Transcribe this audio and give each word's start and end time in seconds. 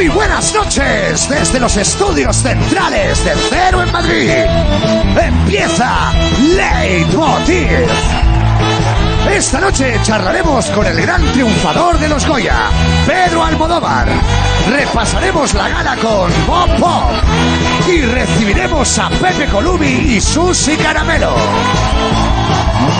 Muy 0.00 0.08
buenas 0.08 0.54
noches 0.54 1.28
desde 1.28 1.60
los 1.60 1.76
estudios 1.76 2.34
centrales 2.34 3.22
de 3.22 3.32
Cero 3.50 3.82
en 3.82 3.92
Madrid. 3.92 4.30
Empieza 5.14 6.10
Leitmotiv. 6.40 7.86
Esta 9.30 9.60
noche 9.60 10.00
charlaremos 10.02 10.70
con 10.70 10.86
el 10.86 11.02
gran 11.02 11.22
triunfador 11.32 11.98
de 11.98 12.08
los 12.08 12.26
Goya, 12.26 12.70
Pedro 13.06 13.44
Almodóvar. 13.44 14.08
Repasaremos 14.70 15.52
la 15.52 15.68
gala 15.68 15.96
con 15.96 16.32
Bob 16.46 16.78
Pop 16.78 17.10
y 17.86 18.00
recibiremos 18.00 18.98
a 18.98 19.10
Pepe 19.10 19.48
Colubi 19.48 20.14
y 20.16 20.20
Susi 20.22 20.78
Caramelo. 20.78 21.34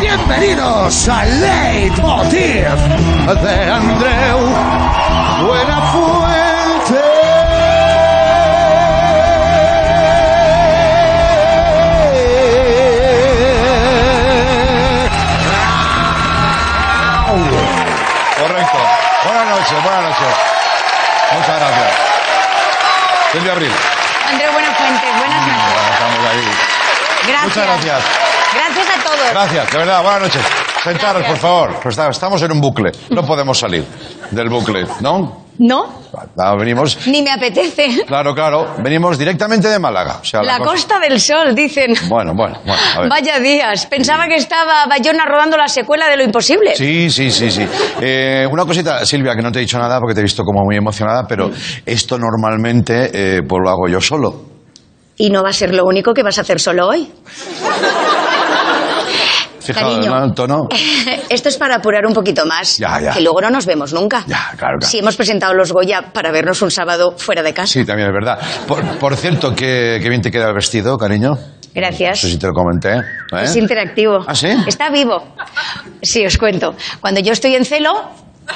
Bienvenidos 0.02 1.08
a 1.08 1.24
Leitmotiv 1.24 2.66
de 3.42 3.70
Andreu 3.70 4.38
Buenafuente. 5.46 6.29
Buenas 19.70 19.82
noches, 19.82 19.84
buenas 19.84 20.02
noches. 20.02 20.36
Muchas 21.32 21.60
gracias. 21.60 21.92
Silvia 23.30 23.52
Abril. 23.52 23.72
Andrés 24.28 24.52
Buenafuente, 24.52 25.06
buenas 25.16 25.46
noches. 25.46 25.72
Bueno, 25.72 25.92
estamos 25.92 26.30
ahí. 26.30 26.44
Gracias. 27.28 27.44
Muchas 27.44 27.66
gracias. 27.66 28.02
Gracias 28.52 28.86
a 28.88 29.04
todos. 29.04 29.30
Gracias, 29.30 29.70
de 29.70 29.78
verdad, 29.78 30.02
buenas 30.02 30.22
noches. 30.22 30.59
Sentaros, 30.82 31.24
por 31.26 31.36
favor. 31.36 31.70
Estamos 32.10 32.42
en 32.42 32.52
un 32.52 32.60
bucle. 32.60 32.90
No 33.10 33.22
podemos 33.24 33.58
salir 33.58 33.84
del 34.30 34.48
bucle, 34.48 34.86
¿no? 35.00 35.44
No, 35.58 36.00
Ah, 36.38 36.54
Venimos. 36.58 37.06
ni 37.06 37.20
me 37.20 37.30
apetece. 37.30 38.04
Claro, 38.06 38.34
claro. 38.34 38.76
Venimos 38.82 39.18
directamente 39.18 39.68
de 39.68 39.78
Málaga. 39.78 40.18
O 40.22 40.24
sea, 40.24 40.42
La 40.42 40.58
Costa 40.58 40.98
del 40.98 41.20
Sol, 41.20 41.54
dicen. 41.54 41.92
Bueno, 42.08 42.32
bueno, 42.34 42.58
bueno. 42.64 42.80
A 42.96 43.00
ver. 43.00 43.10
Vaya 43.10 43.38
días. 43.38 43.84
Pensaba 43.86 44.26
que 44.26 44.36
estaba 44.36 44.86
Bayona 44.86 45.26
rodando 45.26 45.58
la 45.58 45.68
secuela 45.68 46.08
de 46.08 46.16
Lo 46.16 46.24
Imposible. 46.24 46.74
Sí, 46.74 47.10
sí, 47.10 47.30
sí, 47.30 47.50
sí. 47.50 47.66
Eh, 48.00 48.46
una 48.50 48.64
cosita, 48.64 49.04
Silvia, 49.04 49.36
que 49.36 49.42
no 49.42 49.52
te 49.52 49.58
he 49.58 49.62
dicho 49.62 49.78
nada 49.78 49.98
porque 50.00 50.14
te 50.14 50.20
he 50.20 50.22
visto 50.24 50.44
como 50.44 50.62
muy 50.64 50.76
emocionada, 50.76 51.26
pero 51.28 51.50
esto 51.84 52.18
normalmente 52.18 53.10
eh, 53.12 53.42
pues 53.46 53.60
lo 53.62 53.68
hago 53.68 53.86
yo 53.86 54.00
solo. 54.00 54.34
Y 55.18 55.28
no 55.28 55.42
va 55.42 55.50
a 55.50 55.52
ser 55.52 55.74
lo 55.74 55.84
único 55.84 56.14
que 56.14 56.22
vas 56.22 56.38
a 56.38 56.40
hacer 56.40 56.58
solo 56.58 56.88
hoy. 56.88 57.06
Fijaos, 59.60 59.94
Cariño. 59.94 60.18
¿no? 60.26 60.32
Tono. 60.32 60.68
Esto 61.28 61.48
es 61.48 61.56
para 61.56 61.76
apurar 61.76 62.06
un 62.06 62.14
poquito 62.14 62.46
más. 62.46 62.78
Ya, 62.78 63.00
ya. 63.00 63.12
Que 63.12 63.20
luego 63.20 63.40
no 63.40 63.50
nos 63.50 63.66
vemos 63.66 63.92
nunca. 63.92 64.24
Ya, 64.26 64.52
claro, 64.56 64.78
claro. 64.78 64.80
Si 64.82 64.98
hemos 64.98 65.16
presentado 65.16 65.54
los 65.54 65.72
Goya 65.72 66.12
para 66.12 66.30
vernos 66.32 66.60
un 66.62 66.70
sábado 66.70 67.14
fuera 67.16 67.42
de 67.42 67.52
casa. 67.54 67.66
Sí, 67.72 67.84
también 67.84 68.08
es 68.08 68.14
verdad. 68.14 68.38
Por, 68.66 68.82
por 68.98 69.16
cierto, 69.16 69.54
qué, 69.54 69.98
qué 70.02 70.08
bien 70.08 70.22
te 70.22 70.30
queda 70.30 70.48
el 70.48 70.54
vestido, 70.54 70.96
cariño. 70.98 71.30
No 71.30 71.38
Gracias. 71.74 72.20
sé 72.20 72.30
si 72.30 72.38
te 72.38 72.46
lo 72.48 72.52
comenté. 72.52 72.96
¿eh? 72.96 73.02
Es 73.42 73.54
interactivo. 73.54 74.24
¿Ah, 74.26 74.34
sí? 74.34 74.48
Está 74.66 74.90
vivo. 74.90 75.22
Sí, 76.02 76.26
os 76.26 76.36
cuento. 76.36 76.74
Cuando 77.00 77.20
yo 77.20 77.32
estoy 77.32 77.54
en 77.54 77.64
celo, 77.64 77.92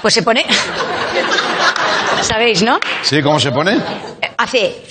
pues 0.02 0.14
se 0.14 0.22
pone. 0.22 0.44
¿Sabéis, 2.22 2.62
no? 2.62 2.78
¿Sí? 3.02 3.22
¿Cómo 3.22 3.38
se 3.38 3.52
pone? 3.52 3.78
Hace. 4.38 4.82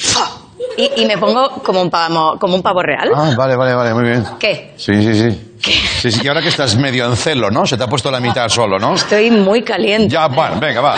Y, 0.78 1.02
y 1.02 1.06
me 1.06 1.18
pongo 1.18 1.50
como 1.64 1.82
un, 1.82 1.90
pavo, 1.90 2.38
como 2.40 2.56
un 2.56 2.62
pavo 2.62 2.82
real. 2.82 3.10
Ah, 3.14 3.34
vale, 3.36 3.56
vale, 3.56 3.74
vale, 3.74 3.94
muy 3.94 4.04
bien. 4.04 4.24
¿Qué? 4.40 4.74
Sí, 4.78 4.94
sí, 5.04 5.14
sí. 5.14 5.53
Sí, 5.72 6.12
sí, 6.12 6.20
y 6.24 6.28
ahora 6.28 6.42
que 6.42 6.50
estás 6.50 6.76
medio 6.76 7.06
en 7.06 7.16
celo, 7.16 7.50
¿no? 7.50 7.66
Se 7.66 7.78
te 7.78 7.84
ha 7.84 7.88
puesto 7.88 8.12
la 8.12 8.20
mitad 8.20 8.50
solo, 8.50 8.78
¿no? 8.80 8.96
Estoy 8.96 9.32
muy 9.32 9.62
caliente. 9.64 10.10
Ya, 10.10 10.28
bueno, 10.28 10.60
venga, 10.60 10.82
va. 10.82 10.96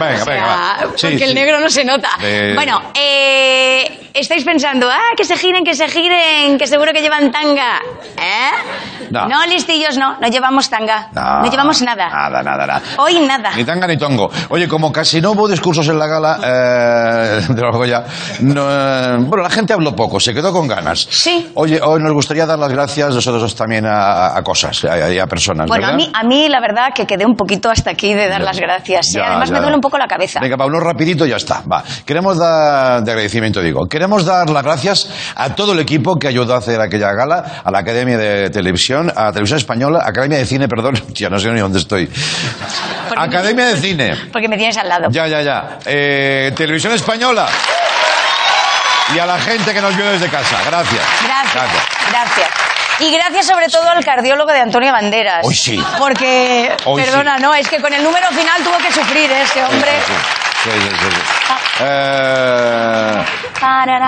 Venga, 0.00 0.22
O 0.22 0.24
sea, 0.24 0.34
venga, 0.34 0.46
va. 0.46 0.78
Sí, 0.96 1.06
porque 1.08 1.24
el 1.24 1.34
negro 1.34 1.60
no 1.60 1.68
se 1.68 1.84
nota. 1.84 2.08
Eh, 2.22 2.52
Bueno, 2.54 2.80
eh, 2.94 4.08
estáis 4.14 4.44
pensando, 4.44 4.88
ah, 4.90 5.14
que 5.16 5.24
se 5.24 5.36
giren, 5.36 5.64
que 5.64 5.74
se 5.74 5.86
giren, 5.88 6.56
que 6.56 6.66
seguro 6.66 6.92
que 6.92 7.02
llevan 7.02 7.30
tanga. 7.30 7.78
¿Eh? 8.16 8.50
No. 9.10 9.28
listillos, 9.46 9.96
no, 9.96 10.18
no 10.20 10.28
llevamos 10.28 10.70
tanga. 10.70 11.08
No, 11.12 11.50
llevamos 11.50 11.82
nada. 11.82 12.08
Nada, 12.08 12.42
nada, 12.42 12.66
nada. 12.66 12.82
Hoy 12.98 13.18
nada. 13.20 13.50
Ni 13.56 13.64
tanga 13.64 13.86
ni 13.86 13.96
tongo. 13.96 14.30
Oye, 14.50 14.68
como 14.68 14.92
casi 14.92 15.20
no 15.20 15.32
hubo 15.32 15.48
discursos 15.48 15.86
en 15.88 15.98
la 15.98 16.06
gala 16.06 16.38
eh, 16.44 17.46
de 17.48 17.60
los 17.62 17.76
Goya, 17.76 18.04
no, 18.40 18.66
eh, 18.70 19.16
bueno, 19.20 19.42
la 19.42 19.50
gente 19.50 19.72
habló 19.72 19.94
poco, 19.94 20.20
se 20.20 20.32
quedó 20.32 20.52
con 20.52 20.66
ganas. 20.68 21.06
Sí. 21.10 21.50
Oye, 21.54 21.80
hoy 21.82 22.00
nos 22.02 22.12
gustaría 22.12 22.46
dar 22.46 22.58
las 22.58 22.70
gracias 22.72 23.14
nosotros 23.14 23.54
también 23.54 23.86
a, 23.90 24.36
a 24.38 24.42
cosas, 24.42 24.84
a, 24.84 25.22
a 25.22 25.26
personas, 25.26 25.66
Bueno, 25.68 25.88
a 25.88 25.92
mí, 25.92 26.10
a 26.14 26.22
mí 26.24 26.48
la 26.48 26.60
verdad 26.60 26.88
que 26.94 27.06
quedé 27.06 27.24
un 27.26 27.34
poquito 27.36 27.70
hasta 27.70 27.90
aquí 27.90 28.14
de 28.14 28.28
dar 28.28 28.40
Ya. 28.40 28.46
las 28.46 28.60
gracias. 28.60 29.08
¿eh? 29.08 29.18
Ya, 29.18 29.26
Además 29.30 29.48
ya. 29.48 29.54
me 29.56 29.60
duele 29.60 29.74
un 29.76 29.80
poco 29.80 29.98
la 29.98 30.06
cabeza. 30.06 30.40
Venga, 30.40 30.56
uno 30.64 30.80
rapidito 30.80 31.26
ya 31.26 31.36
está. 31.36 31.62
Va. 31.70 31.82
Queremos 32.06 32.38
dar, 32.38 33.02
de 33.02 33.10
agradecimiento 33.10 33.60
digo, 33.60 33.86
queremos 33.88 34.24
dar 34.24 34.48
las 34.50 34.62
gracias 34.62 35.08
a 35.36 35.54
todo 35.54 35.72
el 35.72 35.80
equipo 35.80 36.16
que 36.16 36.28
ayudó 36.28 36.54
a 36.54 36.58
hacer 36.58 36.80
aquella 36.80 37.12
gala, 37.12 37.62
a 37.64 37.70
la 37.70 37.78
Academia 37.80 38.16
de 38.16 38.50
Televisión, 38.50 39.12
a 39.14 39.30
Televisión 39.32 39.58
Española, 39.58 40.00
Academia 40.04 40.38
de 40.38 40.46
Cine, 40.46 40.68
perdón, 40.68 40.94
ya 41.14 41.28
no 41.28 41.38
sé 41.38 41.50
ni 41.50 41.60
dónde 41.60 41.78
estoy. 41.78 42.06
Porque 43.08 43.18
me 43.20 43.36
Academia 43.36 43.64
de 43.66 43.74
tienes- 43.76 43.80
Cine. 44.16 44.30
Porque 44.32 44.48
me 44.48 44.56
tienes 44.56 44.76
al 44.78 44.88
lado. 44.88 45.08
Ya, 45.10 45.26
ya, 45.26 45.42
ya. 45.42 45.78
Eh, 45.84 46.52
Televisión 46.56 46.92
Española. 46.92 47.48
Y 49.14 49.18
a 49.18 49.26
la 49.26 49.38
gente 49.40 49.72
que 49.74 49.80
nos 49.80 49.96
vio 49.96 50.06
desde 50.10 50.28
casa. 50.28 50.58
Gracias. 50.64 51.02
Gracias, 51.24 51.68
gracias. 52.10 52.69
Y 53.00 53.12
gracias 53.12 53.46
sobre 53.46 53.68
todo 53.68 53.88
al 53.88 54.04
cardiólogo 54.04 54.52
de 54.52 54.60
Antonio 54.60 54.92
Banderas. 54.92 55.46
Hoy 55.46 55.54
sí. 55.54 55.82
Porque, 55.98 56.70
Hoy 56.84 57.02
perdona, 57.02 57.36
sí. 57.38 57.42
no, 57.42 57.54
es 57.54 57.68
que 57.68 57.80
con 57.80 57.92
el 57.92 58.02
número 58.02 58.28
final 58.28 58.62
tuvo 58.62 58.76
que 58.76 58.92
sufrir 58.92 59.30
¿eh? 59.30 59.42
ese 59.42 59.64
hombre. 59.64 59.90
Sí, 60.06 60.12
sí, 60.64 60.70
sí, 60.70 60.88
sí, 60.88 61.10
sí. 61.10 61.82
Eh. 61.82 63.24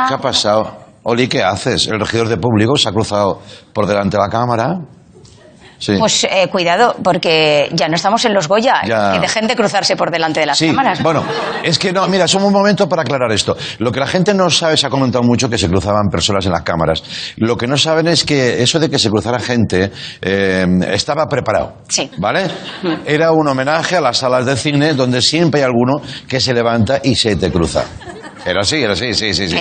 ¿Qué 0.08 0.14
ha 0.14 0.18
pasado? 0.18 0.76
Oli, 1.04 1.26
¿qué 1.26 1.42
haces? 1.42 1.86
El 1.86 1.98
regidor 1.98 2.28
de 2.28 2.36
público 2.36 2.76
se 2.76 2.88
ha 2.88 2.92
cruzado 2.92 3.40
por 3.72 3.86
delante 3.86 4.16
de 4.18 4.22
la 4.22 4.28
cámara. 4.28 4.76
Sí. 5.82 5.96
Pues 5.98 6.22
eh, 6.30 6.46
cuidado, 6.48 6.94
porque 7.02 7.68
ya 7.72 7.88
no 7.88 7.96
estamos 7.96 8.24
en 8.24 8.32
los 8.34 8.46
Goya. 8.46 8.82
Ya. 8.86 9.10
Que 9.14 9.18
dejen 9.18 9.48
de 9.48 9.56
cruzarse 9.56 9.96
por 9.96 10.12
delante 10.12 10.38
de 10.38 10.46
las 10.46 10.56
Sí, 10.56 10.68
cámaras. 10.68 11.02
bueno, 11.02 11.24
es 11.64 11.76
que 11.76 11.92
no, 11.92 12.06
mira, 12.06 12.26
es 12.26 12.34
un 12.34 12.52
momento 12.52 12.88
para 12.88 13.02
aclarar 13.02 13.32
esto. 13.32 13.56
Lo 13.78 13.90
que 13.90 13.98
la 13.98 14.06
gente 14.06 14.32
no 14.32 14.48
sabe, 14.48 14.76
se 14.76 14.86
ha 14.86 14.90
comentado 14.90 15.24
mucho 15.24 15.50
que 15.50 15.58
se 15.58 15.68
cruzaban 15.68 16.06
personas 16.08 16.46
en 16.46 16.52
las 16.52 16.62
cámaras. 16.62 17.02
Lo 17.36 17.56
que 17.56 17.66
no 17.66 17.76
saben 17.76 18.06
es 18.06 18.22
que 18.24 18.62
eso 18.62 18.78
de 18.78 18.88
que 18.88 18.98
se 19.00 19.10
cruzara 19.10 19.40
gente 19.40 19.90
eh, 20.20 20.66
estaba 20.92 21.26
preparado. 21.26 21.78
Sí. 21.88 22.08
¿Vale? 22.18 22.46
Era 23.04 23.32
un 23.32 23.48
homenaje 23.48 23.96
a 23.96 24.00
las 24.00 24.18
salas 24.18 24.46
de 24.46 24.56
cine 24.56 24.94
donde 24.94 25.20
siempre 25.20 25.62
hay 25.62 25.64
alguno 25.66 26.00
que 26.28 26.40
se 26.40 26.54
levanta 26.54 27.00
y 27.02 27.16
se 27.16 27.34
te 27.34 27.50
cruza. 27.50 27.84
Era 28.44 28.60
así, 28.62 28.82
era 28.82 28.92
así, 28.92 29.14
sí, 29.14 29.32
sí, 29.34 29.48
sí. 29.48 29.58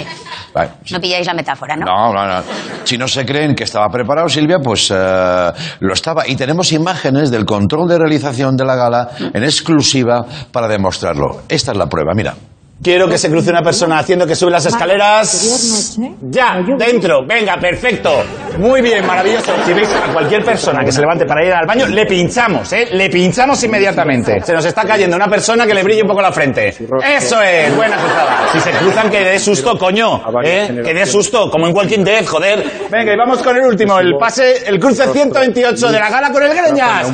Vale. 0.54 0.72
No 0.92 1.00
pilláis 1.00 1.28
la 1.28 1.34
metáfora, 1.34 1.76
¿no? 1.76 1.86
No, 1.86 2.14
no, 2.14 2.28
no. 2.28 2.44
Si 2.84 2.98
no 2.98 3.08
se 3.08 3.26
creen 3.26 3.56
que 3.56 3.64
estaba 3.64 3.88
preparado, 3.90 4.28
Silvia, 4.28 4.58
pues 4.60 4.92
eh, 4.92 5.52
lo 5.80 5.94
estaba. 5.94 6.28
Y 6.28 6.36
tenemos 6.36 6.72
imágenes 6.72 7.32
del 7.32 7.46
control 7.46 7.88
de 7.88 7.98
realización 7.98 8.58
de 8.58 8.66
la 8.66 8.76
gala 8.76 9.10
en 9.34 9.44
exclusiva 9.44 10.26
para 10.52 10.68
demostrarlo. 10.68 11.44
Esta 11.48 11.72
es 11.72 11.78
la 11.78 11.88
prueba, 11.88 12.14
mira. 12.16 12.36
Quiero 12.84 13.08
que 13.08 13.18
se 13.20 13.30
cruce 13.30 13.52
una 13.52 13.62
persona 13.62 14.00
haciendo 14.00 14.26
que 14.26 14.36
sube 14.36 14.50
las 14.50 14.66
escaleras. 14.66 16.00
Ya, 16.22 16.62
dentro. 16.78 17.24
Venga, 17.28 17.58
perfecto. 17.58 18.24
Muy 18.58 18.82
bien, 18.82 19.06
maravilloso. 19.06 19.54
Si 19.66 19.74
veis 19.74 19.88
a 19.90 20.12
cualquier 20.12 20.44
persona 20.44 20.84
que 20.84 20.92
se 20.92 21.00
levante 21.00 21.26
para 21.26 21.46
ir 21.46 21.54
al 21.54 21.68
baño, 21.68 21.86
le 21.88 22.08
pinchamos, 22.08 22.74
¿eh? 22.74 22.90
Le 22.92 23.10
pinchamos 23.10 23.64
inmediatamente. 23.64 24.42
Se 24.42 24.54
nos 24.54 24.66
está 24.66 24.84
cayendo 24.84 25.16
una 25.16 25.28
persona 25.28 25.68
que 25.68 25.76
le 25.76 25.84
brille 25.84 26.02
un 26.02 26.08
poco 26.08 26.22
la 26.22 26.32
frente. 26.32 26.70
Eso 26.70 27.42
es, 27.44 27.76
buena 27.76 27.98
cruzada. 27.98 28.48
Si 28.52 28.60
se 28.60 28.72
cruzan, 28.72 29.12
que 29.12 29.20
dé 29.20 29.40
susto, 29.40 29.78
coño. 29.78 30.24
¿eh? 30.44 30.82
Que 30.84 30.94
dé 30.94 31.06
susto, 31.06 31.52
como 31.52 31.68
en 31.68 31.76
Walking 31.76 32.04
Dead, 32.04 32.26
joder. 32.26 32.64
Venga, 32.90 33.14
y 33.14 33.18
vamos 33.18 33.44
con 33.44 33.56
el 33.58 33.64
último, 33.64 34.00
el 34.00 34.16
pase, 34.18 34.68
el 34.68 34.80
cruce 34.80 35.08
128 35.08 35.92
de 35.92 36.00
la 36.00 36.10
gala 36.10 36.32
con 36.32 36.42
el 36.42 36.50
Greñas. 36.50 37.08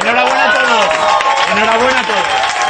Enhorabuena 0.00 0.50
a 0.50 0.52
todos. 0.52 1.56
Enhorabuena 1.56 2.00
a 2.00 2.06
todos. 2.06 2.61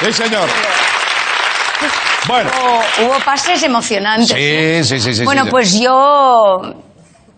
Sí, 0.00 0.12
señor. 0.12 0.48
Bueno. 2.26 2.50
Hubo, 2.58 3.06
hubo 3.06 3.18
pases 3.24 3.62
emocionantes. 3.62 4.28
Sí, 4.28 4.84
sí, 4.84 5.00
sí, 5.00 5.14
sí. 5.14 5.24
bueno, 5.24 5.44
sí. 5.44 5.50
pues 5.50 5.78
yo. 5.78 6.60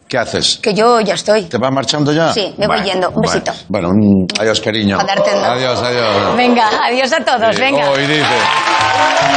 ¿Qué 0.08 0.18
haces? 0.18 0.60
Que 0.62 0.72
yo 0.72 1.00
ya 1.00 1.14
estoy. 1.14 1.42
¿Te 1.46 1.58
vas 1.58 1.72
marchando 1.72 2.12
ya? 2.12 2.32
Sí, 2.32 2.54
me 2.58 2.68
voy 2.68 2.80
yendo. 2.82 3.10
Un 3.10 3.22
besito. 3.22 3.52
Bueno, 3.68 3.88
bueno, 3.88 4.26
adiós, 4.38 4.60
cariño. 4.60 4.98
Adiós, 5.00 5.82
adiós. 5.82 6.36
Venga, 6.36 6.70
adiós 6.84 7.12
a 7.12 7.24
todos, 7.24 7.56
venga. 7.58 7.90
Hoy 7.90 8.06
dice. 8.06 8.22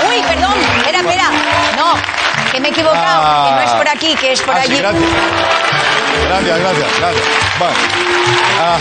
Uy, 0.07 0.21
perdón, 0.27 0.54
espera, 0.77 1.00
espera. 1.00 1.30
No, 1.75 1.94
que 2.51 2.60
me 2.60 2.68
he 2.68 2.71
equivocado, 2.71 3.21
Ah. 3.25 3.48
que 3.50 3.56
no 3.56 3.62
es 3.62 3.71
por 3.71 3.89
aquí, 3.89 4.16
que 4.16 4.31
es 4.33 4.42
por 4.44 4.56
Ah, 4.56 4.62
allí. 4.62 4.77
gracias. 4.77 5.04
Gracias, 6.27 6.60
gracias, 6.60 7.00
gracias. 7.00 7.25
Bueno. 7.57 7.74
Ah. 8.62 8.77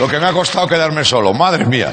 Lo 0.00 0.06
que 0.06 0.20
me 0.20 0.26
ha 0.26 0.32
costado 0.32 0.68
quedarme 0.68 1.04
solo, 1.04 1.34
madre 1.34 1.66
mía. 1.66 1.92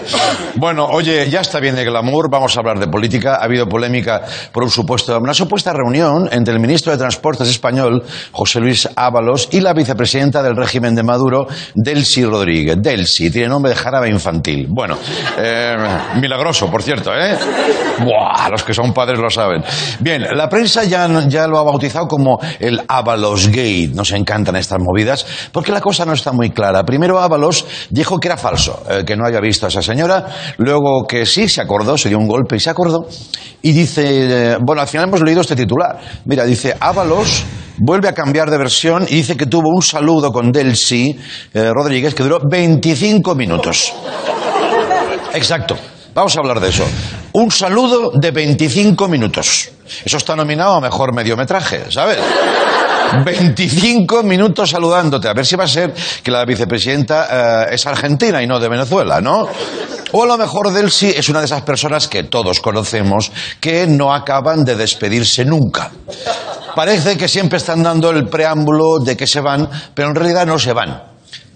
Bueno, 0.57 0.86
oye, 0.86 1.28
ya 1.28 1.42
está 1.42 1.60
bien 1.60 1.75
de 1.75 1.84
glamour, 1.84 2.30
vamos 2.30 2.56
a 2.56 2.60
hablar 2.60 2.78
de 2.78 2.88
política. 2.88 3.38
Ha 3.38 3.46
habido 3.46 3.68
polémica 3.68 4.22
por 4.52 4.63
un 4.63 4.69
supuesto, 4.69 5.18
una 5.18 5.34
supuesta 5.34 5.74
reunión 5.74 6.30
entre 6.31 6.54
el 6.54 6.60
ministro 6.60 6.92
de 6.92 7.00
Transportes 7.00 7.50
español, 7.50 8.04
José 8.31 8.60
Luis 8.60 8.88
Ábalos, 8.96 9.50
y 9.52 9.60
la 9.60 9.74
vicepresidenta 9.74 10.44
del 10.44 10.56
régimen 10.56 10.94
de 10.94 11.02
Maduro, 11.02 11.48
Delcy 11.74 12.25
Rodríguez. 12.25 12.78
Delcy, 12.80 13.31
tiene 13.31 13.48
nombre 13.48 13.72
de 13.72 13.75
jarabe 13.75 14.08
infantil. 14.08 14.68
Bueno, 14.69 15.00
eh, 15.40 15.75
milagroso, 16.22 16.69
por 16.69 16.84
cierto, 16.84 17.12
¿eh? 17.12 17.36
Buah, 18.04 18.50
los 18.51 18.63
que 18.63 18.75
son 18.75 18.94
padres 18.94 19.18
lo 19.18 19.31
saben. 19.31 19.63
Bien, 20.00 20.28
la 20.31 20.48
prensa 20.48 20.84
ya, 20.84 21.08
ya 21.28 21.48
lo 21.48 21.58
ha 21.58 21.63
bautizado 21.63 22.08
como 22.08 22.40
el 22.60 22.84
Ábalos 22.88 23.48
Gate. 23.48 23.90
Nos 23.96 24.12
encantan 24.12 24.56
estas 24.58 24.80
movidas, 24.80 25.25
porque 25.51 25.72
la 25.72 25.81
cosa 25.81 26.06
no 26.06 26.13
está 26.13 26.31
muy 26.31 26.51
clara. 26.51 26.84
Primero 26.84 27.19
Ábalos 27.19 27.66
dijo 27.96 28.20
que 28.20 28.28
era 28.28 28.38
falso, 28.38 28.84
eh, 28.90 29.04
que 29.06 29.16
no 29.16 29.26
había 29.26 29.40
visto 29.40 29.66
a 29.66 29.70
esa 29.70 29.82
señora, 29.82 30.26
luego 30.58 31.08
que 31.08 31.26
sí, 31.26 31.48
se 31.48 31.62
acordó, 31.62 31.98
se 31.98 32.10
dio 32.10 32.20
un 32.20 32.28
golpe 32.28 32.58
y 32.58 32.60
se 32.60 32.70
acordó, 32.70 33.08
y 33.62 33.72
dice, 33.72 34.04
eh, 34.06 34.58
bueno, 34.62 34.82
al 34.82 34.88
final 34.88 35.08
hemos 35.08 35.22
leído 35.22 35.42
este 35.42 35.56
titular. 35.56 35.98
Mira, 36.26 36.44
dice, 36.46 36.76
Ábalos 36.78 37.44
vuelve 37.78 38.10
a 38.10 38.14
cambiar 38.14 38.52
de 38.52 38.58
versión 38.58 39.04
y 39.10 39.16
dice 39.16 39.38
que 39.38 39.46
tuvo 39.46 39.70
un 39.70 39.82
saludo 39.82 40.32
con 40.32 40.52
Delcy 40.52 41.18
eh, 41.54 41.72
Rodríguez 41.74 42.14
que 42.14 42.24
duró 42.24 42.40
25 42.50 43.34
minutos. 43.34 43.94
Exacto. 45.34 45.78
Vamos 46.14 46.36
a 46.36 46.40
hablar 46.40 46.60
de 46.60 46.70
eso. 46.70 46.86
Un 47.34 47.52
saludo 47.52 48.12
de 48.14 48.32
25 48.32 49.08
minutos. 49.08 49.70
Eso 50.04 50.18
está 50.18 50.36
nominado 50.36 50.76
a 50.76 50.82
mejor 50.82 51.14
mediometraje, 51.14 51.92
¿sabes? 51.92 52.18
25 53.24 54.24
minutos 54.24 54.70
saludándote. 54.70 55.28
A 55.28 55.34
ver 55.34 55.46
si 55.46 55.56
va 55.56 55.66
a 55.66 55.68
ser 55.68 55.94
que 56.24 56.32
la 56.32 56.46
vicepresidenta 56.46 57.66
eh, 57.70 57.76
es 57.76 57.86
argentina 57.86 58.42
y 58.42 58.48
no 58.48 58.60
de 58.60 58.68
Venezuela, 58.68 59.22
¿no? 59.22 59.48
O 60.12 60.24
a 60.24 60.26
lo 60.26 60.38
mejor 60.38 60.72
Delcy 60.72 61.08
es 61.08 61.30
una 61.30 61.40
de 61.40 61.46
esas 61.46 61.62
personas 61.62 62.08
que 62.08 62.24
todos 62.24 62.60
conocemos 62.60 63.32
que 63.60 63.88
no 63.88 64.14
acaban 64.14 64.64
de 64.64 64.76
despedirse 64.76 65.46
nunca. 65.46 65.92
Parece 66.76 67.18
que 67.18 67.28
siempre 67.28 67.58
están 67.58 67.84
dando 67.84 68.10
el 68.10 68.28
preámbulo 68.28 69.00
de 69.00 69.16
que 69.16 69.28
se 69.28 69.40
van, 69.40 69.70
pero 69.94 70.10
en 70.10 70.16
realidad 70.16 70.46
no 70.46 70.60
se 70.60 70.74
van. 70.74 71.04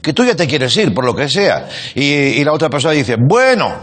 Que 0.01 0.13
tú 0.13 0.23
ya 0.23 0.35
te 0.35 0.47
quieres 0.47 0.75
ir, 0.77 0.93
por 0.93 1.05
lo 1.05 1.13
que 1.13 1.27
sea. 1.27 1.67
Y 1.95 2.43
la 2.43 2.53
otra 2.53 2.69
persona 2.69 2.93
dice, 2.93 3.15
bueno, 3.19 3.75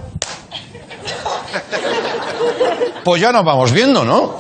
pues 3.05 3.23
ya 3.23 3.33
nos 3.33 3.45
vamos 3.45 3.71
viendo, 3.71 4.05
¿no? 4.05 4.37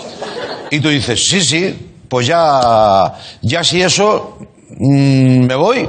Y 0.70 0.80
tú 0.80 0.88
dices, 0.88 1.24
sí, 1.24 1.40
sí, 1.40 1.95
pues 2.16 2.28
ya, 2.28 3.12
ya 3.42 3.62
si 3.62 3.82
eso, 3.82 4.38
mm, 4.70 5.44
me 5.44 5.54
voy. 5.54 5.86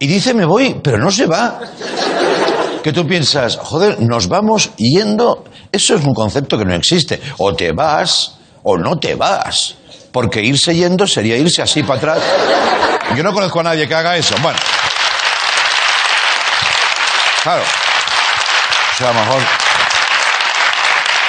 Y 0.00 0.06
dice, 0.06 0.34
me 0.34 0.44
voy, 0.44 0.78
pero 0.84 0.98
no 0.98 1.10
se 1.10 1.24
va. 1.24 1.60
Que 2.82 2.92
tú 2.92 3.06
piensas, 3.06 3.56
joder, 3.56 4.02
nos 4.02 4.28
vamos 4.28 4.68
yendo. 4.76 5.44
Eso 5.72 5.94
es 5.94 6.04
un 6.04 6.12
concepto 6.12 6.58
que 6.58 6.66
no 6.66 6.74
existe. 6.74 7.22
O 7.38 7.54
te 7.54 7.72
vas 7.72 8.36
o 8.64 8.76
no 8.76 8.98
te 8.98 9.14
vas. 9.14 9.76
Porque 10.12 10.42
irse 10.42 10.74
yendo 10.74 11.06
sería 11.06 11.38
irse 11.38 11.62
así 11.62 11.82
para 11.82 11.98
atrás. 12.00 12.18
Yo 13.16 13.22
no 13.22 13.32
conozco 13.32 13.60
a 13.60 13.62
nadie 13.62 13.88
que 13.88 13.94
haga 13.94 14.14
eso. 14.14 14.34
Bueno. 14.42 14.58
Claro. 17.42 17.62
O 17.62 18.98
sea, 18.98 19.08
a 19.08 19.14
lo 19.14 19.20
mejor. 19.20 19.67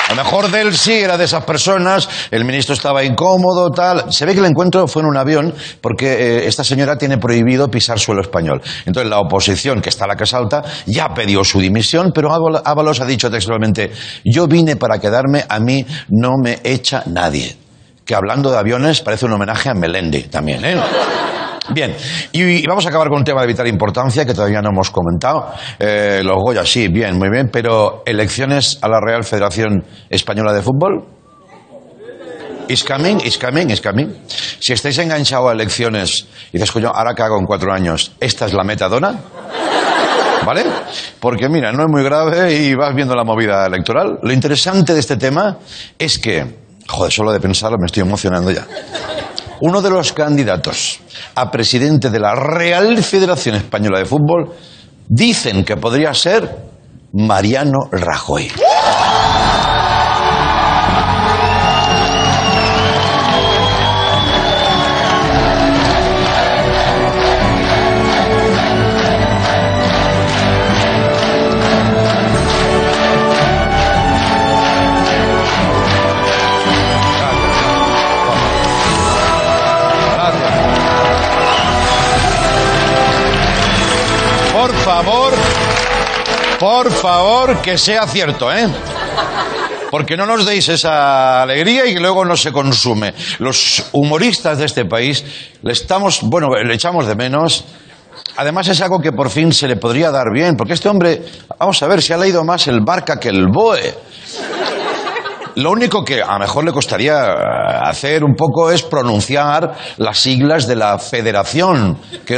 A 0.10 0.16
lo 0.16 0.24
mejor 0.24 0.50
Delcy 0.50 0.94
era 0.94 1.18
de 1.18 1.26
esas 1.26 1.44
personas, 1.44 2.10
el 2.32 2.44
ministro 2.44 2.74
estaba 2.74 3.04
incómodo, 3.04 3.70
tal. 3.70 4.12
Se 4.12 4.26
ve 4.26 4.34
que 4.34 4.40
el 4.40 4.46
encuentro 4.48 4.88
fue 4.88 5.04
en 5.04 5.08
un 5.08 5.16
avión 5.18 5.54
porque 5.82 6.08
eh, 6.14 6.48
esta 6.48 6.64
señora 6.64 6.98
tiene 6.98 7.20
prohibido 7.20 7.70
pisar 7.70 8.00
suelo 8.00 8.22
español. 8.22 8.60
Entonces 8.88 9.08
la 9.08 9.20
oposición, 9.20 9.82
que 9.82 9.90
está 9.90 10.06
a 10.06 10.08
la 10.08 10.16
que 10.16 10.26
salta, 10.26 10.64
ya 10.88 11.14
pidió 11.14 11.44
su 11.44 11.60
dimisión, 11.60 12.12
pero 12.14 12.32
Ábal- 12.32 12.62
Ábalos 12.66 13.00
ha 13.02 13.06
dicho 13.06 13.30
textualmente, 13.30 13.92
yo 14.26 14.48
vine 14.48 14.76
para 14.78 14.98
quedarme, 15.00 15.46
a 15.48 15.60
mí 15.60 15.86
no 16.10 16.32
me 16.44 16.60
echa 16.64 17.04
nadie. 17.06 17.56
Que 18.04 18.16
hablando 18.16 18.50
de 18.50 18.58
aviones 18.58 19.02
parece 19.02 19.28
un 19.28 19.34
homenaje 19.34 19.70
a 19.70 19.76
Melendi 19.76 20.24
también, 20.24 20.66
¿eh? 20.66 20.76
Bien, 21.72 21.96
y, 22.32 22.66
vamos 22.68 22.86
a 22.86 22.90
acabar 22.90 23.10
con 23.10 23.20
un 23.20 23.24
tema 23.24 23.42
de 23.42 23.48
vital 23.48 23.68
importancia 23.68 24.26
que 24.26 24.34
todavía 24.34 24.62
no 24.62 24.70
hemos 24.70 24.90
comentado. 24.90 25.52
Eh, 25.78 26.22
los 26.24 26.38
Goya, 26.38 26.66
sí, 26.66 26.88
bien, 26.88 27.18
muy 27.18 27.30
bien, 27.30 27.50
pero 27.52 28.04
elecciones 28.06 28.80
a 28.82 28.88
la 28.88 29.00
Real 29.00 29.24
Federación 29.24 29.86
Española 30.10 30.54
de 30.54 30.62
Fútbol. 30.62 31.06
Is 32.68 32.84
coming, 32.84 33.18
is 33.24 33.38
coming, 33.38 33.70
is 33.72 33.82
coming. 33.82 34.08
Si 34.28 34.74
estáis 34.74 34.98
enganchados 35.00 35.50
a 35.50 35.54
elecciones 35.54 36.28
y 36.52 36.58
dices, 36.58 36.72
coño, 36.72 36.92
ahora 36.94 37.16
que 37.16 37.24
hago 37.24 37.40
en 37.40 37.46
cuatro 37.46 37.74
años, 37.74 38.12
esta 38.20 38.46
es 38.46 38.54
la 38.54 38.64
metadona. 38.64 39.20
¿Vale? 40.46 40.64
Porque 41.20 41.50
mira, 41.50 41.72
no 41.72 41.84
es 41.84 41.90
muy 41.90 42.04
grave 42.04 42.54
y 42.54 42.74
vas 42.76 42.96
viendo 42.96 43.16
la 43.16 43.24
movida 43.24 43.66
electoral. 43.66 44.20
Lo 44.22 44.32
interesante 44.32 44.94
de 44.94 45.00
este 45.00 45.18
tema 45.18 45.58
es 45.98 46.18
que, 46.18 46.46
joder, 46.88 47.12
solo 47.12 47.32
de 47.32 47.40
pensarlo 47.40 47.78
me 47.80 47.88
estoy 47.88 48.04
emocionando 48.04 48.52
ya. 48.52 48.66
Uno 49.62 49.82
de 49.82 49.90
los 49.90 50.14
candidatos 50.14 51.00
a 51.36 51.52
presidente 51.52 52.10
de 52.10 52.20
la 52.20 52.34
Real 52.34 53.04
Federación 53.04 53.56
Española 53.56 54.00
de 54.00 54.06
Fútbol 54.06 54.54
dicen 55.08 55.66
que 55.66 55.76
podría 55.76 56.14
ser 56.14 56.50
Mariano 57.12 57.90
Rajoy. 57.92 58.52
Favor, 84.90 85.34
por 86.60 86.90
favor, 86.90 87.62
que 87.62 87.78
sea 87.78 88.08
cierto, 88.08 88.52
¿eh? 88.52 88.68
Porque 89.92 90.18
no 90.18 90.26
nos 90.26 90.48
deis 90.48 90.68
esa 90.68 91.44
alegría 91.44 91.86
y 91.86 91.94
luego 91.94 92.26
no 92.26 92.36
se 92.36 92.52
consume. 92.52 93.14
Los 93.38 93.86
humoristas 93.92 94.58
de 94.58 94.66
este 94.66 94.86
país 94.86 95.24
le 95.62 95.74
estamos, 95.74 96.22
bueno, 96.24 96.48
le 96.56 96.74
echamos 96.74 97.06
de 97.06 97.16
menos. 97.16 97.66
Además 98.38 98.68
es 98.70 98.82
algo 98.82 99.00
que 99.00 99.12
por 99.12 99.30
fin 99.30 99.54
se 99.54 99.68
le 99.68 99.76
podría 99.76 100.10
dar 100.10 100.34
bien, 100.34 100.56
porque 100.58 100.74
este 100.74 100.90
hombre, 100.90 101.22
vamos 101.60 101.84
a 101.84 101.88
ver, 101.88 102.02
se 102.02 102.16
ha 102.16 102.18
leído 102.18 102.44
más 102.44 102.66
el 102.68 102.82
Barca 102.82 103.20
que 103.20 103.30
el 103.30 103.46
Boe. 103.48 103.94
Lo 105.60 105.72
único 105.72 106.06
que 106.06 106.22
a 106.22 106.34
lo 106.34 106.40
mejor 106.40 106.64
le 106.64 106.72
costaría 106.72 107.18
eh, 107.22 107.36
hacer 107.82 108.24
un 108.24 108.34
poco 108.34 108.72
es 108.72 108.82
pronunciar 108.84 109.76
las 109.98 110.18
siglas 110.18 110.66
de 110.66 110.78
la 110.78 110.98
federación. 110.98 112.00
Que 112.26 112.38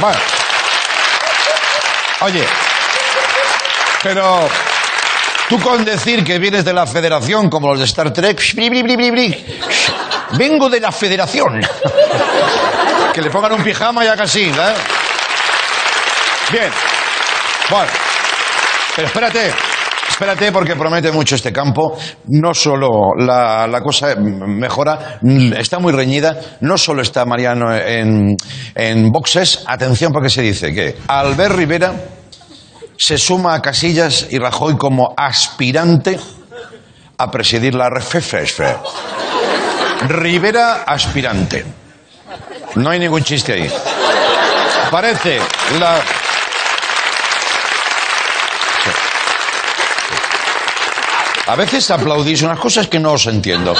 bueno. 0.00 0.18
Oye, 2.22 2.44
pero 4.02 4.48
tú 5.48 5.60
con 5.60 5.84
decir 5.84 6.24
que 6.24 6.40
vienes 6.40 6.64
de 6.64 6.72
la 6.72 6.84
federación 6.84 7.48
como 7.48 7.70
los 7.70 7.78
de 7.78 7.84
Star 7.84 8.12
Trek, 8.12 8.40
vengo 10.36 10.68
de 10.68 10.80
la 10.80 10.90
federación. 10.90 11.60
Que 13.14 13.22
le 13.22 13.30
pongan 13.30 13.52
un 13.52 13.62
pijama 13.62 14.04
y 14.04 14.08
haga 14.08 14.24
así, 14.24 14.46
¿eh? 14.46 14.74
Bien. 16.50 16.70
Bueno. 17.70 18.07
Pero 18.98 19.06
espérate, 19.06 19.52
espérate 20.08 20.50
porque 20.50 20.74
promete 20.74 21.12
mucho 21.12 21.36
este 21.36 21.52
campo. 21.52 21.96
No 22.26 22.52
solo 22.52 23.14
la, 23.16 23.80
cosa 23.80 24.16
mejora, 24.16 25.20
está 25.56 25.78
muy 25.78 25.92
reñida. 25.92 26.36
No 26.62 26.76
solo 26.76 27.02
está 27.02 27.24
Mariano 27.24 27.72
en, 27.72 28.36
en 28.74 29.12
boxes. 29.12 29.62
Atención 29.68 30.12
porque 30.12 30.28
se 30.28 30.42
dice 30.42 30.74
que 30.74 30.96
Albert 31.06 31.54
Rivera 31.54 31.94
se 32.96 33.18
suma 33.18 33.54
a 33.54 33.62
Casillas 33.62 34.26
y 34.30 34.40
Rajoy 34.40 34.76
como 34.76 35.14
aspirante 35.16 36.18
a 37.18 37.30
presidir 37.30 37.76
la 37.76 37.90
RFEF. 37.90 38.60
Rivera 40.08 40.82
aspirante. 40.84 41.64
No 42.74 42.90
hay 42.90 42.98
ningún 42.98 43.22
chiste 43.22 43.52
ahí. 43.52 43.72
Parece 44.90 45.38
la... 45.78 46.00
A 51.48 51.56
veces 51.56 51.90
aplaudís 51.90 52.42
unas 52.42 52.60
cosas 52.60 52.88
que 52.88 53.00
no 53.00 53.12
os 53.12 53.26
entiendo. 53.26 53.74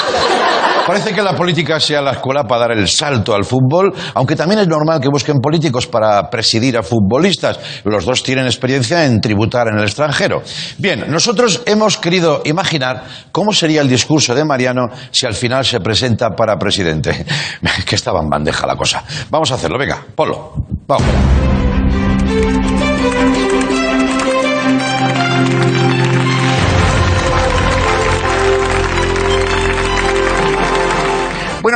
Parece 0.86 1.12
que 1.12 1.20
la 1.20 1.36
política 1.36 1.78
sea 1.78 2.00
la 2.00 2.12
escuela 2.12 2.44
para 2.44 2.62
dar 2.62 2.72
el 2.72 2.88
salto 2.88 3.34
al 3.34 3.44
fútbol, 3.44 3.92
aunque 4.14 4.34
también 4.34 4.60
es 4.60 4.68
normal 4.68 5.02
que 5.02 5.10
busquen 5.10 5.38
políticos 5.38 5.86
para 5.86 6.30
presidir 6.30 6.78
a 6.78 6.82
futbolistas. 6.82 7.60
Los 7.84 8.06
dos 8.06 8.22
tienen 8.22 8.46
experiencia 8.46 9.04
en 9.04 9.20
tributar 9.20 9.68
en 9.68 9.76
el 9.76 9.84
extranjero. 9.84 10.42
Bien, 10.78 11.04
nosotros 11.08 11.60
hemos 11.66 11.98
querido 11.98 12.40
imaginar 12.46 13.04
cómo 13.32 13.52
sería 13.52 13.82
el 13.82 13.88
discurso 13.90 14.34
de 14.34 14.46
Mariano 14.46 14.86
si 15.10 15.26
al 15.26 15.34
final 15.34 15.66
se 15.66 15.80
presenta 15.80 16.30
para 16.30 16.56
presidente. 16.56 17.26
Que 17.84 17.96
estaba 17.96 18.20
en 18.20 18.30
bandeja 18.30 18.66
la 18.66 18.76
cosa. 18.76 19.04
Vamos 19.28 19.50
a 19.52 19.56
hacerlo, 19.56 19.78
venga, 19.78 20.02
Polo. 20.14 20.54
Vamos. 20.86 21.67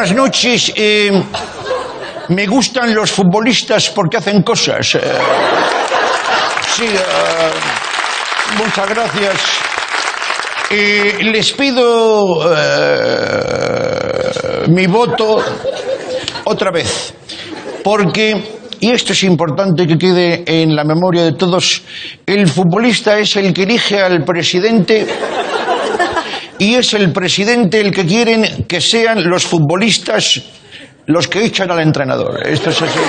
Buenas 0.02 0.16
noches. 0.16 0.74
me 2.28 2.46
gustan 2.48 2.92
los 2.92 3.12
futbolistas 3.12 3.88
porque 3.90 4.16
hacen 4.16 4.42
cosas. 4.42 4.96
eh. 4.96 5.00
sí, 6.74 6.86
eh, 6.86 7.52
muchas 8.58 8.88
gracias. 8.88 9.36
Les 10.70 11.52
pido 11.52 12.52
eh, 12.52 13.12
mi 14.70 14.88
voto 14.88 15.40
otra 16.46 16.72
vez. 16.72 17.14
Porque, 17.84 18.42
y 18.80 18.90
esto 18.90 19.12
es 19.12 19.22
importante 19.22 19.86
que 19.86 19.96
quede 19.96 20.42
en 20.44 20.74
la 20.74 20.82
memoria 20.82 21.22
de 21.22 21.34
todos, 21.34 21.80
el 22.26 22.48
futbolista 22.48 23.20
es 23.20 23.36
el 23.36 23.54
que 23.54 23.62
elige 23.62 24.00
al 24.00 24.24
presidente 24.24 25.06
y 26.58 26.74
es 26.74 26.94
el 26.94 27.12
presidente 27.12 27.80
el 27.80 27.92
que 27.92 28.06
quieren 28.06 28.64
que 28.66 28.80
sean 28.80 29.28
los 29.28 29.44
futbolistas 29.46 30.40
los 31.06 31.28
que 31.28 31.44
echan 31.44 31.70
al 31.70 31.80
entrenador. 31.80 32.46
Esto 32.46 32.70
es 32.70 32.82
así. 32.82 33.00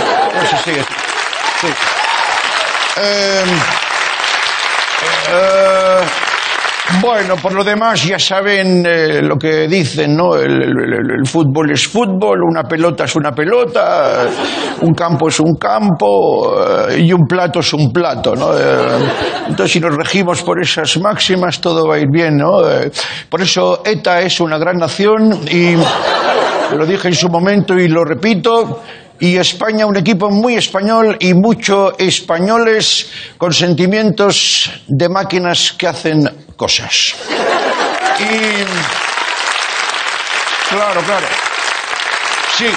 Bueno, 7.03 7.35
por 7.35 7.51
lo 7.51 7.65
demás 7.65 8.01
ya 8.05 8.17
saben 8.17 8.85
eh, 8.85 9.21
lo 9.21 9.35
que 9.35 9.67
dicen, 9.67 10.15
¿no? 10.15 10.37
El, 10.37 11.25
fútbol 11.25 11.71
es 11.71 11.85
fútbol, 11.85 12.41
una 12.43 12.63
pelota 12.63 13.03
es 13.03 13.15
una 13.17 13.33
pelota, 13.33 14.25
un 14.79 14.93
campo 14.93 15.27
es 15.27 15.37
un 15.41 15.55
campo 15.55 16.55
eh, 16.89 17.01
y 17.01 17.11
un 17.11 17.25
plato 17.27 17.59
es 17.59 17.73
un 17.73 17.91
plato, 17.91 18.35
¿no? 18.37 18.57
Eh, 18.57 19.09
entonces, 19.49 19.73
si 19.73 19.79
nos 19.81 19.93
regimos 19.95 20.43
por 20.43 20.61
esas 20.61 20.97
máximas, 21.01 21.59
todo 21.59 21.89
va 21.89 21.95
a 21.95 21.99
ir 21.99 22.09
bien, 22.09 22.37
¿no? 22.37 22.61
Por 23.29 23.41
eso 23.41 23.81
ETA 23.83 24.21
es 24.21 24.39
una 24.39 24.57
gran 24.57 24.77
nación 24.77 25.41
y 25.51 25.75
lo 26.73 26.85
dije 26.85 27.09
en 27.09 27.15
su 27.15 27.27
momento 27.27 27.77
y 27.77 27.89
lo 27.89 28.05
repito. 28.05 28.81
Y 29.23 29.37
España, 29.37 29.85
un 29.85 29.95
equipo 29.95 30.29
muy 30.29 30.55
español 30.55 31.15
y 31.17 31.33
mucho 31.33 31.97
españoles 31.97 33.09
con 33.37 33.53
sentimientos 33.53 34.69
de 34.85 35.07
máquinas 35.07 35.71
que 35.71 35.87
hacen 35.87 36.29
cosas. 36.57 37.15
Y. 38.19 38.65
Claro, 40.67 41.01
claro. 41.03 41.27
Sí. 42.57 42.67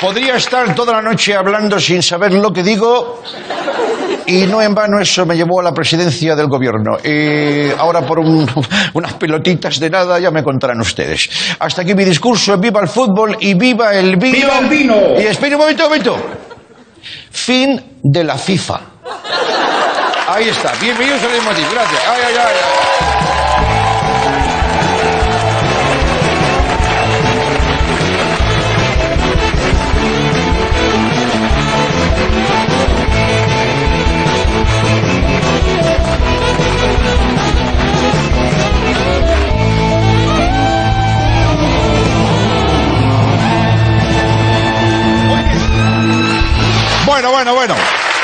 Podría 0.00 0.36
estar 0.36 0.74
toda 0.74 0.92
la 0.94 1.02
noche 1.02 1.34
hablando 1.34 1.78
sin 1.80 2.02
saber 2.02 2.32
lo 2.32 2.52
que 2.52 2.62
digo 2.62 3.20
y 4.26 4.42
no 4.46 4.62
en 4.62 4.74
vano 4.74 5.00
eso 5.00 5.26
me 5.26 5.34
llevó 5.36 5.60
a 5.60 5.64
la 5.64 5.72
presidencia 5.72 6.36
del 6.36 6.46
gobierno. 6.46 6.98
Y 7.02 7.70
ahora 7.76 8.02
por 8.02 8.20
un- 8.20 8.48
unas 8.94 9.14
pelotitas 9.14 9.80
de 9.80 9.90
nada 9.90 10.18
ya 10.20 10.30
me 10.30 10.44
contarán 10.44 10.80
ustedes. 10.80 11.28
Hasta 11.58 11.82
aquí 11.82 11.94
mi 11.94 12.04
discurso. 12.04 12.56
Viva 12.58 12.80
el 12.80 12.88
fútbol 12.88 13.36
y 13.40 13.54
viva 13.54 13.92
el 13.94 14.16
vino. 14.16 14.36
¡Viva 14.36 14.58
el 14.60 14.68
vino! 14.68 14.96
Y 15.18 15.26
espere 15.26 15.56
un 15.56 15.62
momento, 15.62 15.82
un 15.84 15.88
momento. 15.88 16.16
Fin 17.30 17.98
de 18.02 18.22
la 18.24 18.36
FIFA. 18.36 18.80
Ahí 20.28 20.48
está. 20.48 20.72
Bienvenidos 20.80 21.22
al 21.24 21.30
Leitmotiv. 21.32 21.72
Gracias. 21.72 22.00
Ay, 22.06 22.20
ay, 22.28 22.34
ay, 22.38 22.56
ay. 23.00 23.07
Bueno, 47.08 47.30
bueno, 47.30 47.54
bueno. 47.54 47.74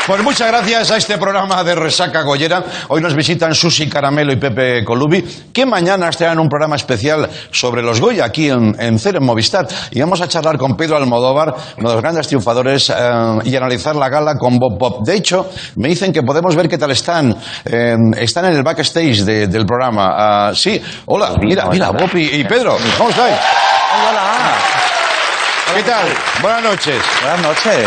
Pues 0.07 0.23
muchas 0.23 0.49
gracias 0.49 0.91
a 0.91 0.99
este 0.99 1.17
programa 1.17 1.64
de 1.64 1.75
Resaca 1.75 2.21
Goyera. 2.21 2.62
Hoy 2.88 3.00
nos 3.00 3.14
visitan 3.14 3.55
Susi 3.55 3.88
Caramelo 3.88 4.31
y 4.31 4.37
Pepe 4.37 4.85
Colubi, 4.85 5.23
que 5.50 5.64
mañana 5.64 6.11
estarán 6.11 6.35
en 6.35 6.41
un 6.41 6.49
programa 6.50 6.76
especial 6.76 7.26
sobre 7.50 7.81
los 7.81 7.99
Goya 7.99 8.26
aquí 8.26 8.50
en, 8.50 8.76
en 8.79 8.99
Cero, 8.99 9.21
en 9.21 9.25
Movistar. 9.25 9.67
Y 9.91 10.00
vamos 10.00 10.21
a 10.21 10.29
charlar 10.29 10.59
con 10.59 10.76
Pedro 10.76 10.99
Almodóvar, 10.99 11.55
uno 11.79 11.88
de 11.88 11.95
los 11.95 12.03
grandes 12.03 12.26
triunfadores, 12.29 12.91
eh, 12.91 12.95
y 13.45 13.57
analizar 13.57 13.97
la 13.97 14.11
gala 14.11 14.35
con 14.37 14.59
Bob 14.59 14.79
Pop. 14.79 14.99
De 15.07 15.14
hecho, 15.14 15.49
me 15.76 15.88
dicen 15.88 16.12
que 16.12 16.23
podemos 16.23 16.55
ver 16.55 16.69
qué 16.69 16.76
tal 16.76 16.91
están. 16.91 17.35
Eh, 17.64 17.97
están 18.19 18.45
en 18.45 18.53
el 18.53 18.62
backstage 18.62 19.25
de- 19.25 19.47
del 19.47 19.64
programa. 19.64 20.49
Ah, 20.49 20.53
sí, 20.55 20.79
hola, 21.07 21.31
mira, 21.41 21.64
mira, 21.71 21.91
Bob 21.91 22.11
y, 22.14 22.41
y 22.41 22.45
Pedro, 22.45 22.76
¿cómo 22.99 23.09
estáis? 23.09 23.37
Hola. 24.11 24.31
¿Qué 25.75 25.83
tal? 25.83 26.07
Buenas 26.43 26.62
noches. 26.62 27.03
Buenas 27.23 27.41
noches. 27.41 27.87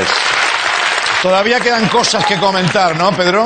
Todavía 1.21 1.59
quedan 1.59 1.87
cosas 1.87 2.25
que 2.25 2.37
comentar, 2.37 2.95
¿no, 2.95 3.11
Pedro? 3.11 3.45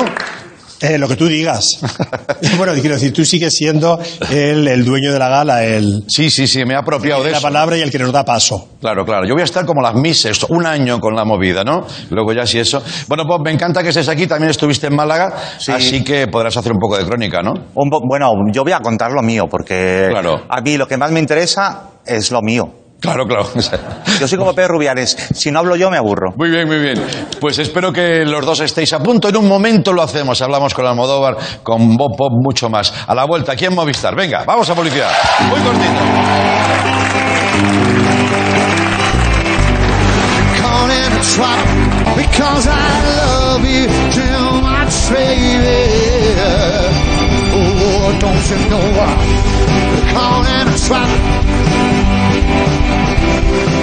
Eh, 0.82 0.98
lo 0.98 1.08
que 1.08 1.16
tú 1.16 1.28
digas. 1.28 1.80
bueno, 2.58 2.74
quiero 2.74 2.96
decir, 2.96 3.14
tú 3.14 3.24
sigues 3.24 3.54
siendo 3.56 4.00
el, 4.32 4.68
el 4.68 4.84
dueño 4.84 5.14
de 5.14 5.20
la 5.20 5.30
gala, 5.30 5.64
el 5.64 6.04
Sí, 6.08 6.32
sí, 6.32 6.48
sí, 6.48 6.66
me 6.66 6.74
he 6.74 6.78
apropiado 6.78 7.24
de 7.24 7.30
la 7.32 7.38
eso. 7.38 7.46
palabra 7.48 7.78
y 7.78 7.82
el 7.82 7.92
que 7.92 8.00
nos 8.00 8.12
da 8.12 8.26
paso. 8.26 8.68
Claro, 8.82 9.06
claro. 9.06 9.28
Yo 9.28 9.34
voy 9.36 9.42
a 9.42 9.46
estar 9.46 9.64
como 9.66 9.80
las 9.82 9.94
mises, 9.94 10.44
un 10.50 10.66
año 10.66 11.00
con 11.00 11.16
la 11.16 11.24
movida, 11.24 11.64
¿no? 11.64 11.86
Luego 12.10 12.34
ya 12.34 12.48
sí 12.48 12.58
eso. 12.60 12.84
Bueno, 13.08 13.26
Bob, 13.28 13.42
me 13.46 13.52
encanta 13.52 13.84
que 13.84 13.90
estés 13.90 14.10
aquí. 14.10 14.26
También 14.26 14.50
estuviste 14.50 14.88
en 14.88 14.96
Málaga, 14.96 15.32
Sí. 15.60 15.72
así 15.72 16.04
que 16.04 16.28
podrás 16.28 16.58
hacer 16.58 16.72
un 16.72 16.80
poco 16.80 16.98
de 16.98 17.06
crónica, 17.06 17.42
¿no? 17.44 17.54
Bueno, 17.76 18.32
yo 18.52 18.64
voy 18.64 18.74
a 18.74 18.80
contar 18.80 19.12
lo 19.12 19.22
mío, 19.22 19.46
porque 19.50 20.08
Claro. 20.10 20.46
a 20.50 20.62
mí 20.62 20.78
lo 20.78 20.88
que 20.88 20.98
más 20.98 21.12
me 21.12 21.20
interesa 21.20 21.84
es 22.06 22.32
lo 22.32 22.42
mío. 22.42 22.81
Claro, 23.02 23.26
claro. 23.26 23.50
Yo 24.20 24.28
soy 24.28 24.38
como 24.38 24.54
Pedro 24.54 24.76
Rubianes. 24.76 25.18
Si 25.34 25.52
no 25.52 25.60
hablo 25.60 25.76
yo, 25.76 25.90
me 25.90 25.98
aburro. 25.98 26.34
Muy 26.38 26.52
bien, 26.52 26.68
muy 26.68 26.78
bien. 26.78 27.04
Pues 27.40 27.58
espero 27.58 27.92
que 27.92 28.24
los 28.26 28.46
dos 28.46 28.60
estéis 28.60 28.94
a 28.94 29.00
punto. 29.00 29.28
En 29.28 29.38
un 29.38 29.48
momento 29.48 29.92
lo 29.92 30.04
hacemos. 30.04 30.40
Hablamos 30.42 30.76
con 30.76 30.86
Almodóvar, 30.86 31.36
con 31.64 31.98
Bob 31.98 32.16
Pop, 32.16 32.32
mucho 32.34 32.70
más. 32.70 32.94
A 33.08 33.16
la 33.16 33.26
vuelta, 33.26 33.54
aquí 33.54 33.66
en 33.66 33.74
Movistar. 33.74 34.16
Venga, 34.16 34.44
vamos 34.46 34.70
a 34.70 34.76
publicidad. 34.76 35.12
Muy 35.50 35.60
cortito. 35.62 36.02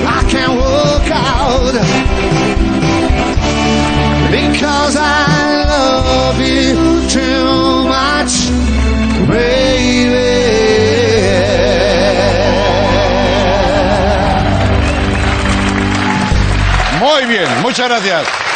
I 0.07 0.25
can't 0.29 0.55
out 1.11 1.73
because 4.31 4.97
much. 7.89 8.51
Muy 17.01 17.27
bien, 17.27 17.49
muchas 17.63 17.89
gracias. 17.89 18.48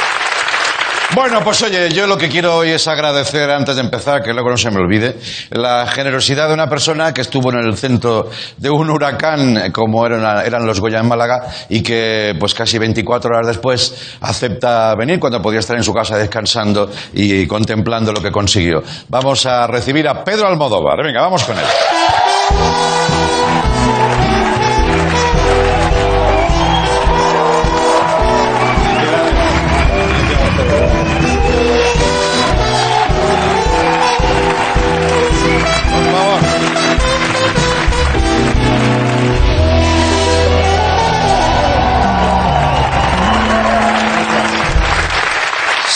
Bueno, 1.14 1.40
pues 1.44 1.62
oye, 1.62 1.90
yo 1.90 2.06
lo 2.06 2.16
que 2.16 2.30
quiero 2.30 2.56
hoy 2.56 2.70
es 2.70 2.88
agradecer, 2.88 3.50
antes 3.50 3.76
de 3.76 3.82
empezar, 3.82 4.22
que 4.22 4.32
luego 4.32 4.48
no 4.48 4.56
se 4.56 4.70
me 4.70 4.78
olvide, 4.78 5.18
la 5.50 5.86
generosidad 5.86 6.48
de 6.48 6.54
una 6.54 6.68
persona 6.68 7.12
que 7.12 7.20
estuvo 7.20 7.52
en 7.52 7.58
el 7.58 7.76
centro 7.76 8.30
de 8.56 8.70
un 8.70 8.88
huracán, 8.88 9.70
como 9.72 10.06
eran, 10.06 10.46
eran 10.46 10.66
los 10.66 10.80
Goya 10.80 11.00
en 11.00 11.08
Málaga, 11.08 11.48
y 11.68 11.82
que 11.82 12.34
pues 12.40 12.54
casi 12.54 12.78
24 12.78 13.30
horas 13.30 13.46
después 13.46 14.16
acepta 14.22 14.94
venir 14.94 15.20
cuando 15.20 15.42
podía 15.42 15.60
estar 15.60 15.76
en 15.76 15.84
su 15.84 15.92
casa 15.92 16.16
descansando 16.16 16.90
y 17.12 17.46
contemplando 17.46 18.10
lo 18.10 18.22
que 18.22 18.30
consiguió. 18.30 18.82
Vamos 19.08 19.44
a 19.44 19.66
recibir 19.66 20.08
a 20.08 20.24
Pedro 20.24 20.46
Almodóvar. 20.48 20.96
Venga, 21.04 21.20
vamos 21.20 21.44
con 21.44 21.58
él. 21.58 23.01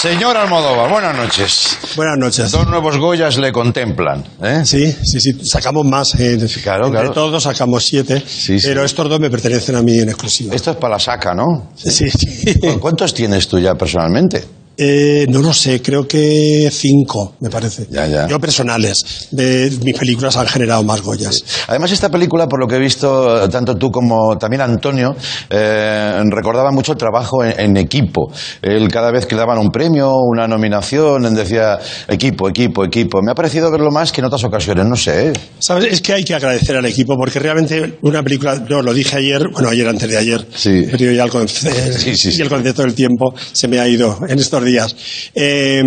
Señor 0.06 0.36
Almodóvar, 0.36 0.88
buenas 0.88 1.16
noches. 1.16 1.78
Buenas 1.96 2.16
noches. 2.16 2.52
Dos 2.52 2.68
nuevos 2.68 2.96
Goyas 2.96 3.38
le 3.38 3.50
contemplan. 3.50 4.24
¿eh? 4.40 4.62
Sí, 4.64 4.92
sí, 5.02 5.18
sí, 5.20 5.32
sacamos 5.44 5.84
más. 5.84 6.14
eh, 6.20 6.38
claro, 6.62 6.86
entre 6.86 7.00
claro. 7.00 7.12
todos 7.12 7.42
sacamos 7.42 7.84
siete, 7.84 8.22
Sí, 8.24 8.60
sí. 8.60 8.68
pero 8.68 8.84
estos 8.84 9.08
dos 9.08 9.18
me 9.18 9.30
pertenecen 9.30 9.74
a 9.74 9.82
mí 9.82 9.98
en 9.98 10.08
exclusiva. 10.10 10.54
Esto 10.54 10.70
es 10.70 10.76
para 10.76 10.94
la 10.94 11.00
saca, 11.00 11.34
¿no? 11.34 11.70
Sí, 11.74 12.08
sí. 12.08 12.54
¿Cu- 12.60 12.78
¿Cuántos 12.78 13.12
tienes 13.14 13.48
tú 13.48 13.58
ya 13.58 13.74
personalmente? 13.74 14.44
Eh, 14.78 15.26
no 15.30 15.40
lo 15.40 15.52
sé, 15.52 15.80
creo 15.80 16.06
que 16.06 16.68
cinco, 16.72 17.34
me 17.40 17.48
parece. 17.50 17.86
Ya, 17.90 18.06
ya. 18.06 18.26
Yo 18.28 18.38
personales. 18.38 19.28
De 19.30 19.70
mis 19.82 19.96
películas 19.98 20.36
han 20.36 20.46
generado 20.46 20.82
más 20.82 21.00
Goyas. 21.00 21.42
Además, 21.68 21.92
esta 21.92 22.10
película, 22.10 22.46
por 22.46 22.60
lo 22.60 22.66
que 22.66 22.76
he 22.76 22.78
visto, 22.78 23.44
eh, 23.44 23.48
tanto 23.48 23.74
tú 23.76 23.90
como 23.90 24.36
también 24.38 24.60
Antonio, 24.62 25.16
eh, 25.50 26.20
recordaba 26.30 26.70
mucho 26.72 26.92
el 26.92 26.98
trabajo 26.98 27.42
en, 27.44 27.58
en 27.58 27.76
equipo. 27.76 28.30
Él, 28.62 28.88
cada 28.88 29.10
vez 29.10 29.26
que 29.26 29.34
daban 29.36 29.58
un 29.58 29.70
premio, 29.70 30.12
una 30.14 30.46
nominación, 30.46 31.34
decía 31.34 31.78
equipo, 32.08 32.48
equipo, 32.48 32.84
equipo. 32.84 33.20
Me 33.22 33.32
ha 33.32 33.34
parecido 33.34 33.70
verlo 33.70 33.90
más 33.90 34.12
que 34.12 34.20
en 34.20 34.26
otras 34.26 34.44
ocasiones, 34.44 34.84
no 34.86 34.96
sé. 34.96 35.28
¿eh? 35.28 35.32
¿Sabes? 35.58 35.92
Es 35.92 36.00
que 36.02 36.12
hay 36.12 36.24
que 36.24 36.34
agradecer 36.34 36.76
al 36.76 36.84
equipo 36.86 37.16
porque 37.16 37.38
realmente 37.38 37.98
una 38.02 38.22
película, 38.22 38.64
yo 38.68 38.82
lo 38.82 38.92
dije 38.92 39.16
ayer, 39.16 39.48
bueno, 39.52 39.68
ayer 39.70 39.88
antes 39.88 40.08
de 40.08 40.16
ayer, 40.18 40.46
Sí. 40.54 40.82
perdido 40.90 41.12
ya 41.12 41.24
el, 41.24 41.30
conce- 41.30 41.70
Sí, 41.96 42.14
sí, 42.16 42.32
sí. 42.32 42.38
y 42.38 42.42
el 42.42 42.48
concepto 42.48 42.82
del 42.82 42.94
tiempo 42.94 43.34
se 43.52 43.68
me 43.68 43.78
ha 43.80 43.88
ido 43.88 44.18
en 44.28 44.38
estos 44.38 44.62
días. 44.66 44.94
Eh, 45.34 45.82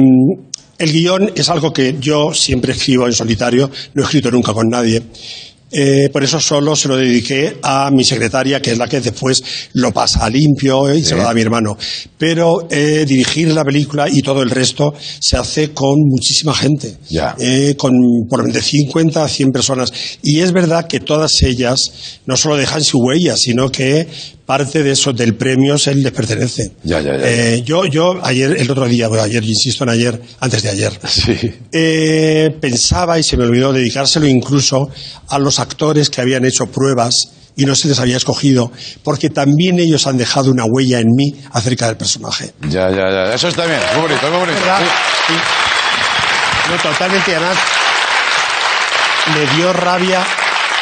el 0.77 0.93
guion 0.93 1.31
es 1.35 1.49
algo 1.49 1.73
que 1.73 1.97
yo 1.99 2.33
siempre 2.33 2.71
escribo 2.71 3.05
en 3.05 3.13
solitario, 3.13 3.69
no 3.93 4.01
he 4.01 4.05
escrito 4.05 4.31
nunca 4.31 4.53
con 4.53 4.69
nadie. 4.69 5.03
Eh, 5.71 6.09
por 6.11 6.23
eso 6.23 6.39
solo 6.39 6.75
se 6.75 6.87
lo 6.87 6.97
dediqué 6.97 7.57
a 7.61 7.91
mi 7.91 8.03
secretaria, 8.03 8.61
que 8.61 8.71
es 8.71 8.77
la 8.77 8.87
que 8.87 9.01
después 9.01 9.43
lo 9.73 9.91
pasa 9.91 10.25
a 10.25 10.29
limpio 10.29 10.91
y 10.93 11.03
se 11.03 11.15
lo 11.15 11.21
da 11.21 11.29
a 11.29 11.33
mi 11.33 11.41
hermano. 11.41 11.77
Pero 12.17 12.67
eh, 12.71 13.05
dirigir 13.07 13.49
la 13.53 13.63
película 13.63 14.07
y 14.09 14.21
todo 14.21 14.41
el 14.41 14.49
resto 14.49 14.93
se 14.97 15.37
hace 15.37 15.71
con 15.71 15.95
muchísima 16.07 16.55
gente. 16.55 16.97
Eh, 17.39 17.75
con 17.77 17.91
por 18.27 18.51
de 18.51 18.61
50 18.61 19.23
a 19.23 19.27
100 19.27 19.51
personas. 19.51 19.93
Y 20.23 20.39
es 20.39 20.51
verdad 20.51 20.87
que 20.87 20.99
todas 20.99 21.43
ellas 21.43 22.19
no 22.25 22.35
solo 22.35 22.57
dejan 22.57 22.83
su 22.83 22.99
huella, 22.99 23.37
sino 23.37 23.71
que 23.71 24.07
parte 24.49 24.81
de 24.81 24.93
eso 24.93 25.13
del 25.13 25.35
premio 25.35 25.77
se 25.77 25.93
les 25.93 26.11
pertenece. 26.11 26.71
Ya, 26.83 26.99
ya, 27.01 27.15
ya. 27.15 27.23
Eh, 27.23 27.61
yo, 27.63 27.85
yo 27.85 28.19
ayer, 28.23 28.55
el 28.57 28.71
otro 28.71 28.87
día, 28.87 29.07
bueno, 29.07 29.21
ayer, 29.23 29.43
insisto 29.43 29.83
en 29.83 29.91
ayer, 29.91 30.19
antes 30.39 30.63
de 30.63 30.69
ayer, 30.69 30.91
Sí. 31.07 31.37
eh, 31.71 32.49
pensaba 32.59 33.19
y 33.19 33.23
se 33.23 33.37
me 33.37 33.43
olvidó 33.43 33.71
dedicárselo 33.71 34.25
incluso 34.25 34.89
a 35.27 35.37
los 35.37 35.59
actores 35.59 36.09
que 36.09 36.21
habían 36.21 36.45
hecho 36.45 36.65
pruebas 36.65 37.13
y 37.55 37.65
no 37.65 37.75
se 37.75 37.89
les 37.89 37.99
había 37.99 38.17
escogido, 38.17 38.71
porque 39.03 39.29
también 39.29 39.77
ellos 39.77 40.07
han 40.07 40.17
dejado 40.17 40.49
una 40.49 40.65
huella 40.65 40.99
en 40.99 41.09
mí 41.15 41.35
acerca 41.51 41.85
del 41.85 41.97
personaje. 41.97 42.51
Ya, 42.69 42.89
ya, 42.89 43.11
ya. 43.11 43.33
Eso 43.35 43.49
está 43.49 43.67
bien. 43.67 43.79
Muy 43.93 44.01
bonito, 44.07 44.29
muy 44.31 44.39
bonito. 44.39 44.59
Sí. 45.27 45.33
No, 46.71 46.75
totalmente, 46.91 47.35
además, 47.35 47.57
me 49.35 49.55
dio 49.57 49.73
rabia 49.73 50.25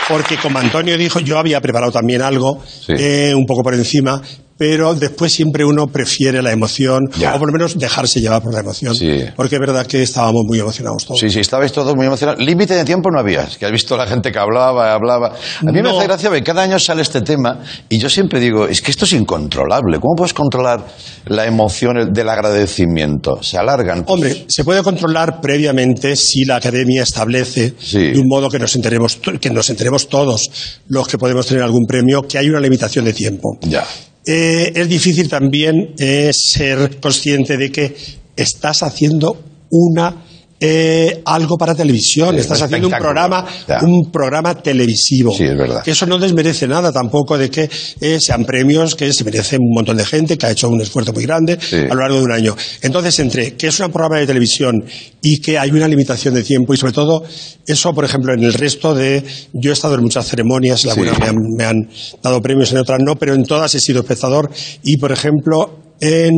porque 0.09 0.37
como 0.37 0.59
Antonio 0.59 0.97
dijo, 0.97 1.19
yo 1.19 1.37
había 1.37 1.59
preparado 1.61 1.91
también 1.91 2.21
algo, 2.21 2.61
Sí. 2.65 2.93
eh, 2.97 3.33
un 3.35 3.45
poco 3.45 3.63
por 3.63 3.73
encima, 3.73 4.21
pero 4.57 4.95
después 4.95 5.31
siempre 5.31 5.63
uno 5.65 5.87
prefiere 5.87 6.41
la 6.41 6.51
emoción, 6.51 7.03
Ya. 7.17 7.35
o 7.35 7.39
por 7.39 7.47
lo 7.47 7.53
menos 7.53 7.77
dejarse 7.77 8.19
llevar 8.21 8.41
por 8.41 8.53
la 8.53 8.59
emoción, 8.61 8.95
Sí. 8.95 9.23
porque 9.35 9.55
es 9.55 9.61
verdad 9.61 9.85
que 9.85 10.01
estábamos 10.03 10.43
muy 10.47 10.59
emocionados 10.59 11.05
todos. 11.05 11.19
Sí, 11.19 11.29
sí, 11.29 11.39
estabais 11.39 11.71
todos 11.71 11.95
muy 11.95 12.05
emocionados. 12.05 12.43
Límite 12.43 12.73
de 12.73 12.83
tiempo 12.85 13.09
no 13.11 13.19
había. 13.19 13.43
Es 13.43 13.57
que 13.57 13.65
has 13.65 13.71
visto 13.71 13.95
la 13.97 14.07
gente 14.07 14.31
que 14.31 14.39
hablaba, 14.39 14.93
hablaba. 14.93 15.27
A 15.61 15.71
mí 15.71 15.81
me 15.81 15.89
hace 15.89 16.03
gracia 16.03 16.29
porque 16.29 16.43
cada 16.43 16.63
año 16.63 16.79
sale 16.79 17.01
este 17.01 17.21
tema 17.21 17.59
y 17.89 17.97
yo 17.97 18.09
siempre 18.09 18.39
digo, 18.39 18.67
es 18.67 18.81
que 18.81 18.91
esto 18.91 19.05
es 19.05 19.13
incontrolable. 19.13 19.99
¿Cómo 19.99 20.15
puedes 20.15 20.33
controlar 20.33 20.85
la 21.25 21.45
emoción 21.45 22.11
del 22.13 22.29
agradecimiento? 22.29 23.41
Se 23.43 23.57
alargan. 23.57 24.03
Hombre, 24.07 24.45
se 24.47 24.63
puede 24.63 24.83
controlar 24.83 25.39
previamente 25.41 26.15
si 26.15 26.45
la 26.45 26.57
academia 26.57 27.03
establece 27.03 27.73
Sí. 27.79 28.11
de 28.11 28.19
un 28.19 28.27
modo 28.27 28.49
que 28.49 28.59
nos 28.59 28.75
enteremos 28.75 29.19
que 29.39 29.49
nos 29.49 29.69
enteremos 29.69 30.07
todos 30.09 30.49
los 30.87 31.07
que 31.07 31.17
podemos 31.17 31.45
tener 31.45 31.63
algún 31.63 31.85
premio 31.85 32.23
que 32.27 32.37
hay 32.37 32.49
una 32.49 32.59
limitación 32.59 33.05
de 33.05 33.13
tiempo. 33.13 33.57
Ya. 33.61 33.85
Eh, 34.29 34.73
es 34.75 34.89
difícil 34.89 35.29
también 35.29 35.93
eh, 35.97 36.31
ser 36.33 36.99
consciente 36.99 37.55
de 37.55 37.71
que 37.71 37.95
estás 38.35 38.83
haciendo 38.83 39.41
una 39.69 40.26
eh, 40.59 41.21
algo 41.25 41.57
para 41.57 41.75
televisión, 41.75 42.33
Sí, 42.35 42.41
estás 42.41 42.61
haciendo 42.63 42.87
un 42.87 42.93
programa, 42.93 43.45
Ya. 43.67 43.79
un 43.83 44.11
programa 44.11 44.55
televisivo. 44.55 45.33
Sí, 45.35 45.43
es 45.43 45.57
verdad. 45.57 45.83
Que 45.83 45.91
eso 45.91 46.05
no 46.05 46.17
desmerece 46.17 46.67
nada 46.67 46.91
tampoco 46.91 47.37
de 47.37 47.49
que 47.51 47.69
eh, 48.01 48.19
sean 48.19 48.43
premios 48.45 48.95
que 48.95 49.13
se 49.13 49.23
merecen 49.23 49.59
un 49.61 49.73
montón 49.75 49.97
de 49.97 50.05
gente 50.05 50.37
que 50.37 50.45
ha 50.47 50.51
hecho 50.51 50.69
un 50.69 50.81
esfuerzo 50.81 51.13
muy 51.13 51.23
grande 51.23 51.57
Sí. 51.61 51.75
a 51.75 51.93
lo 51.93 52.01
largo 52.01 52.17
de 52.17 52.23
un 52.23 52.31
año. 52.31 52.55
Entonces, 52.81 53.19
entre 53.19 53.53
que 53.53 53.67
es 53.67 53.79
un 53.79 53.91
programa 53.91 54.19
de 54.19 54.25
televisión 54.27 54.83
y 55.21 55.39
que 55.41 55.57
hay 55.59 55.69
una 55.71 55.87
limitación 55.87 56.33
de 56.33 56.43
tiempo 56.43 56.73
y 56.73 56.77
sobre 56.77 56.93
todo 56.93 57.23
eso, 57.65 57.93
por 57.93 58.05
ejemplo, 58.05 58.33
en 58.33 58.43
el 58.43 58.53
resto 58.53 58.95
de 58.95 59.23
yo 59.53 59.69
he 59.71 59.73
estado 59.73 59.95
en 59.95 60.01
muchas 60.01 60.25
ceremonias, 60.27 60.83
en 60.85 60.91
algunas 60.91 61.19
me 61.19 61.25
han, 61.27 61.35
me 61.57 61.63
han 61.65 61.89
dado 62.23 62.41
premios, 62.41 62.71
en 62.71 62.79
otras 62.79 62.99
no, 63.03 63.15
pero 63.15 63.33
en 63.35 63.43
todas 63.43 63.75
he 63.75 63.79
sido 63.79 63.99
espectador 64.01 64.49
y, 64.83 64.97
por 64.97 65.11
ejemplo, 65.11 65.86
en 66.01 66.33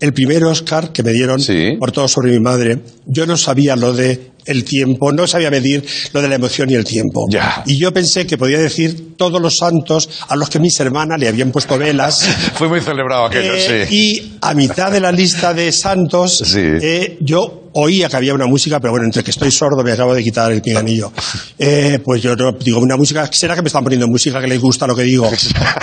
el 0.00 0.12
primer 0.12 0.44
Oscar 0.44 0.92
que 0.92 1.02
me 1.02 1.12
dieron 1.12 1.40
Sí. 1.40 1.76
por 1.78 1.92
todo 1.92 2.08
sobre 2.08 2.32
mi 2.32 2.40
madre, 2.40 2.78
yo 3.06 3.26
no 3.26 3.36
sabía 3.36 3.76
lo 3.76 3.92
de 3.92 4.32
el 4.46 4.62
tiempo, 4.64 5.10
no 5.10 5.26
sabía 5.26 5.50
medir 5.50 5.82
lo 6.12 6.20
de 6.20 6.28
la 6.28 6.34
emoción 6.34 6.68
y 6.68 6.74
el 6.74 6.84
tiempo. 6.84 7.26
Ya. 7.30 7.62
Y 7.66 7.78
yo 7.78 7.92
pensé 7.94 8.26
que 8.26 8.36
podía 8.36 8.58
decir 8.58 9.16
todos 9.16 9.40
los 9.40 9.56
santos 9.56 10.10
a 10.28 10.36
los 10.36 10.50
que 10.50 10.58
mis 10.58 10.78
hermanas 10.80 11.18
le 11.18 11.28
habían 11.28 11.50
puesto 11.50 11.78
velas. 11.78 12.22
Fue 12.54 12.68
muy 12.68 12.82
celebrado 12.82 13.24
aquello, 13.24 13.54
Eh, 13.54 13.86
sí. 13.88 13.94
Y 13.96 14.32
a 14.42 14.52
mitad 14.52 14.92
de 14.92 15.00
la 15.00 15.12
lista 15.12 15.54
de 15.54 15.72
santos, 15.72 16.42
Sí. 16.44 16.60
eh, 16.60 17.16
yo 17.22 17.63
oía 17.74 18.08
que 18.08 18.16
había 18.16 18.34
una 18.34 18.46
música, 18.46 18.80
pero 18.80 18.92
bueno, 18.92 19.04
entre 19.06 19.22
que 19.22 19.30
estoy 19.30 19.50
sordo 19.50 19.82
me 19.82 19.92
acabo 19.92 20.14
de 20.14 20.22
quitar 20.22 20.50
el 20.52 20.62
pinganillo. 20.62 21.12
Eh, 21.58 21.98
pues 22.04 22.22
yo 22.22 22.34
no- 22.36 22.52
digo, 22.52 22.78
una 22.80 22.96
música, 22.96 23.28
¿será 23.32 23.54
que 23.54 23.62
me 23.62 23.68
están 23.68 23.82
poniendo 23.84 24.06
música 24.08 24.40
que 24.40 24.46
les 24.46 24.60
gusta 24.60 24.86
lo 24.86 24.94
que 24.96 25.02
digo? 25.02 25.30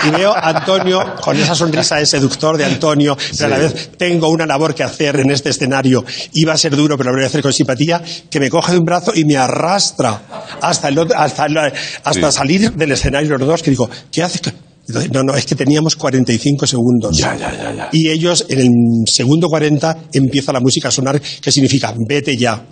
Y 0.06 0.10
veo 0.10 0.32
a 0.32 0.48
Antonio 0.48 1.14
con 1.20 1.36
esa 1.36 1.54
sonrisa 1.54 1.96
de 1.96 2.06
seductor 2.06 2.56
de 2.56 2.64
Antonio, 2.64 3.16
pero 3.38 3.46
a 3.46 3.58
la 3.58 3.58
vez 3.58 3.90
tengo 3.96 4.28
una 4.28 4.46
labor 4.46 4.74
que 4.74 4.82
hacer 4.82 5.20
en 5.20 5.30
este 5.30 5.50
escenario, 5.50 6.04
y 6.32 6.44
va 6.44 6.54
a 6.54 6.58
ser 6.58 6.74
duro, 6.76 6.96
pero 6.96 7.10
lo 7.10 7.16
voy 7.16 7.24
a 7.24 7.28
hacer 7.28 7.42
con 7.42 7.52
simpatía, 7.52 8.02
que 8.30 8.40
me 8.40 8.48
coge 8.50 8.72
de 8.72 8.78
un 8.78 8.84
brazo 8.84 9.12
y 9.14 9.24
me 9.24 9.36
arrastra 9.36 10.22
hasta, 10.60 10.88
el 10.88 10.98
otro- 10.98 11.18
hasta, 11.18 11.48
la- 11.48 11.72
hasta 12.04 12.30
Sí. 12.32 12.38
salir 12.38 12.72
del 12.72 12.92
escenario 12.92 13.36
los 13.38 13.46
dos, 13.48 13.62
que 13.62 13.70
digo, 13.70 13.88
¿qué 14.10 14.22
haces? 14.22 14.40
No, 15.12 15.22
no, 15.22 15.34
es 15.34 15.46
que 15.46 15.54
teníamos 15.54 15.96
45 15.96 16.66
segundos. 16.66 17.16
Ya, 17.16 17.36
ya, 17.36 17.52
ya, 17.52 17.74
ya. 17.74 17.88
Y 17.92 18.08
ellos, 18.10 18.46
en 18.48 18.60
el 18.60 18.68
segundo 19.06 19.48
40, 19.48 19.98
empieza 20.12 20.52
la 20.52 20.60
música 20.60 20.88
a 20.88 20.90
sonar, 20.90 21.20
que 21.20 21.50
significa, 21.52 21.94
vete 22.08 22.36
ya. 22.36 22.66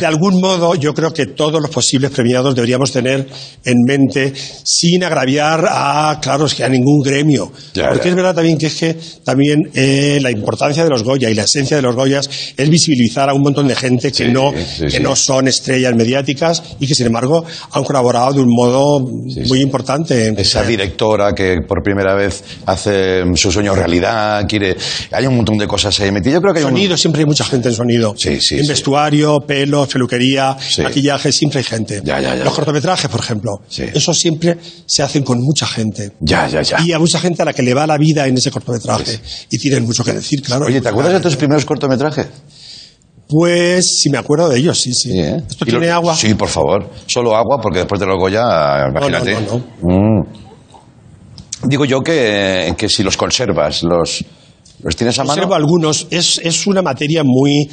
De 0.00 0.06
algún 0.06 0.40
modo, 0.40 0.74
yo 0.76 0.94
creo 0.94 1.12
que 1.12 1.26
todos 1.26 1.60
los 1.60 1.70
posibles 1.70 2.10
premiados 2.10 2.54
deberíamos 2.54 2.90
tener 2.90 3.26
en 3.64 3.76
mente, 3.86 4.32
sin 4.64 5.04
agraviar 5.04 5.66
a, 5.68 6.18
claro, 6.22 6.46
es 6.46 6.54
que 6.54 6.64
a 6.64 6.68
ningún 6.68 7.02
gremio. 7.02 7.52
Ya, 7.74 7.88
Porque 7.88 8.04
ya. 8.04 8.10
es 8.10 8.16
verdad 8.16 8.34
también 8.34 8.56
que 8.56 8.66
es 8.66 8.74
que 8.76 8.96
también 9.24 9.70
eh, 9.74 10.18
la 10.22 10.30
importancia 10.30 10.84
de 10.84 10.90
los 10.90 11.02
Goya 11.02 11.28
y 11.28 11.34
la 11.34 11.42
esencia 11.42 11.76
de 11.76 11.82
los 11.82 11.94
Goyas 11.94 12.30
es 12.56 12.70
visibilizar 12.70 13.28
a 13.28 13.34
un 13.34 13.42
montón 13.42 13.68
de 13.68 13.74
gente 13.74 14.10
que, 14.10 14.26
Sí, 14.26 14.32
no, 14.32 14.52
sí, 14.52 14.84
que 14.84 14.90
sí. 14.90 15.00
no 15.02 15.14
son 15.14 15.48
estrellas 15.48 15.94
mediáticas 15.94 16.62
y 16.80 16.86
que, 16.86 16.94
sin 16.94 17.06
embargo, 17.06 17.44
han 17.72 17.84
colaborado 17.84 18.32
de 18.34 18.40
un 18.40 18.48
modo 18.50 19.06
Sí, 19.28 19.40
muy 19.40 19.58
sí. 19.58 19.62
importante. 19.62 20.26
en- 20.28 20.38
Esa 20.38 20.62
directora 20.62 21.07
que 21.34 21.58
por 21.66 21.82
primera 21.82 22.14
vez 22.14 22.42
hace 22.66 23.24
mm, 23.24 23.34
su 23.34 23.50
sueño 23.50 23.74
realidad, 23.74 24.44
quiere... 24.48 24.76
Hay 25.12 25.26
un 25.26 25.36
montón 25.36 25.56
de 25.58 25.66
cosas 25.66 25.98
ahí 26.00 26.10
metidas. 26.12 26.34
Yo 26.34 26.40
creo 26.42 26.52
que 26.52 26.58
hay 26.60 26.64
un- 26.64 26.70
Sonido, 26.70 26.96
siempre 26.96 27.20
hay 27.20 27.26
mucha 27.26 27.44
gente 27.44 27.68
en 27.68 27.74
sonido. 27.74 28.14
Sí, 28.16 28.40
sí, 28.40 28.56
En 28.58 28.62
sí. 28.64 28.68
vestuario, 28.68 29.38
pelos, 29.46 29.88
peluquería, 29.88 30.56
Sí. 30.60 30.82
maquillaje, 30.82 31.32
siempre 31.32 31.58
hay 31.58 31.64
gente. 31.64 32.00
Ya, 32.04 32.20
ya, 32.20 32.34
ya, 32.36 32.44
Los 32.44 32.54
cortometrajes, 32.54 33.10
por 33.10 33.20
ejemplo, 33.20 33.60
Sí. 33.68 33.84
esos 33.94 34.18
siempre 34.18 34.56
se 34.86 35.02
hacen 35.02 35.22
con 35.22 35.38
mucha 35.40 35.66
gente. 35.66 36.12
Ya, 36.20 36.46
ya, 36.48 36.62
ya. 36.62 36.78
Y 36.84 36.92
a 36.92 36.98
mucha 36.98 37.18
gente 37.18 37.42
a 37.42 37.44
la 37.46 37.52
que 37.52 37.62
le 37.62 37.74
va 37.74 37.86
la 37.86 37.96
vida 37.98 38.26
en 38.26 38.36
ese 38.36 38.50
cortometraje. 38.50 39.18
Y 39.50 39.58
tienen 39.58 39.84
mucho 39.84 40.04
que 40.04 40.12
decir, 40.12 40.42
claro. 40.42 40.66
Oye, 40.66 40.80
¿te 40.80 40.88
acuerdas 40.88 41.14
de 41.14 41.20
tus 41.20 41.36
primeros 41.36 41.64
cortometrajes? 41.64 42.26
Pues, 43.30 43.98
si 44.00 44.08
me 44.08 44.16
acuerdo 44.16 44.48
de 44.48 44.58
ellos, 44.58 44.80
sí, 44.80 44.94
sí. 44.94 45.12
Sí, 45.12 45.20
¿eh? 45.20 45.42
¿Esto 45.48 45.64
lo- 45.66 45.70
tiene 45.70 45.90
agua? 45.90 46.16
Sí, 46.16 46.32
por 46.34 46.48
favor. 46.48 46.88
Solo 47.06 47.36
agua, 47.36 47.58
porque 47.60 47.80
después 47.80 48.00
de 48.00 48.06
los 48.06 48.16
Goya, 48.18 48.88
imagínate. 48.88 49.36
no, 49.42 49.58
Mm. 49.82 50.47
Digo 51.64 51.84
yo 51.84 52.00
que, 52.00 52.74
que 52.76 52.88
si 52.88 53.02
los 53.02 53.16
conservas, 53.16 53.82
los, 53.82 54.24
los 54.82 54.96
tienes 54.96 55.18
a 55.18 55.24
mano. 55.24 55.34
Observo 55.34 55.54
algunos. 55.54 56.06
Es, 56.10 56.40
es 56.42 56.66
una 56.66 56.82
materia 56.82 57.22
muy, 57.24 57.68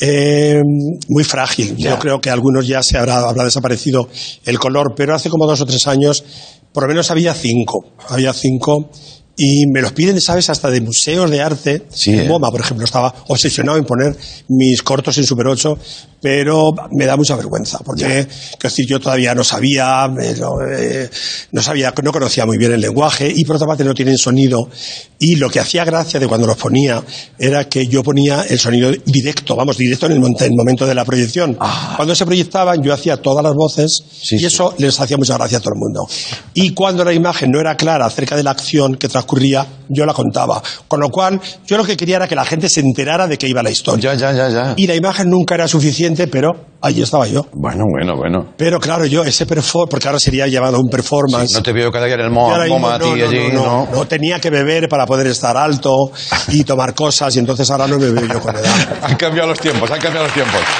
eh, 0.00 0.60
muy 1.08 1.24
frágil. 1.24 1.76
Yo 1.76 1.98
creo 1.98 2.20
que 2.20 2.30
algunos 2.30 2.66
ya 2.66 2.82
se 2.82 2.96
habrá, 2.96 3.20
habrá 3.28 3.44
desaparecido 3.44 4.08
el 4.44 4.58
color, 4.58 4.94
pero 4.96 5.14
hace 5.14 5.28
como 5.28 5.46
dos 5.46 5.60
o 5.60 5.66
tres 5.66 5.86
años, 5.86 6.24
por 6.72 6.84
lo 6.84 6.88
menos 6.88 7.10
había 7.10 7.34
cinco. 7.34 7.84
Había 8.08 8.32
cinco. 8.32 8.90
Y 9.36 9.66
me 9.66 9.82
los 9.82 9.92
piden, 9.92 10.20
¿sabes? 10.20 10.48
Hasta 10.48 10.70
de 10.70 10.80
museos 10.80 11.30
de 11.30 11.42
arte. 11.42 11.86
Sí, 11.92 12.12
en 12.12 12.20
¿eh? 12.20 12.28
MoMA, 12.28 12.50
por 12.50 12.60
ejemplo, 12.60 12.84
estaba 12.84 13.14
obsesionado 13.28 13.78
en 13.78 13.84
poner 13.84 14.16
mis 14.48 14.82
cortos 14.82 15.18
en 15.18 15.26
Super 15.26 15.46
8, 15.46 15.78
pero 16.20 16.72
me 16.92 17.04
da 17.04 17.16
mucha 17.16 17.36
vergüenza, 17.36 17.78
porque, 17.84 18.04
quiero 18.06 18.62
decir, 18.62 18.86
yo 18.86 18.98
todavía 18.98 19.34
no 19.34 19.44
sabía, 19.44 20.10
eh, 20.20 20.34
no, 20.38 20.56
eh, 20.66 21.10
no 21.52 21.62
sabía, 21.62 21.92
no 22.02 22.12
conocía 22.12 22.46
muy 22.46 22.56
bien 22.56 22.72
el 22.72 22.80
lenguaje, 22.80 23.30
y 23.34 23.44
por 23.44 23.56
otra 23.56 23.68
parte 23.68 23.84
no 23.84 23.94
tienen 23.94 24.16
sonido. 24.16 24.70
Y 25.18 25.36
lo 25.36 25.50
que 25.50 25.60
hacía 25.60 25.84
gracia 25.84 26.18
de 26.18 26.26
cuando 26.26 26.46
los 26.46 26.56
ponía 26.56 27.02
era 27.38 27.68
que 27.68 27.86
yo 27.86 28.02
ponía 28.02 28.42
el 28.48 28.58
sonido 28.58 28.90
directo, 29.04 29.54
vamos, 29.54 29.76
directo 29.76 30.06
en 30.06 30.12
el, 30.12 30.18
en 30.18 30.44
el 30.44 30.56
momento 30.56 30.86
de 30.86 30.94
la 30.94 31.04
proyección. 31.04 31.58
Cuando 31.96 32.14
se 32.14 32.24
proyectaban, 32.24 32.82
yo 32.82 32.92
hacía 32.92 33.16
todas 33.18 33.42
las 33.44 33.54
voces 33.54 33.76
Ah. 33.76 34.06
Sí, 34.22 34.36
y 34.36 34.38
sí. 34.40 34.46
eso 34.46 34.74
les 34.78 34.98
hacía 34.98 35.16
mucha 35.16 35.34
gracia 35.36 35.58
a 35.58 35.60
todo 35.60 35.74
el 35.74 35.78
mundo. 35.78 36.06
Y 36.54 36.70
cuando 36.70 37.04
la 37.04 37.12
imagen 37.12 37.50
no 37.50 37.60
era 37.60 37.76
clara 37.76 38.06
acerca 38.06 38.36
de 38.36 38.42
la 38.42 38.50
acción 38.50 38.96
que 38.96 39.08
transcurría, 39.26 39.66
yo 39.88 40.06
la 40.06 40.14
contaba. 40.14 40.62
Con 40.86 41.00
lo 41.00 41.08
cual, 41.10 41.40
yo 41.66 41.76
lo 41.76 41.84
que 41.84 41.96
quería 41.96 42.16
era 42.16 42.28
que 42.28 42.34
la 42.34 42.44
gente 42.44 42.68
se 42.68 42.80
enterara 42.80 43.26
de 43.26 43.36
qué 43.36 43.48
iba 43.48 43.62
la 43.62 43.70
historia. 43.70 44.14
Ya, 44.14 44.32
ya, 44.32 44.32
ya, 44.32 44.48
ya. 44.48 44.74
Y 44.76 44.86
la 44.86 44.94
imagen 44.94 45.28
nunca 45.28 45.54
era 45.56 45.66
suficiente, 45.66 46.28
pero 46.28 46.52
ahí 46.80 47.02
estaba 47.02 47.26
yo. 47.26 47.46
Bueno, 47.52 47.84
bueno, 47.90 48.16
bueno. 48.16 48.52
Pero 48.56 48.78
claro, 48.78 49.04
yo 49.04 49.24
ese 49.24 49.46
performance, 49.46 49.90
porque 49.90 50.06
ahora 50.06 50.20
sería 50.20 50.46
llamado 50.46 50.78
un 50.78 50.88
performance. 50.88 51.52
No 51.52 51.62
te 51.62 51.72
veo 51.72 51.90
cada 51.90 52.06
día 52.06 52.14
en 52.14 52.20
el 52.22 52.30
MoMA, 52.30 52.66
no, 52.68 52.78
no, 52.98 53.12
allí, 53.12 53.48
no, 53.52 53.64
¿no? 53.64 53.86
no, 53.86 53.96
no, 53.96 54.06
tenía 54.06 54.40
que 54.40 54.50
beber 54.50 54.88
para 54.88 55.04
poder 55.06 55.26
estar 55.26 55.56
alto 55.56 56.10
y 56.48 56.62
tomar 56.64 56.94
cosas, 56.94 57.34
y 57.36 57.40
entonces 57.40 57.68
ahora 57.70 57.86
no 57.88 57.98
me 57.98 58.10
veo 58.10 58.26
yo 58.26 58.40
con 58.40 58.56
edad. 58.56 58.98
Han 59.02 59.16
cambiado 59.16 59.48
los 59.48 59.58
tiempos, 59.58 59.90
han 59.90 60.00
cambiado 60.00 60.26
los 60.26 60.34
tiempos. 60.34 60.60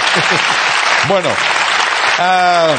Bueno, 1.09 1.28
ah, 2.18 2.74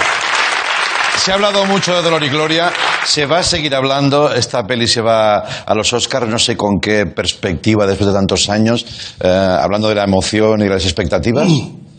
se 1.23 1.31
ha 1.31 1.35
hablado 1.35 1.65
mucho 1.65 1.93
de 1.95 2.01
Dolor 2.01 2.23
y 2.23 2.29
Gloria, 2.29 2.71
se 3.05 3.25
va 3.25 3.39
a 3.39 3.43
seguir 3.43 3.75
hablando, 3.75 4.33
esta 4.33 4.63
peli 4.65 4.87
se 4.87 5.01
va 5.01 5.39
a 5.39 5.75
los 5.75 5.91
Oscars, 5.93 6.27
no 6.27 6.39
sé 6.39 6.55
con 6.55 6.79
qué 6.79 7.05
perspectiva 7.05 7.85
después 7.85 8.07
de 8.07 8.13
tantos 8.13 8.49
años, 8.49 8.85
eh, 9.19 9.27
hablando 9.27 9.89
de 9.89 9.95
la 9.95 10.03
emoción 10.03 10.61
y 10.61 10.65
de 10.65 10.69
las 10.69 10.83
expectativas. 10.85 11.47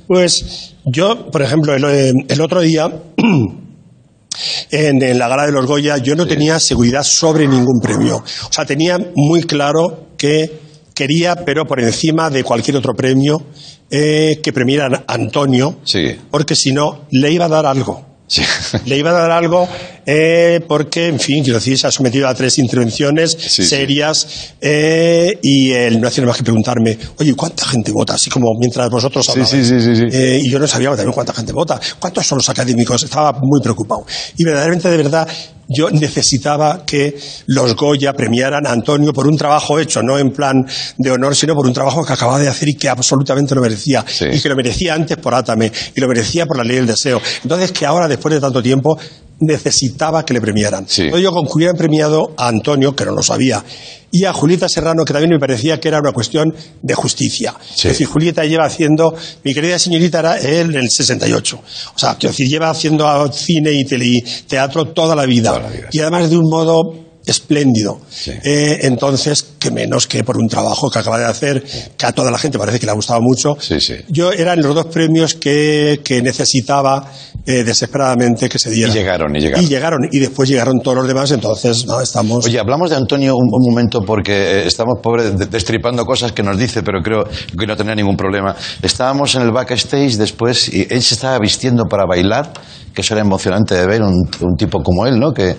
Pues 0.06 0.74
yo, 0.84 1.30
por 1.30 1.42
ejemplo, 1.42 1.74
el, 1.74 1.84
eh, 1.84 2.12
el 2.28 2.40
otro 2.40 2.60
día, 2.60 2.90
en, 4.70 5.02
en 5.02 5.18
la 5.18 5.28
gala 5.28 5.46
de 5.46 5.52
los 5.52 5.66
Goya, 5.66 5.98
yo 5.98 6.14
no 6.16 6.26
tenía 6.26 6.58
seguridad 6.60 7.02
sobre 7.02 7.46
ningún 7.46 7.80
premio. 7.82 8.16
O 8.16 8.52
sea, 8.52 8.64
tenía 8.64 8.98
muy 9.14 9.42
claro 9.42 10.06
que 10.16 10.60
quería, 10.94 11.36
pero 11.44 11.64
por 11.64 11.80
encima 11.80 12.30
de 12.30 12.42
cualquier 12.44 12.76
otro 12.76 12.94
premio, 12.94 13.42
eh, 13.90 14.40
que 14.42 14.52
premiaran 14.52 14.94
a 14.94 15.04
Antonio, 15.06 15.76
Sí. 15.84 16.16
porque 16.30 16.54
si 16.54 16.72
no, 16.72 17.06
le 17.10 17.30
iba 17.30 17.44
a 17.46 17.48
dar 17.48 17.66
algo. 17.66 18.07
Le 18.84 18.96
iba 18.96 19.10
a 19.10 19.12
dar 19.14 19.30
algo 19.30 19.68
eh, 20.10 20.60
porque, 20.66 21.08
en 21.08 21.20
fin, 21.20 21.44
quiero 21.44 21.58
decir, 21.58 21.78
se 21.78 21.86
ha 21.86 21.90
sometido 21.90 22.26
a 22.28 22.34
tres 22.34 22.56
intervenciones 22.58 23.32
Sí, 23.38 23.48
sí. 23.62 23.64
serias 23.66 24.26
eh, 24.58 25.38
y 25.42 25.70
él 25.72 26.00
no 26.00 26.08
hacía 26.08 26.24
más 26.24 26.38
que 26.38 26.42
preguntarme, 26.44 26.98
oye, 27.18 27.34
¿cuánta 27.34 27.66
gente 27.66 27.92
vota? 27.92 28.14
Así 28.14 28.30
como 28.30 28.48
mientras 28.58 28.88
vosotros 28.88 29.26
Sí, 29.26 29.32
hablabais. 29.32 29.50
sí, 29.50 29.64
sí, 29.64 29.80
sí, 29.82 29.96
sí. 29.96 30.06
Eh, 30.10 30.40
y 30.42 30.50
yo 30.50 30.58
no 30.58 30.66
sabía 30.66 30.88
también 30.90 31.12
cuánta 31.12 31.34
gente 31.34 31.52
vota. 31.52 31.78
¿Cuántos 31.98 32.26
son 32.26 32.38
los 32.38 32.48
académicos? 32.48 33.02
Estaba 33.02 33.32
muy 33.32 33.60
preocupado. 33.62 34.06
Y 34.38 34.44
verdaderamente, 34.44 34.88
de 34.88 34.96
verdad, 34.96 35.28
yo 35.68 35.90
necesitaba 35.90 36.86
que 36.86 37.14
los 37.48 37.76
Goya 37.76 38.14
premiaran 38.14 38.66
a 38.66 38.70
Antonio 38.72 39.12
por 39.12 39.26
un 39.26 39.36
trabajo 39.36 39.78
hecho, 39.78 40.02
no 40.02 40.18
en 40.18 40.30
plan 40.30 40.54
de 40.96 41.10
honor, 41.10 41.36
sino 41.36 41.54
por 41.54 41.66
un 41.66 41.74
trabajo 41.74 42.02
que 42.06 42.14
acababa 42.14 42.38
de 42.38 42.48
hacer 42.48 42.70
y 42.70 42.74
que 42.74 42.88
absolutamente 42.88 43.54
lo 43.54 43.60
merecía. 43.60 44.02
Sí. 44.08 44.24
Y 44.32 44.40
que 44.40 44.48
lo 44.48 44.56
merecía 44.56 44.94
antes 44.94 45.18
por 45.18 45.34
Átame, 45.34 45.70
y 45.94 46.00
lo 46.00 46.08
merecía 46.08 46.46
por 46.46 46.56
la 46.56 46.64
ley 46.64 46.76
del 46.76 46.86
deseo. 46.86 47.20
Entonces, 47.42 47.72
que 47.72 47.84
ahora, 47.84 48.08
después 48.08 48.34
de 48.34 48.40
tanto 48.40 48.62
tiempo, 48.62 48.98
necesitaba 49.40 50.24
que 50.24 50.34
le 50.34 50.40
premiaran. 50.40 50.86
Sí. 50.88 51.02
Entonces, 51.02 51.24
yo 51.24 51.32
con 51.32 51.46
que 51.46 51.52
hubieran 51.54 51.76
premiado 51.76 52.32
a 52.36 52.48
Antonio, 52.48 52.94
que 52.94 53.04
no 53.04 53.12
lo 53.12 53.22
sabía, 53.22 53.64
y 54.10 54.24
a 54.24 54.32
Julieta 54.32 54.68
Serrano, 54.68 55.04
que 55.04 55.12
también 55.12 55.30
me 55.30 55.38
parecía 55.38 55.78
que 55.78 55.88
era 55.88 55.98
una 55.98 56.12
cuestión 56.12 56.54
de 56.82 56.94
justicia. 56.94 57.54
Sí. 57.60 57.88
Es 57.88 57.94
decir, 57.94 58.06
Julieta 58.06 58.44
lleva 58.44 58.64
haciendo, 58.64 59.14
mi 59.44 59.54
querida 59.54 59.78
señorita 59.78 60.20
era 60.20 60.38
él 60.38 60.70
en 60.70 60.76
el 60.76 60.90
68. 60.90 61.60
O 61.94 61.98
sea, 61.98 62.16
quiero 62.16 62.32
decir, 62.32 62.48
lleva 62.48 62.70
haciendo 62.70 63.30
cine 63.32 63.72
y 63.72 63.84
teatro 64.46 64.86
toda 64.88 65.14
la 65.14 65.26
vida. 65.26 65.50
Toda 65.50 65.62
la 65.62 65.68
vida, 65.68 65.88
Y 65.92 66.00
además 66.00 66.30
de 66.30 66.36
un 66.36 66.48
modo 66.48 67.07
espléndido. 67.28 68.00
Sí. 68.10 68.32
Eh, 68.42 68.78
entonces, 68.82 69.44
que 69.58 69.70
menos 69.70 70.06
que 70.06 70.24
por 70.24 70.36
un 70.38 70.48
trabajo 70.48 70.90
que 70.90 70.98
acaba 70.98 71.18
de 71.18 71.26
hacer, 71.26 71.62
que 71.96 72.06
a 72.06 72.12
toda 72.12 72.30
la 72.30 72.38
gente 72.38 72.58
parece 72.58 72.78
que 72.80 72.86
le 72.86 72.92
ha 72.92 72.94
gustado 72.94 73.20
mucho. 73.20 73.56
Sí, 73.60 73.80
sí. 73.80 73.94
Yo 74.08 74.32
eran 74.32 74.60
los 74.62 74.74
dos 74.74 74.86
premios 74.86 75.34
que, 75.34 76.00
que 76.04 76.22
necesitaba 76.22 77.10
eh, 77.46 77.64
desesperadamente 77.64 78.48
que 78.48 78.58
se 78.58 78.70
dieran. 78.70 78.94
Y 78.94 78.98
llegaron, 78.98 79.36
y 79.36 79.40
llegaron. 79.40 79.64
Y 79.64 79.68
llegaron, 79.68 80.00
y 80.10 80.18
después 80.18 80.48
llegaron 80.48 80.80
todos 80.80 80.96
los 80.98 81.08
demás, 81.08 81.30
entonces, 81.30 81.86
no, 81.86 82.00
estamos... 82.00 82.44
Oye, 82.44 82.58
hablamos 82.58 82.90
de 82.90 82.96
Antonio 82.96 83.34
un, 83.36 83.48
un 83.50 83.70
momento 83.70 84.00
porque 84.02 84.32
eh, 84.32 84.66
estamos 84.66 84.98
pobres 85.02 85.38
de- 85.38 85.46
destripando 85.46 86.04
cosas 86.04 86.32
que 86.32 86.42
nos 86.42 86.58
dice, 86.58 86.82
pero 86.82 87.00
creo 87.02 87.24
que 87.58 87.66
no 87.66 87.76
tenía 87.76 87.94
ningún 87.94 88.16
problema. 88.16 88.54
Estábamos 88.82 89.34
en 89.34 89.42
el 89.42 89.50
backstage 89.52 90.16
después 90.16 90.72
y 90.72 90.86
él 90.90 91.02
se 91.02 91.14
estaba 91.14 91.38
vistiendo 91.38 91.84
para 91.84 92.04
bailar, 92.06 92.52
que 92.94 93.02
eso 93.02 93.14
era 93.14 93.22
emocionante 93.22 93.74
de 93.74 93.86
ver, 93.86 94.02
un, 94.02 94.28
un 94.40 94.56
tipo 94.56 94.82
como 94.82 95.06
él, 95.06 95.18
¿no? 95.18 95.32
Que 95.32 95.50
eh, 95.50 95.56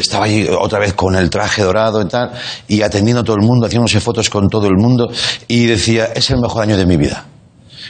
estaba 0.00 0.24
allí 0.24 0.46
otra 0.48 0.78
vez 0.78 0.94
con 1.00 1.16
el 1.16 1.30
traje 1.30 1.62
dorado 1.62 2.02
y 2.02 2.04
tal, 2.08 2.30
y 2.68 2.82
atendiendo 2.82 3.22
a 3.22 3.24
todo 3.24 3.36
el 3.36 3.42
mundo, 3.46 3.64
haciéndose 3.66 4.00
fotos 4.00 4.28
con 4.28 4.48
todo 4.50 4.66
el 4.66 4.76
mundo, 4.76 5.10
y 5.48 5.64
decía, 5.64 6.10
es 6.14 6.28
el 6.28 6.38
mejor 6.42 6.62
año 6.64 6.76
de 6.76 6.84
mi 6.84 6.98
vida. 6.98 7.24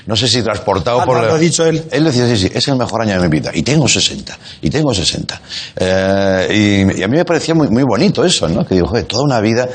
No 0.07 0.15
sé 0.15 0.29
si 0.29 0.41
transportado 0.43 1.01
Ah, 1.01 1.05
por... 1.05 1.17
¿lo 1.21 1.27
la- 1.27 1.35
ha 1.35 1.39
dicho 1.39 1.67
él? 1.67 1.83
Él 1.91 2.05
decía, 2.05 2.25
sí, 2.29 2.37
sí, 2.37 2.51
es 2.55 2.69
el 2.69 2.77
mejor 2.77 3.03
año 3.03 3.21
de 3.21 3.29
mi 3.29 3.41
vida. 3.41 3.51
Y 3.53 3.63
tengo 3.63 3.89
60. 3.89 4.39
Y 4.63 4.71
tengo 4.71 4.95
60. 4.95 5.41
Eh, 5.77 6.85
y, 6.95 7.01
y 7.01 7.03
a 7.03 7.09
mí 7.09 7.17
me 7.17 7.25
parecía 7.25 7.53
muy, 7.55 7.69
muy 7.69 7.83
bonito 7.83 8.25
eso, 8.25 8.49
¿no? 8.49 8.65
Que 8.65 8.77
digo, 8.77 8.87
joder, 8.87 9.05
toda 9.07 9.25
una 9.25 9.41
vida... 9.41 9.69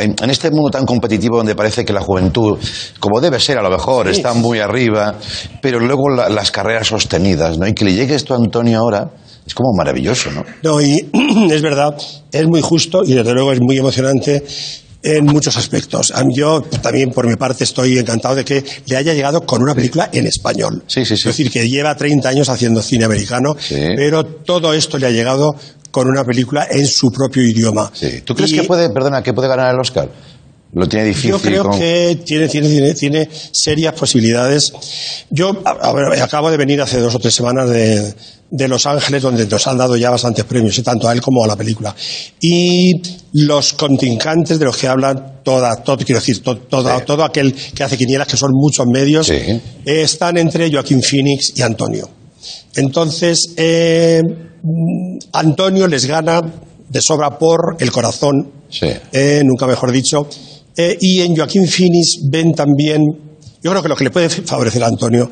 En, 0.00 0.16
en 0.20 0.30
este 0.30 0.50
mundo 0.50 0.70
tan 0.70 0.86
competitivo 0.86 1.36
donde 1.36 1.54
parece 1.54 1.84
que 1.84 1.92
la 1.92 2.00
juventud, 2.00 2.58
como 2.98 3.20
debe 3.20 3.38
ser 3.38 3.58
a 3.58 3.62
lo 3.62 3.70
mejor, 3.70 4.08
está 4.08 4.32
muy 4.32 4.60
arriba, 4.60 5.14
pero 5.60 5.78
luego 5.78 6.08
la- 6.08 6.28
las 6.30 6.50
carreras 6.50 6.86
sostenidas, 6.88 7.58
¿no? 7.58 7.66
Y 7.68 7.74
que 7.74 7.84
le 7.84 7.92
llegue 7.94 8.14
esto 8.14 8.32
a 8.34 8.38
Antonio 8.38 8.78
ahora, 8.80 9.10
es 9.48 9.54
como 9.54 9.72
maravilloso, 9.76 10.30
¿no? 10.30 10.44
No, 10.62 10.80
y 10.80 11.08
es 11.50 11.62
verdad, 11.62 11.96
es 12.30 12.46
muy 12.46 12.60
justo 12.60 13.02
y 13.04 13.14
desde 13.14 13.32
luego 13.32 13.52
es 13.52 13.60
muy 13.60 13.78
emocionante 13.78 14.44
en 15.02 15.24
muchos 15.24 15.56
aspectos. 15.56 16.10
A 16.14 16.22
mí, 16.24 16.34
yo 16.36 16.60
también, 16.82 17.10
por 17.10 17.26
mi 17.26 17.36
parte, 17.36 17.64
estoy 17.64 17.98
encantado 17.98 18.34
de 18.34 18.44
que 18.44 18.62
le 18.86 18.96
haya 18.96 19.14
llegado 19.14 19.40
con 19.46 19.62
una 19.62 19.74
película 19.74 20.10
en 20.12 20.26
español. 20.26 20.82
Sí, 20.86 21.04
sí, 21.04 21.16
sí. 21.16 21.28
Es 21.28 21.36
decir, 21.36 21.50
que 21.50 21.68
lleva 21.68 21.94
30 21.96 22.28
años 22.28 22.48
haciendo 22.48 22.82
cine 22.82 23.04
americano, 23.04 23.56
Sí. 23.58 23.76
pero 23.96 24.26
todo 24.26 24.74
esto 24.74 24.98
le 24.98 25.06
ha 25.06 25.10
llegado 25.10 25.54
con 25.90 26.08
una 26.08 26.24
película 26.24 26.66
en 26.70 26.86
su 26.86 27.10
propio 27.10 27.42
idioma. 27.42 27.90
Sí. 27.94 28.20
¿Tú 28.24 28.34
crees 28.34 28.52
Y- 28.52 28.56
que 28.56 28.64
puede, 28.64 28.90
perdona, 28.90 29.22
que 29.22 29.32
puede 29.32 29.48
ganar 29.48 29.72
el 29.72 29.80
Oscar? 29.80 30.08
Lo 30.74 30.86
tiene 30.86 31.06
difícil. 31.06 31.30
Yo 31.30 31.38
creo 31.38 31.62
con- 31.64 31.78
que 31.78 32.18
tiene, 32.26 32.46
tiene, 32.48 32.68
tiene, 32.68 32.94
tiene 32.94 33.28
serias 33.52 33.94
posibilidades. 33.94 34.72
Yo 35.30 35.56
a- 35.64 35.70
a 35.88 35.92
ver, 35.94 36.20
acabo 36.22 36.50
de 36.50 36.56
venir 36.58 36.80
hace 36.82 37.00
dos 37.00 37.14
o 37.14 37.18
tres 37.18 37.34
semanas 37.34 37.70
de, 37.70 38.14
de 38.50 38.68
Los 38.68 38.84
Ángeles, 38.86 39.22
donde 39.22 39.46
nos 39.46 39.66
han 39.66 39.78
dado 39.78 39.96
ya 39.96 40.10
bastantes 40.10 40.44
premios, 40.44 40.76
y 40.78 40.82
tanto 40.82 41.08
a 41.08 41.12
él 41.14 41.22
como 41.22 41.42
a 41.42 41.46
la 41.46 41.56
película. 41.56 41.94
Y 42.40 42.92
los 43.32 43.72
contrincantes 43.72 44.58
de 44.58 44.64
los 44.66 44.76
que 44.76 44.88
hablan 44.88 45.40
toda, 45.42 45.74
todo, 45.82 45.96
quiero 46.04 46.20
decir, 46.20 46.42
to- 46.42 46.58
toda- 46.58 46.98
Sí. 46.98 47.04
todo 47.06 47.24
aquel 47.24 47.54
que 47.54 47.82
hace 47.84 47.96
quinielas, 47.96 48.28
que 48.28 48.36
son 48.36 48.50
muchos 48.52 48.86
medios, 48.86 49.26
Sí. 49.26 49.34
eh, 49.34 49.60
están 49.86 50.36
entre 50.36 50.70
Joaquín 50.70 51.02
Phoenix 51.02 51.52
y 51.56 51.62
Antonio. 51.62 52.10
Entonces, 52.76 53.54
eh, 53.56 54.20
Antonio 55.32 55.86
les 55.86 56.04
gana 56.06 56.40
de 56.88 57.00
sobra 57.02 57.38
por 57.38 57.76
el 57.80 57.90
corazón, 57.90 58.50
Sí. 58.70 58.86
eh, 59.12 59.42
nunca 59.44 59.66
mejor 59.66 59.92
dicho. 59.92 60.28
Eh, 60.80 60.96
y 61.00 61.20
en 61.22 61.34
Joaquín 61.34 61.66
Phoenix 61.66 62.20
ven 62.30 62.52
también, 62.54 63.02
yo 63.62 63.70
creo 63.70 63.82
que 63.82 63.88
lo 63.88 63.96
que 63.96 64.04
le 64.04 64.10
puede 64.12 64.28
favorecer 64.30 64.82
a 64.84 64.86
Antonio, 64.86 65.28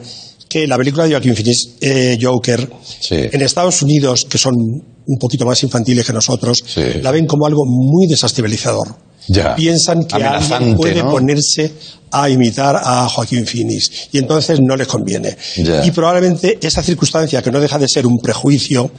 que 0.48 0.66
la 0.66 0.76
película 0.76 1.04
de 1.04 1.10
Joaquín 1.12 1.36
Phoenix, 1.36 1.68
eh, 1.80 2.18
Joker, 2.20 2.68
Sí. 3.00 3.14
en 3.32 3.42
Estados 3.42 3.80
Unidos, 3.82 4.26
que 4.28 4.38
son 4.38 4.54
un 4.54 5.18
poquito 5.20 5.46
más 5.46 5.62
infantiles 5.62 6.04
que 6.04 6.12
nosotros, 6.12 6.58
Sí. 6.66 6.82
la 7.00 7.12
ven 7.12 7.26
como 7.26 7.46
algo 7.46 7.62
muy 7.64 8.08
desestabilizador. 8.08 8.88
Ya. 9.28 9.54
Piensan 9.56 10.04
que 10.04 10.16
alguien 10.22 10.74
puede 10.76 11.02
¿no? 11.02 11.10
ponerse 11.10 11.72
a 12.12 12.28
imitar 12.28 12.76
a 12.82 13.08
Joaquín 13.08 13.44
Phoenix 13.46 14.08
y 14.12 14.18
entonces 14.18 14.60
no 14.60 14.76
les 14.76 14.86
conviene. 14.88 15.36
Ya. 15.56 15.84
Y 15.84 15.90
probablemente 15.92 16.58
esa 16.60 16.82
circunstancia, 16.82 17.42
que 17.42 17.50
no 17.50 17.60
deja 17.60 17.78
de 17.78 17.88
ser 17.88 18.06
un 18.06 18.18
prejuicio, 18.18 18.90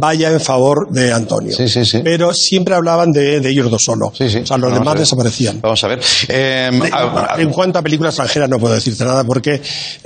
vaya 0.00 0.30
en 0.30 0.40
favor 0.40 0.88
de 0.90 1.12
Antonio. 1.12 1.54
Sí, 1.56 1.68
sí, 1.68 1.84
sí. 1.84 2.00
Pero 2.04 2.32
siempre 2.34 2.74
hablaban 2.74 3.10
de, 3.12 3.40
de 3.40 3.50
ellos 3.50 3.70
dos 3.70 3.82
solo. 3.82 4.12
Sí, 4.16 4.28
sí. 4.28 4.38
O 4.38 4.46
sea, 4.46 4.56
los 4.58 4.70
Vamos 4.70 4.78
demás 4.84 4.98
desaparecían. 4.98 5.60
Vamos 5.60 5.82
a 5.82 5.88
ver. 5.88 6.00
Eh, 6.28 6.70
De- 6.72 6.90
a- 6.92 7.34
a- 7.36 7.40
en 7.40 7.50
cuanto 7.50 7.78
a 7.78 7.82
películas 7.82 8.12
extranjeras 8.14 8.48
no 8.48 8.58
puedo 8.58 8.74
decirte 8.74 9.04
nada 9.04 9.24
porque 9.24 9.60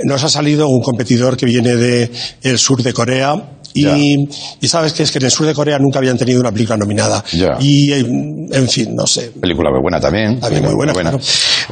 nos 0.04 0.22
ha 0.24 0.28
salido 0.28 0.68
un 0.68 0.80
competidor 0.82 1.36
que 1.36 1.46
viene 1.46 1.74
del 1.76 2.10
el 2.42 2.58
sur 2.58 2.82
de 2.82 2.92
Corea 2.92 3.34
y, 3.74 4.66
sabes 4.66 4.92
que 4.92 5.02
es 5.02 5.10
que 5.10 5.18
en 5.18 5.24
el 5.24 5.30
sur 5.30 5.46
de 5.46 5.54
Corea 5.54 5.78
nunca 5.78 5.98
habían 5.98 6.16
tenido 6.16 6.40
una 6.40 6.52
película 6.52 6.76
nominada. 6.76 7.24
Ya. 7.32 7.56
Y 7.60 7.92
en, 7.92 8.48
en 8.52 8.68
fin, 8.68 8.94
no 8.94 9.06
sé. 9.06 9.32
Película 9.40 9.70
muy 9.70 9.80
buena 9.80 10.00
también. 10.00 10.40
También 10.40 10.64
muy 10.64 10.74
buena, 10.74 10.92
claro. 10.92 11.18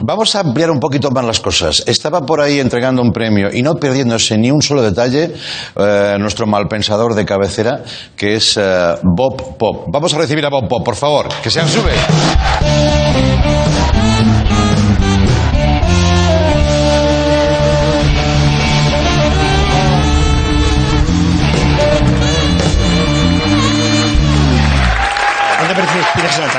Vamos 0.02 0.34
a 0.34 0.40
ampliar 0.40 0.70
un 0.70 0.78
poquito 0.78 1.10
más 1.10 1.24
las 1.24 1.40
cosas. 1.40 1.82
Estaba 1.86 2.20
por 2.22 2.40
ahí 2.40 2.60
entregando 2.60 3.02
un 3.02 3.12
premio 3.12 3.48
y 3.52 3.62
no 3.62 3.74
perdiéndose 3.74 4.38
ni 4.38 4.50
un 4.50 4.62
solo 4.62 4.82
detalle 4.82 5.32
eh, 5.76 6.16
nuestro 6.18 6.46
malpensador 6.46 7.14
de 7.14 7.24
cabecera, 7.24 7.82
que 8.16 8.34
es 8.36 8.56
eh, 8.56 8.94
Bob 9.02 9.56
Pop. 9.58 9.86
Vamos 9.92 10.14
a 10.14 10.18
recibir 10.18 10.44
a 10.44 10.50
Bob 10.50 10.68
Pop, 10.68 10.84
por 10.84 10.96
favor, 10.96 11.28
que 11.42 11.50
se 11.50 11.60
sube. 11.68 11.92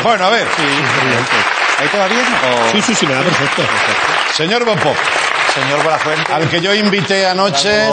Bueno, 0.04 0.26
a 0.26 0.30
ver. 0.30 0.48
¿Ahí 1.80 1.88
te 1.88 1.98
va 1.98 2.08
bien? 2.08 2.22
o- 2.22 2.72
Sí, 2.72 2.82
sí, 2.82 2.96
sí, 2.96 3.06
me 3.08 3.14
da 3.14 3.22
perfecto. 3.22 3.64
Señor 4.36 4.66
Bob 4.66 4.78
Pop, 4.80 4.96
Señor 5.54 5.82
Buenafuente. 5.84 6.32
al 6.34 6.50
que 6.50 6.62
yo 6.62 6.74
invité 6.74 7.26
anoche. 7.28 7.88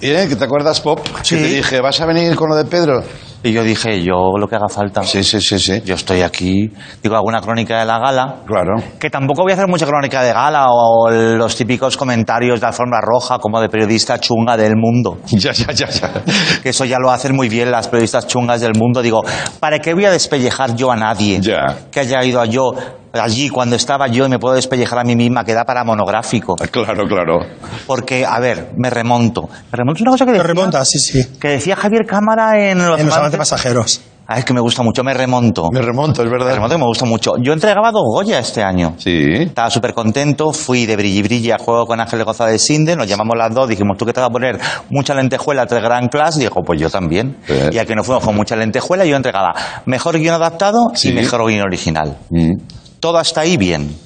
¿Eh? 0.00 0.26
¿Que 0.28 0.36
¿Te 0.36 0.44
acuerdas, 0.44 0.80
Pop? 0.80 1.04
Sí. 1.22 1.36
Que 1.36 1.42
te 1.42 1.48
dije, 1.48 1.80
¿vas 1.80 2.00
a 2.00 2.06
venir 2.06 2.34
con 2.36 2.48
lo 2.48 2.56
de 2.56 2.64
Pedro? 2.64 3.02
Y 3.42 3.52
yo 3.52 3.62
dije, 3.62 4.02
yo 4.02 4.32
lo 4.36 4.48
que 4.48 4.56
haga 4.56 4.68
falta. 4.68 5.02
Sí, 5.04 5.22
sí, 5.22 5.40
sí, 5.40 5.58
sí. 5.58 5.80
Yo 5.84 5.94
estoy 5.94 6.22
aquí, 6.22 6.70
digo, 7.02 7.14
alguna 7.14 7.40
crónica 7.40 7.78
de 7.78 7.86
la 7.86 7.98
gala. 7.98 8.36
Claro. 8.44 8.74
Que 8.98 9.10
tampoco 9.10 9.42
voy 9.42 9.52
a 9.52 9.54
hacer 9.54 9.68
mucha 9.68 9.86
crónica 9.86 10.22
de 10.22 10.32
gala 10.32 10.66
o 10.70 11.08
los 11.10 11.54
típicos 11.54 11.96
comentarios 11.96 12.60
de 12.60 12.66
alfombra 12.66 13.00
roja 13.00 13.38
como 13.38 13.60
de 13.60 13.68
periodista 13.68 14.18
chunga 14.18 14.56
del 14.56 14.74
mundo. 14.76 15.18
Ya, 15.38 15.52
ya, 15.52 15.72
ya, 15.72 15.88
ya. 15.88 16.10
Que 16.62 16.70
eso 16.70 16.84
ya 16.84 16.98
lo 16.98 17.12
hacen 17.12 17.34
muy 17.36 17.48
bien 17.48 17.70
las 17.70 17.86
periodistas 17.86 18.26
chungas 18.26 18.60
del 18.60 18.72
mundo. 18.74 19.00
Digo, 19.02 19.22
¿para 19.60 19.78
qué 19.78 19.94
voy 19.94 20.04
a 20.04 20.10
despellejar 20.10 20.74
yo 20.74 20.90
a 20.90 20.96
nadie? 20.96 21.38
Ya. 21.40 21.76
Que 21.92 22.00
haya 22.00 22.24
ido 22.24 22.40
a 22.40 22.46
yo 22.46 22.72
allí 23.12 23.48
cuando 23.48 23.76
estaba 23.76 24.06
yo 24.08 24.26
y 24.26 24.28
me 24.28 24.38
puedo 24.38 24.54
despellejar 24.54 24.98
a 24.98 25.04
mí 25.04 25.16
misma, 25.16 25.44
que 25.44 25.54
da 25.54 25.64
para 25.64 25.84
monográfico. 25.84 26.54
Claro, 26.70 27.06
claro. 27.06 27.40
Porque, 27.86 28.24
a 28.26 28.38
ver, 28.40 28.72
me 28.76 28.90
remonto. 28.90 29.42
Me 29.72 29.76
remonto 29.76 30.02
una 30.02 30.12
cosa 30.12 30.24
que 30.24 30.32
decía, 30.32 30.46
remonta, 30.46 30.84
sí, 30.84 30.98
sí. 30.98 31.24
que 31.40 31.48
decía 31.48 31.76
Javier 31.76 32.06
Cámara 32.06 32.58
en 32.70 32.78
Los, 32.78 33.00
En 33.00 33.06
los 33.06 33.14
amantes 33.16 33.16
amantes 33.16 33.38
pasajeros. 33.38 34.00
Ah, 34.30 34.38
es 34.38 34.44
que 34.44 34.52
me 34.52 34.60
gusta 34.60 34.82
mucho, 34.82 35.02
me 35.02 35.14
remonto. 35.14 35.70
Me 35.72 35.80
remonto, 35.80 36.20
es 36.22 36.26
Me 36.30 36.36
verdad. 36.36 36.52
remonto 36.52 36.74
que 36.74 36.78
me 36.80 36.84
gusta 36.86 37.06
mucho. 37.06 37.32
Yo 37.42 37.54
entregaba 37.54 37.90
dos 37.90 38.02
Goya 38.04 38.38
este 38.38 38.62
año. 38.62 38.92
Sí. 38.98 39.24
Estaba 39.32 39.70
súper 39.70 39.94
contento, 39.94 40.52
fui 40.52 40.84
de 40.84 40.96
brilli 40.96 41.22
brilli 41.22 41.50
a 41.50 41.56
juego 41.56 41.86
con 41.86 41.98
Ángel 41.98 42.22
González 42.24 42.52
de 42.52 42.58
Sinde, 42.58 42.94
nos 42.94 43.06
llamamos 43.08 43.38
las 43.38 43.54
dos, 43.54 43.66
dijimos, 43.70 43.96
¿tú 43.96 44.04
que 44.04 44.12
te 44.12 44.20
vas 44.20 44.28
a 44.28 44.30
poner 44.32 44.58
mucha 44.90 45.14
lentejuela, 45.14 45.64
tres 45.64 45.82
gran 45.82 46.08
class? 46.08 46.36
Y 46.36 46.40
dijo, 46.40 46.60
pues 46.62 46.78
yo 46.78 46.90
también. 46.90 47.38
Sí. 47.46 47.54
Y 47.72 47.78
aquí 47.78 47.94
nos 47.94 48.04
fuimos 48.04 48.22
con 48.22 48.36
mucha 48.36 48.54
lentejuela 48.54 49.06
y 49.06 49.08
yo 49.08 49.16
entregaba 49.16 49.54
mejor 49.86 50.18
guion 50.18 50.34
adaptado 50.34 50.78
Sí. 50.92 51.08
y 51.08 51.12
mejor 51.14 51.46
guion 51.46 51.62
original. 51.62 52.18
Mm. 52.28 52.52
Todo 53.00 53.18
hasta 53.18 53.42
ahí 53.42 53.56
bien. 53.56 53.96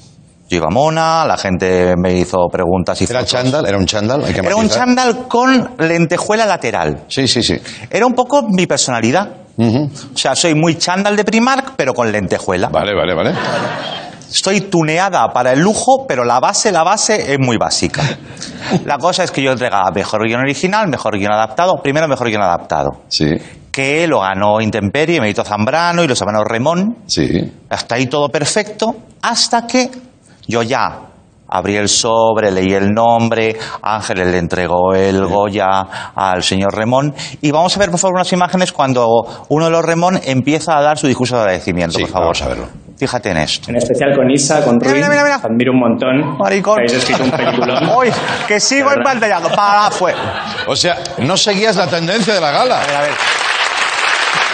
Yo 0.49 0.59
iba 0.59 0.69
mona, 0.69 1.25
la 1.27 1.39
gente 1.39 1.95
me 1.97 2.13
hizo 2.13 2.49
preguntas 2.51 3.01
y 3.01 3.05
¿Era 3.05 3.25
chándal? 3.25 3.65
¿Era 3.67 3.79
un 3.79 3.87
chándal? 3.87 4.23
Hay 4.25 4.35
que 4.35 4.41
Era 4.41 4.57
un 4.57 4.69
chándal 4.69 5.27
con 5.27 5.77
lentejuela 5.79 6.45
lateral. 6.45 7.05
Sí, 7.09 7.27
sí, 7.27 7.43
sí. 7.43 7.59
Era 7.89 8.05
un 8.07 8.13
poco 8.13 8.43
mi 8.43 8.67
personalidad. 8.67 9.29
O 9.59 10.17
sea, 10.17 10.35
soy 10.35 10.55
muy 10.55 10.77
chándal 10.77 11.17
de 11.17 11.25
Primark, 11.25 11.73
pero 11.77 11.95
con 11.95 12.11
lentejuela. 12.11 12.69
Vale, 12.69 12.95
vale, 12.95 13.15
vale. 13.15 13.33
Estoy 14.33 14.63
tuneada 14.63 15.29
para 15.33 15.53
el 15.53 15.61
lujo, 15.61 16.07
pero 16.07 16.25
la 16.25 16.41
base, 16.41 16.73
la 16.73 16.83
base 16.83 17.33
es 17.33 17.39
muy 17.39 17.57
básica. 17.59 18.03
La 18.85 18.97
cosa 18.99 19.25
es 19.25 19.31
que 19.31 19.43
yo 19.43 19.53
entregaba 19.53 19.91
mejor 19.91 20.27
guion 20.27 20.41
original, 20.41 20.89
mejor 20.89 21.19
guion 21.19 21.33
adaptado, 21.33 21.75
primero 21.83 22.09
mejor 22.09 22.29
guion 22.29 22.43
adaptado, 22.43 22.91
Sí, 23.09 23.27
que 23.71 24.07
lo 24.07 24.21
ganó 24.21 24.61
Intemperie, 24.61 25.21
Merito 25.21 25.45
Zambrano 25.45 26.03
y 26.03 26.09
los 26.09 26.21
hermanos 26.21 26.45
Remón. 26.47 26.97
sí. 27.07 27.29
Hasta 27.69 27.97
ahí 27.97 28.07
todo 28.07 28.29
perfecto, 28.31 28.95
hasta 29.23 29.67
que 29.67 29.91
yo 30.49 30.63
ya 30.63 31.01
abrí 31.49 31.77
el 31.77 31.89
sobre, 31.91 32.51
leí 32.51 32.73
el 32.73 32.89
nombre, 32.93 33.57
Ángeles 33.83 34.29
le 34.29 34.39
entregó 34.39 34.95
el 34.95 35.27
Goya 35.27 35.67
al 36.15 36.43
señor 36.43 36.75
Remón. 36.75 37.15
Y 37.43 37.51
vamos 37.51 37.77
a 37.77 37.81
ver, 37.81 37.91
por 37.91 37.99
favor, 38.01 38.15
unas 38.17 38.33
imágenes 38.33 38.73
cuando 38.73 39.07
uno 39.51 39.67
de 39.67 39.71
los 39.71 39.85
Remón 39.85 40.19
empieza 40.25 40.79
a 40.79 40.83
dar 40.83 40.97
su 40.97 41.07
discurso 41.07 41.35
de 41.37 41.43
agradecimiento, 41.43 41.99
Sí, 41.99 42.05
por 42.05 42.11
favor. 42.13 42.25
vamos 42.29 42.43
a 42.43 42.49
verlo. 42.49 42.69
Fíjate 43.03 43.31
en 43.31 43.37
esto. 43.39 43.69
En 43.69 43.77
especial 43.79 44.15
con 44.15 44.31
Isa, 44.31 44.65
con 44.65 44.79
Rui. 44.81 44.93
Mira, 44.93 45.09
mira, 45.09 45.25
mira. 45.25 45.35
Admiro 45.43 45.73
un 45.73 45.81
montón. 45.81 46.39
Maricón. 46.39 46.79
Habéis 46.79 46.93
escrito 46.93 47.25
un 47.25 47.33
peliculón. 47.33 47.91
Uy, 47.99 48.13
que 48.47 48.61
sigo 48.61 48.91
en 48.93 48.99
verdad. 48.99 49.13
pantalla. 49.13 49.41
Para, 49.57 49.91
fue. 49.91 50.15
O 50.69 50.77
sea, 50.77 50.99
no 51.19 51.37
seguías 51.37 51.75
la 51.75 51.89
tendencia 51.89 52.33
de 52.35 52.41
la 52.41 52.53
gala. 52.53 52.81
A 52.81 52.87
ver, 52.87 52.95
a 52.97 53.01
ver. 53.01 53.11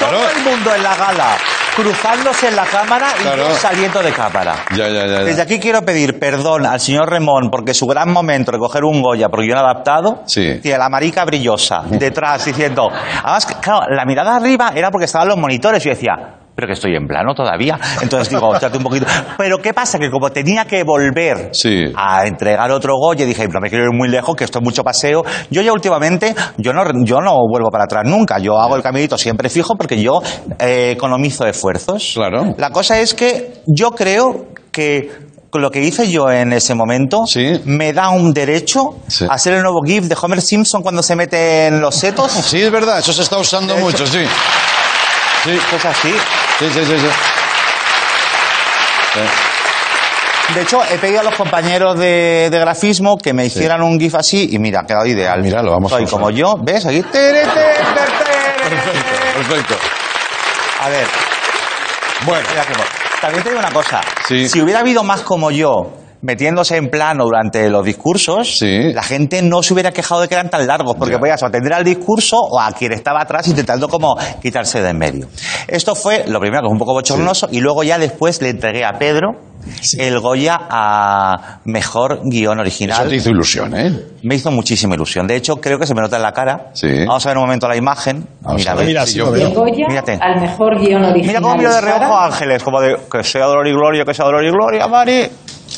Todo 0.00 0.08
Claro. 0.10 0.30
el 0.30 0.44
mundo 0.44 0.74
en 0.74 0.82
la 0.82 0.96
gala, 0.96 1.36
cruzándose 1.76 2.48
en 2.48 2.56
la 2.56 2.64
cámara 2.64 3.08
y 3.18 3.22
Claro. 3.22 3.50
saliendo 3.54 4.02
de 4.02 4.12
cámara. 4.12 4.54
Ya, 4.74 4.88
ya, 4.88 5.06
ya. 5.06 5.24
Desde 5.24 5.42
aquí 5.42 5.58
quiero 5.58 5.82
pedir 5.82 6.18
perdón 6.18 6.64
al 6.64 6.80
señor 6.80 7.10
Remón 7.10 7.50
porque 7.50 7.74
su 7.74 7.86
gran 7.86 8.10
momento 8.12 8.50
de 8.50 8.58
coger 8.58 8.84
un 8.84 9.02
Goya 9.02 9.28
por 9.28 9.42
guion 9.42 9.58
adaptado 9.58 10.22
Sí. 10.24 10.60
tiene 10.62 10.78
la 10.78 10.88
marica 10.88 11.24
brillosa 11.26 11.82
detrás 11.90 12.46
diciendo. 12.46 12.88
Además, 13.24 13.44
claro, 13.60 13.80
la 13.94 14.06
mirada 14.06 14.36
arriba 14.36 14.72
era 14.74 14.90
porque 14.90 15.04
estaban 15.04 15.28
los 15.28 15.36
monitores 15.36 15.84
y 15.84 15.88
yo 15.90 15.94
decía. 15.94 16.14
Pero 16.58 16.66
que 16.66 16.72
estoy 16.72 16.96
en 16.96 17.06
plano 17.06 17.34
todavía. 17.36 17.78
Entonces 18.02 18.30
digo, 18.30 18.48
un 18.50 18.82
poquito. 18.82 19.06
Pero 19.38 19.58
¿qué 19.58 19.72
pasa? 19.72 19.96
Que 19.96 20.10
como 20.10 20.28
tenía 20.32 20.64
que 20.64 20.82
volver 20.82 21.50
Sí. 21.52 21.84
a 21.94 22.26
entregar 22.26 22.68
otro 22.72 22.96
Goya, 22.96 23.24
dije, 23.24 23.46
no 23.46 23.60
me 23.60 23.68
quiero 23.68 23.84
ir 23.84 23.92
muy 23.96 24.08
lejos, 24.08 24.34
que 24.34 24.42
esto 24.42 24.58
es 24.58 24.64
mucho 24.64 24.82
paseo. 24.82 25.22
Yo 25.50 25.62
ya 25.62 25.72
últimamente, 25.72 26.34
yo 26.56 26.72
no, 26.72 26.82
yo 27.04 27.20
no 27.20 27.36
vuelvo 27.48 27.70
para 27.70 27.84
atrás 27.84 28.02
nunca. 28.06 28.40
Yo 28.40 28.58
hago 28.58 28.74
el 28.74 28.82
caminito 28.82 29.16
siempre 29.16 29.48
fijo 29.48 29.76
porque 29.76 30.02
yo 30.02 30.20
eh, 30.58 30.90
economizo 30.96 31.46
esfuerzos. 31.46 32.10
Claro. 32.16 32.54
La 32.58 32.70
cosa 32.70 32.98
es 32.98 33.14
que 33.14 33.62
yo 33.68 33.92
creo 33.92 34.46
que 34.72 35.12
lo 35.54 35.70
que 35.70 35.80
hice 35.80 36.10
yo 36.10 36.28
en 36.28 36.52
ese 36.52 36.74
momento 36.74 37.24
Sí. 37.26 37.60
me 37.66 37.92
da 37.92 38.08
un 38.10 38.34
derecho 38.34 38.96
Sí. 39.06 39.26
a 39.30 39.38
ser 39.38 39.54
el 39.54 39.62
nuevo 39.62 39.80
GIF 39.86 40.06
de 40.06 40.16
Homer 40.20 40.42
Simpson 40.42 40.82
cuando 40.82 41.04
se 41.04 41.14
mete 41.14 41.66
en 41.68 41.80
los 41.80 41.94
setos. 41.94 42.32
Sí, 42.32 42.60
es 42.62 42.70
verdad, 42.72 42.98
eso 42.98 43.12
se 43.12 43.22
está 43.22 43.38
usando 43.38 43.76
mucho, 43.76 44.04
sí. 44.08 44.18
Sí, 45.44 45.58
Es 45.76 45.84
así. 45.84 46.12
sí, 46.58 46.70
sí, 46.72 46.84
sí. 46.84 46.98
sí. 46.98 47.08
De 50.54 50.62
hecho, 50.62 50.80
he 50.90 50.96
pedido 50.98 51.20
a 51.20 51.22
los 51.24 51.34
compañeros 51.34 51.98
de, 51.98 52.48
de 52.50 52.58
grafismo 52.58 53.18
que 53.18 53.34
me 53.34 53.44
hicieran 53.46 53.82
un 53.82 53.98
GIF 54.00 54.14
así 54.14 54.48
y 54.52 54.58
mira, 54.58 54.80
ha 54.80 54.86
quedado 54.86 55.06
ideal. 55.06 55.34
Ah, 55.38 55.42
míralo, 55.42 55.72
vamos 55.72 55.90
Soy 55.90 56.04
a- 56.04 56.06
como 56.08 56.30
yo, 56.30 56.56
¿ves? 56.60 56.86
Aquí. 56.86 57.02
Tere, 57.02 57.42
tere, 57.42 57.74
tere. 57.74 58.76
Perfecto. 59.34 59.76
A 60.80 60.88
ver, 60.88 61.06
Bueno, 62.24 62.46
mira. 62.50 62.64
También 63.20 63.42
te 63.42 63.50
digo 63.50 63.60
una 63.60 63.70
cosa. 63.72 64.00
Sí. 64.26 64.48
Si 64.48 64.60
hubiera 64.62 64.80
habido 64.80 65.02
más 65.02 65.20
como 65.22 65.50
yo 65.50 65.90
metiéndose 66.22 66.76
en 66.76 66.88
plano 66.88 67.24
durante 67.24 67.68
los 67.70 67.84
discursos, 67.84 68.58
Sí. 68.58 68.92
la 68.92 69.02
gente 69.02 69.40
no 69.42 69.62
se 69.62 69.72
hubiera 69.74 69.92
quejado 69.92 70.20
de 70.20 70.28
que 70.28 70.34
eran 70.34 70.50
tan 70.50 70.66
largos, 70.66 70.96
porque 70.96 71.14
Ya. 71.14 71.20
podías 71.20 71.42
atender 71.42 71.72
al 71.72 71.84
discurso 71.84 72.36
o 72.38 72.60
a 72.60 72.72
quien 72.72 72.92
estaba 72.92 73.20
atrás 73.22 73.46
intentando 73.48 73.88
como 73.88 74.16
quitarse 74.42 74.82
de 74.82 74.88
en 74.90 74.98
medio. 74.98 75.28
Esto 75.68 75.94
fue 75.94 76.24
lo 76.26 76.40
primero, 76.40 76.62
que 76.62 76.66
fue 76.66 76.72
un 76.72 76.78
poco 76.78 76.92
bochornoso, 76.94 77.48
y 77.52 77.60
luego 77.60 77.82
ya 77.84 77.98
después 77.98 78.40
le 78.42 78.50
entregué 78.50 78.84
a 78.84 78.92
Pedro 78.98 79.32
el 79.98 80.18
Goya 80.20 80.58
a 80.70 81.60
Mejor 81.64 82.20
Guión 82.24 82.54
eso 82.54 82.60
Original. 82.62 83.08
te 83.08 83.16
hizo 83.16 83.30
ilusión, 83.30 83.76
¿eh? 83.76 83.92
Me 84.22 84.36
hizo 84.36 84.50
muchísima 84.50 84.94
ilusión. 84.94 85.26
De 85.26 85.36
hecho, 85.36 85.56
creo 85.56 85.78
que 85.78 85.86
se 85.86 85.94
me 85.94 86.00
nota 86.00 86.16
en 86.16 86.22
la 86.22 86.32
cara. 86.32 86.70
Sí. 86.72 86.88
Vamos 87.06 87.24
a 87.26 87.28
ver 87.28 87.36
un 87.38 87.44
momento 87.44 87.68
la 87.68 87.76
imagen. 87.76 88.26
Vamos 88.40 88.60
Mira, 88.62 88.72
a 88.72 88.74
ver. 88.76 88.84
ve. 88.84 88.88
Mira, 88.90 89.04
Sí, 89.06 89.12
sí 89.12 89.18
yo 89.18 89.30
veo. 89.30 89.50
Goya 89.50 89.86
Mírate. 89.88 90.18
al 90.20 90.40
mejor 90.40 90.80
guion 90.80 91.04
original. 91.04 91.26
Mira 91.26 91.40
cómo 91.40 91.56
miro 91.56 91.74
de 91.74 91.80
reojo 91.80 92.14
a 92.16 92.26
Ángeles, 92.26 92.62
como 92.62 92.80
de 92.80 92.96
que 93.10 93.22
sea 93.22 93.44
dolor 93.46 93.66
y 93.68 93.72
gloria, 93.72 94.04
que 94.04 94.14
sea 94.14 94.24
dolor 94.24 94.44
y 94.44 94.50
gloria, 94.50 94.86
Mari. 94.88 95.28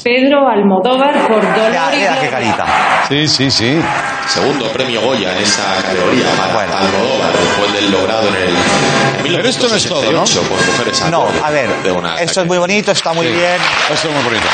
Pedro 0.03 0.49
Almodóvar 0.49 1.13
por 1.29 1.41
Dolor 1.43 1.71
Mira, 1.71 1.91
y 1.95 2.01
Gloria. 2.05 2.31
carita. 2.31 2.65
Sí, 3.09 3.29
sí, 3.29 3.51
sí. 3.51 3.81
Segundo 4.27 4.71
premio 4.73 5.01
Goya 5.01 5.33
en 5.33 5.43
esa 5.43 5.75
categoría 5.83 6.27
para 6.39 6.55
Bueno. 6.55 6.77
Almodóvar 6.77 7.33
después 7.33 7.73
del 7.75 7.91
logrado 7.91 8.29
en 8.29 8.35
el 8.37 8.49
en 8.49 9.37
Pero 9.37 9.49
esto 9.49 9.69
no 9.69 9.75
es 9.77 9.87
todo, 9.87 10.01
¿no? 10.13 10.23
1968 10.23 10.43
por 10.49 10.67
Mujeres 10.67 11.05
No, 11.11 11.27
a 11.45 11.51
ver, 11.51 11.71
esto 12.21 12.41
es 12.43 12.47
muy 12.47 12.59
bonito, 12.59 12.93
está 12.93 13.13
muy 13.13 13.27
Sí. 13.27 13.33
bien. 13.33 13.57
Eso 13.93 14.09
es 14.09 14.15
muy 14.15 14.23
bonito. 14.25 14.47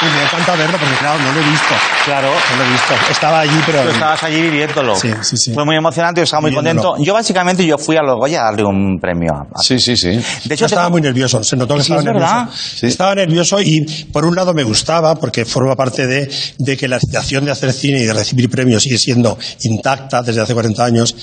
Y 0.00 0.04
me 0.16 0.22
encanta 0.22 0.54
verlo 0.54 0.78
porque, 0.78 0.94
claro, 1.00 1.18
no 1.20 1.32
lo 1.32 1.40
he 1.40 1.50
visto. 1.50 1.74
Claro. 2.04 2.28
No 2.28 2.56
lo 2.56 2.64
he 2.64 2.70
visto. 2.72 2.94
Estaba 3.10 3.40
allí, 3.40 3.60
pero. 3.66 3.82
Tú 3.82 3.88
estabas 3.90 4.22
allí 4.22 4.40
viviéndolo. 4.42 4.94
Sí, 4.94 5.10
sí, 5.22 5.36
sí. 5.36 5.52
Fue 5.52 5.64
muy 5.64 5.74
emocionante, 5.76 6.20
yo 6.20 6.24
estaba 6.24 6.40
muy 6.42 6.54
contento. 6.54 6.94
Yo 6.98 7.14
básicamente 7.14 7.66
yo 7.66 7.76
fui 7.78 7.96
a 7.96 8.02
los 8.02 8.16
Goya 8.16 8.42
a 8.42 8.44
darle 8.44 8.64
un 8.64 8.98
premio. 9.00 9.32
a- 9.34 9.60
Sí, 9.60 9.78
sí, 9.80 9.96
sí. 9.96 10.10
De 10.10 10.22
Yo 10.44 10.54
hecho, 10.54 10.66
estaba 10.66 10.82
tengo- 10.84 10.90
muy 10.92 11.00
nervioso, 11.02 11.42
se 11.42 11.56
notó 11.56 11.74
que 11.74 11.82
Sí, 11.82 11.92
estaba 11.92 12.00
es 12.00 12.04
nervioso. 12.06 12.34
verdad. 12.34 12.48
Estaba 12.82 13.14
nervioso 13.16 13.60
y 13.60 13.80
por 14.12 14.24
un 14.24 14.36
lado 14.36 14.54
me 14.54 14.62
gustaba 14.62 15.14
porque 15.16 15.44
forma 15.44 15.74
parte 15.74 16.06
de, 16.06 16.30
de 16.58 16.76
que 16.76 16.86
la 16.86 16.96
excitación 16.96 17.44
de 17.44 17.50
hacer 17.50 17.72
cine 17.72 17.98
y 18.00 18.04
de 18.04 18.12
recibir 18.14 18.48
premios 18.48 18.82
sigue 18.84 18.98
siendo 18.98 19.36
intacta 19.62 20.22
desde 20.22 20.40
hace 20.40 20.54
40 20.54 20.84
años, 20.84 21.14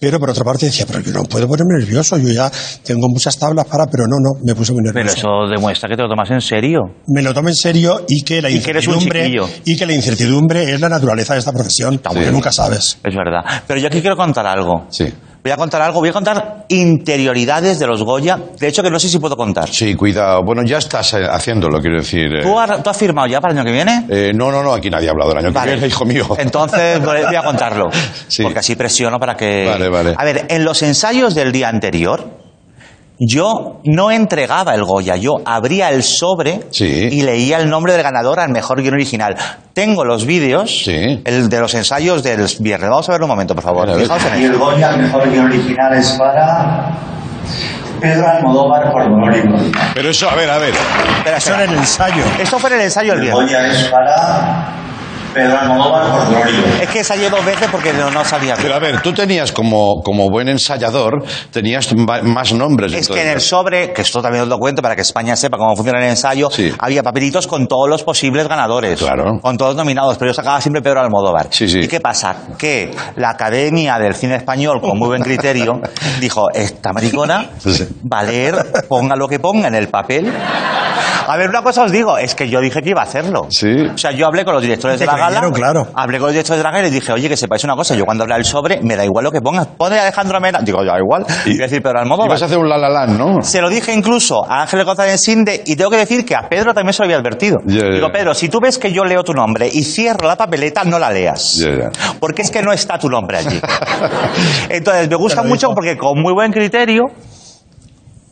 pero 0.00 0.18
por 0.18 0.30
otra 0.30 0.44
parte 0.44 0.66
decía, 0.66 0.86
pero 0.86 1.00
yo 1.00 1.12
no 1.12 1.24
puedo 1.24 1.46
ponerme 1.46 1.78
nervioso, 1.78 2.16
yo 2.18 2.32
ya 2.32 2.50
tengo 2.84 3.08
muchas 3.08 3.38
tablas 3.38 3.66
para, 3.66 3.86
pero 3.86 4.04
no, 4.06 4.16
no, 4.20 4.40
me 4.44 4.54
puse 4.54 4.72
muy 4.72 4.82
pero 4.84 5.04
nervioso. 5.04 5.18
eso 5.18 5.50
demuestra 5.50 5.88
que 5.88 5.96
te 5.96 6.02
lo 6.02 6.08
tomas 6.08 6.30
en 6.30 6.40
serio. 6.40 6.80
Me 7.08 7.22
lo 7.22 7.32
tomo 7.34 7.48
en 7.50 7.54
serio 7.54 8.04
y 8.08 8.21
Y 8.22 8.60
que 8.60 8.70
un 8.70 8.76
incertidumbre 8.84 9.30
y 9.64 9.76
que 9.76 9.86
la 9.86 9.92
incertidumbre 9.92 10.72
es 10.72 10.80
la 10.80 10.88
naturaleza 10.88 11.34
de 11.34 11.40
esta 11.40 11.52
profesión, 11.52 11.98
porque 11.98 12.30
nunca 12.30 12.50
sabes. 12.52 12.98
Es 13.02 13.14
verdad. 13.14 13.62
Pero 13.66 13.80
yo 13.80 13.86
aquí 13.88 14.00
quiero 14.00 14.16
contar 14.16 14.46
algo. 14.46 14.86
Sí. 14.90 15.12
Voy 15.42 15.50
a 15.50 15.56
contar 15.56 15.82
algo, 15.82 15.98
voy 15.98 16.08
a 16.08 16.12
contar 16.12 16.66
interioridades 16.68 17.80
de 17.80 17.86
los 17.88 18.04
Goya. 18.04 18.38
De 18.60 18.68
hecho, 18.68 18.80
que 18.80 18.90
no 18.90 19.00
sé 19.00 19.08
si 19.08 19.18
puedo 19.18 19.36
contar. 19.36 19.68
Sí, 19.68 19.94
cuidado. 19.96 20.42
Bueno, 20.44 20.62
ya 20.64 20.78
estás 20.78 21.14
eh, 21.14 21.24
haciéndolo, 21.28 21.80
quiero 21.80 21.96
decir. 21.98 22.26
eh. 22.32 22.42
¿Tú 22.42 22.58
has, 22.60 22.80
tú 22.80 22.90
has 22.90 22.96
firmado 22.96 23.26
ya 23.26 23.40
para 23.40 23.52
el 23.52 23.58
año 23.58 23.66
que 23.66 23.72
viene? 23.72 24.06
Eh, 24.08 24.30
no, 24.32 24.52
no, 24.52 24.62
no, 24.62 24.72
aquí 24.72 24.88
nadie 24.88 25.08
ha 25.08 25.10
hablado 25.10 25.30
del 25.30 25.38
año 25.44 25.52
Vale. 25.52 25.70
que 25.72 25.74
viene, 25.78 25.88
hijo 25.88 26.04
mío. 26.04 26.26
Entonces 26.38 27.00
voy 27.04 27.24
voy 27.24 27.34
a 27.34 27.42
contarlo. 27.42 27.90
Sí. 28.28 28.42
Porque 28.44 28.60
así 28.60 28.76
presiono 28.76 29.18
para 29.18 29.36
que. 29.36 29.66
Vale, 29.66 29.88
vale. 29.88 30.14
A 30.16 30.24
ver, 30.24 30.46
en 30.48 30.64
los 30.64 30.80
ensayos 30.82 31.34
del 31.34 31.50
día 31.52 31.68
anterior, 31.68 32.41
yo 33.26 33.80
no 33.84 34.10
entregaba 34.10 34.74
el 34.74 34.84
Goya, 34.84 35.16
yo 35.16 35.36
abría 35.44 35.90
el 35.90 36.02
sobre 36.02 36.60
Sí. 36.70 37.08
y 37.10 37.22
leía 37.22 37.58
el 37.58 37.68
nombre 37.70 37.92
del 37.92 38.02
ganador 38.02 38.40
al 38.40 38.50
mejor 38.50 38.82
guion 38.82 38.94
original. 38.94 39.36
Tengo 39.74 40.04
los 40.04 40.26
vídeos 40.26 40.82
Sí. 40.84 41.20
el 41.24 41.48
de 41.48 41.60
los 41.60 41.72
ensayos 41.74 42.22
del 42.22 42.46
viernes. 42.60 42.90
Vamos 42.90 43.08
a 43.08 43.12
verlo 43.12 43.26
un 43.26 43.30
momento, 43.32 43.54
por 43.54 43.64
favor. 43.64 43.86
Ver, 43.86 43.96
ver. 43.96 44.04
Fijaos 44.06 44.24
en 44.34 44.40
Y 44.42 44.44
el. 44.46 44.56
Goya, 44.58 44.92
mejor 44.96 45.30
guion 45.30 45.46
original 45.46 45.94
es 45.94 46.10
para 46.12 46.90
Pedro 48.00 48.26
Almodóvar 48.28 48.90
por 48.90 49.04
dolor 49.04 49.36
y 49.36 49.40
gloria. 49.42 49.90
Pero 49.94 50.08
eso, 50.10 50.28
a 50.28 50.34
ver, 50.34 50.50
a 50.50 50.58
ver. 50.58 50.74
Espera, 51.18 51.36
Eso 51.36 51.54
era 51.54 51.64
el 51.64 51.74
ensayo. 51.74 52.24
Esto 52.40 52.58
fue 52.58 52.70
en 52.70 52.76
el 52.76 52.82
ensayo 52.82 53.12
el 53.12 53.20
viernes. 53.20 53.44
Goya 53.44 53.66
es 53.68 53.84
para 53.84 54.66
Pedro 55.34 55.58
Almodóvar 55.58 56.10
por 56.10 56.28
gloria. 56.28 56.82
Es 56.82 56.88
que 56.88 56.98
ensayé 56.98 57.30
dos 57.30 57.44
veces 57.44 57.68
porque 57.70 57.92
no, 57.92 58.10
no 58.10 58.24
salía 58.24 58.54
bien. 58.54 58.62
Pero 58.62 58.74
a 58.74 58.78
ver, 58.78 59.00
tú 59.02 59.12
tenías 59.12 59.52
como, 59.52 60.02
como 60.02 60.28
buen 60.28 60.48
ensayador, 60.48 61.24
tenías 61.50 61.92
más 62.22 62.52
nombres. 62.52 62.92
Es 62.92 63.08
que 63.08 63.22
en 63.22 63.28
el 63.28 63.40
sobre, 63.40 63.92
que 63.92 64.02
esto 64.02 64.20
también 64.22 64.42
os 64.42 64.48
lo 64.48 64.58
cuento 64.58 64.82
para 64.82 64.94
que 64.96 65.02
España 65.02 65.34
sepa 65.36 65.56
cómo 65.58 65.74
funciona 65.76 65.98
el 66.00 66.10
ensayo, 66.10 66.50
Sí. 66.50 66.72
había 66.78 67.02
papelitos 67.02 67.46
con 67.46 67.66
todos 67.66 67.88
los 67.88 68.02
posibles 68.02 68.46
ganadores. 68.48 68.98
Claro. 68.98 69.38
Con 69.40 69.56
todos 69.56 69.74
nominados, 69.76 70.16
pero 70.18 70.30
yo 70.30 70.34
sacaba 70.34 70.60
siempre 70.60 70.82
Pedro 70.82 71.00
Almodóvar. 71.00 71.46
Sí, 71.50 71.68
sí. 71.68 71.80
¿Y 71.80 71.88
qué 71.88 72.00
pasa? 72.00 72.34
Que 72.58 72.90
la 73.16 73.30
Academia 73.30 73.98
del 73.98 74.14
Cine 74.14 74.36
Español, 74.36 74.80
con 74.80 74.98
muy 74.98 75.08
buen 75.08 75.22
criterio, 75.22 75.80
dijo, 76.20 76.48
esta 76.52 76.92
maricona 76.92 77.50
Sí. 77.58 77.86
va 78.12 78.20
a 78.20 78.24
leer, 78.24 78.54
ponga 78.88 79.16
lo 79.16 79.28
que 79.28 79.38
ponga 79.38 79.68
en 79.68 79.74
el 79.74 79.88
papel. 79.88 80.32
A 81.26 81.36
ver, 81.36 81.48
una 81.48 81.62
cosa 81.62 81.84
os 81.84 81.92
digo, 81.92 82.18
es 82.18 82.34
que 82.34 82.48
yo 82.48 82.60
dije 82.60 82.82
que 82.82 82.90
iba 82.90 83.00
a 83.00 83.04
hacerlo. 83.04 83.46
Sí. 83.50 83.68
O 83.94 83.98
sea, 83.98 84.12
yo 84.12 84.26
hablé 84.26 84.44
con 84.44 84.54
los 84.54 84.62
directores 84.62 84.98
de 84.98 85.06
la 85.06 85.12
gala. 85.16 85.26
creyeron, 85.40 85.52
claro. 85.52 85.88
Hablé 85.94 86.18
con 86.18 86.26
los 86.26 86.32
directores 86.34 86.58
de 86.58 86.64
la 86.64 86.70
gala 86.70 86.80
y 86.80 86.90
les 86.90 86.92
dije, 86.92 87.12
oye, 87.12 87.28
que 87.28 87.36
sepáis 87.36 87.64
una 87.64 87.74
cosa, 87.76 87.94
yo 87.94 88.04
cuando 88.04 88.24
habla 88.24 88.36
el 88.36 88.44
sobre, 88.44 88.80
me 88.82 88.96
da 88.96 89.04
igual 89.04 89.24
lo 89.24 89.30
que 89.32 89.40
pongas. 89.40 89.66
Pone 89.66 89.98
Alejandro 89.98 90.40
Mena. 90.40 90.60
Digo, 90.62 90.84
ya 90.84 90.98
igual. 90.98 91.24
Y 91.46 91.50
voy 91.50 91.60
a 91.60 91.64
decir 91.64 91.82
Pedro 91.82 92.00
Almodóvar. 92.00 92.28
Ibas 92.28 92.42
a 92.42 92.46
hacer 92.46 92.58
un 92.58 92.68
la 92.68 92.78
la 92.78 92.88
land, 92.88 93.18
¿no? 93.18 93.42
Se 93.42 93.60
lo 93.60 93.68
dije 93.68 93.92
incluso 93.92 94.44
a 94.48 94.62
Ángeles 94.62 94.84
González 94.86 95.20
Sinde 95.20 95.62
y 95.66 95.76
tengo 95.76 95.90
que 95.90 95.98
decir 95.98 96.24
que 96.24 96.34
a 96.34 96.48
Pedro 96.48 96.74
también 96.74 96.92
se 96.92 97.02
lo 97.02 97.06
había 97.06 97.16
advertido. 97.18 97.58
Digo, 97.64 98.10
Pedro, 98.12 98.34
si 98.34 98.48
tú 98.48 98.58
ves 98.60 98.78
que 98.78 98.92
yo 98.92 99.04
leo 99.04 99.22
tu 99.22 99.32
nombre 99.32 99.68
y 99.72 99.82
cierro 99.84 100.26
la 100.26 100.36
papeleta, 100.36 100.84
no 100.84 100.98
la 100.98 101.10
leas. 101.10 101.56
Ya. 101.56 101.90
Porque 102.20 102.42
es 102.42 102.50
que 102.50 102.62
no 102.62 102.72
está 102.72 102.98
tu 102.98 103.08
nombre 103.08 103.38
allí. 103.38 103.60
Entonces, 104.68 105.08
me 105.08 105.16
gusta 105.16 105.42
mucho 105.42 105.68
dijo. 105.68 105.74
porque 105.74 105.96
con 105.96 106.20
muy 106.20 106.32
buen 106.32 106.52
criterio 106.52 107.04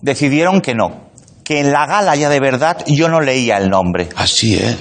decidieron 0.03 0.61
que 0.61 0.74
no. 0.74 1.09
Que 1.50 1.58
en 1.58 1.72
la 1.72 1.84
gala 1.84 2.14
ya 2.14 2.28
de 2.28 2.38
verdad 2.38 2.76
yo 2.86 3.08
no 3.08 3.20
leía 3.20 3.56
el 3.56 3.68
nombre. 3.68 4.08
Así, 4.14 4.54
¿eh? 4.54 4.76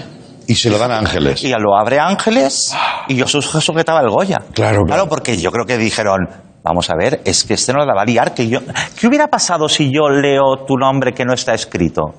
Y 0.45 0.53
se 0.53 0.69
lo 0.69 0.77
dan 0.77 0.91
a 0.91 0.99
Ángeles. 0.99 1.43
Y 1.43 1.49
lo 1.49 1.75
abre 1.75 1.97
Ángeles 1.99 2.75
y 3.07 3.15
yo 3.15 3.27
su- 3.27 3.41
sujetaba 3.41 4.01
el 4.01 4.09
Goya. 4.11 4.37
Claro, 4.53 4.83
claro. 4.83 5.09
porque 5.09 5.35
yo 5.35 5.51
creo 5.51 5.65
que 5.65 5.79
dijeron, 5.79 6.29
vamos 6.63 6.87
a 6.91 6.93
ver, 6.95 7.21
es 7.25 7.43
que 7.43 7.55
este 7.55 7.73
no 7.73 7.79
la 7.83 7.95
va 7.95 8.03
a 8.03 8.05
liar. 8.05 8.35
Que 8.35 8.47
yo... 8.47 8.59
¿Qué 8.99 9.07
hubiera 9.07 9.25
pasado 9.29 9.67
si 9.67 9.91
yo 9.91 10.09
leo 10.09 10.63
tu 10.67 10.75
nombre 10.77 11.11
que 11.11 11.25
no 11.25 11.33
está 11.33 11.55
escrito? 11.55 12.13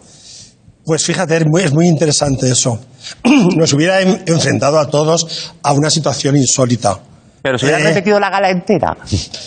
Pues 0.84 1.04
fíjate, 1.06 1.36
es 1.36 1.46
muy, 1.46 1.62
es 1.62 1.72
muy 1.72 1.86
interesante 1.86 2.50
eso. 2.50 2.76
Nos 3.56 3.72
hubiera 3.72 4.00
en- 4.00 4.24
enfrentado 4.26 4.80
a 4.80 4.88
todos 4.90 5.52
a 5.62 5.72
una 5.74 5.90
situación 5.90 6.36
insólita. 6.36 6.98
Pero 7.42 7.59
si 7.59 7.64
hubieran 7.66 7.83
Eh, 7.83 7.88
repetido 7.88 8.20
la 8.20 8.31
gala 8.31 8.50
entera. 8.50 8.96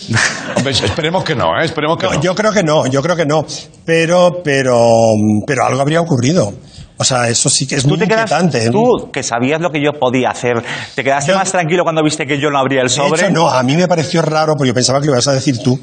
Hombre, 0.57 0.71
esperemos 0.73 1.23
que 1.23 1.35
no, 1.35 1.45
¿eh? 1.61 1.65
Esperemos 1.65 1.97
que 1.97 2.07
No, 2.07 2.13
no. 2.13 2.21
yo 2.21 2.35
creo 2.35 2.51
que 2.51 2.63
no, 2.63 2.87
yo 2.87 3.01
creo 3.01 3.15
que 3.15 3.25
no. 3.25 3.45
Pero, 3.85 4.41
pero, 4.43 4.79
pero 5.45 5.65
algo 5.65 5.81
habría 5.81 6.01
ocurrido. 6.01 6.53
O 6.97 7.03
sea, 7.03 7.27
eso 7.27 7.49
sí 7.49 7.65
que 7.67 7.75
es 7.75 7.85
muy 7.85 7.97
quedas, 7.97 8.29
inquietante. 8.31 8.65
¿eh? 8.65 8.69
tú 8.69 9.09
que 9.11 9.23
sabías 9.23 9.59
lo 9.59 9.71
que 9.71 9.83
yo 9.83 9.91
podía 9.99 10.29
hacer, 10.29 10.63
¿te 10.95 11.03
quedaste 11.03 11.31
Yo- 11.31 11.37
más 11.37 11.51
tranquilo 11.51 11.83
cuando 11.83 12.03
viste 12.03 12.25
que 12.25 12.39
yo 12.39 12.49
no 12.51 12.59
abría 12.59 12.81
el 12.81 12.87
De 12.87 12.93
sobre? 12.93 13.21
hecho, 13.23 13.31
no, 13.31 13.49
a 13.49 13.61
mí 13.63 13.75
me 13.75 13.87
pareció 13.87 14.21
raro 14.21 14.53
porque 14.55 14.67
yo 14.69 14.73
pensaba 14.75 14.99
que 15.01 15.07
lo 15.07 15.13
ibas 15.13 15.27
a 15.27 15.33
decir 15.33 15.57
tú. 15.61 15.79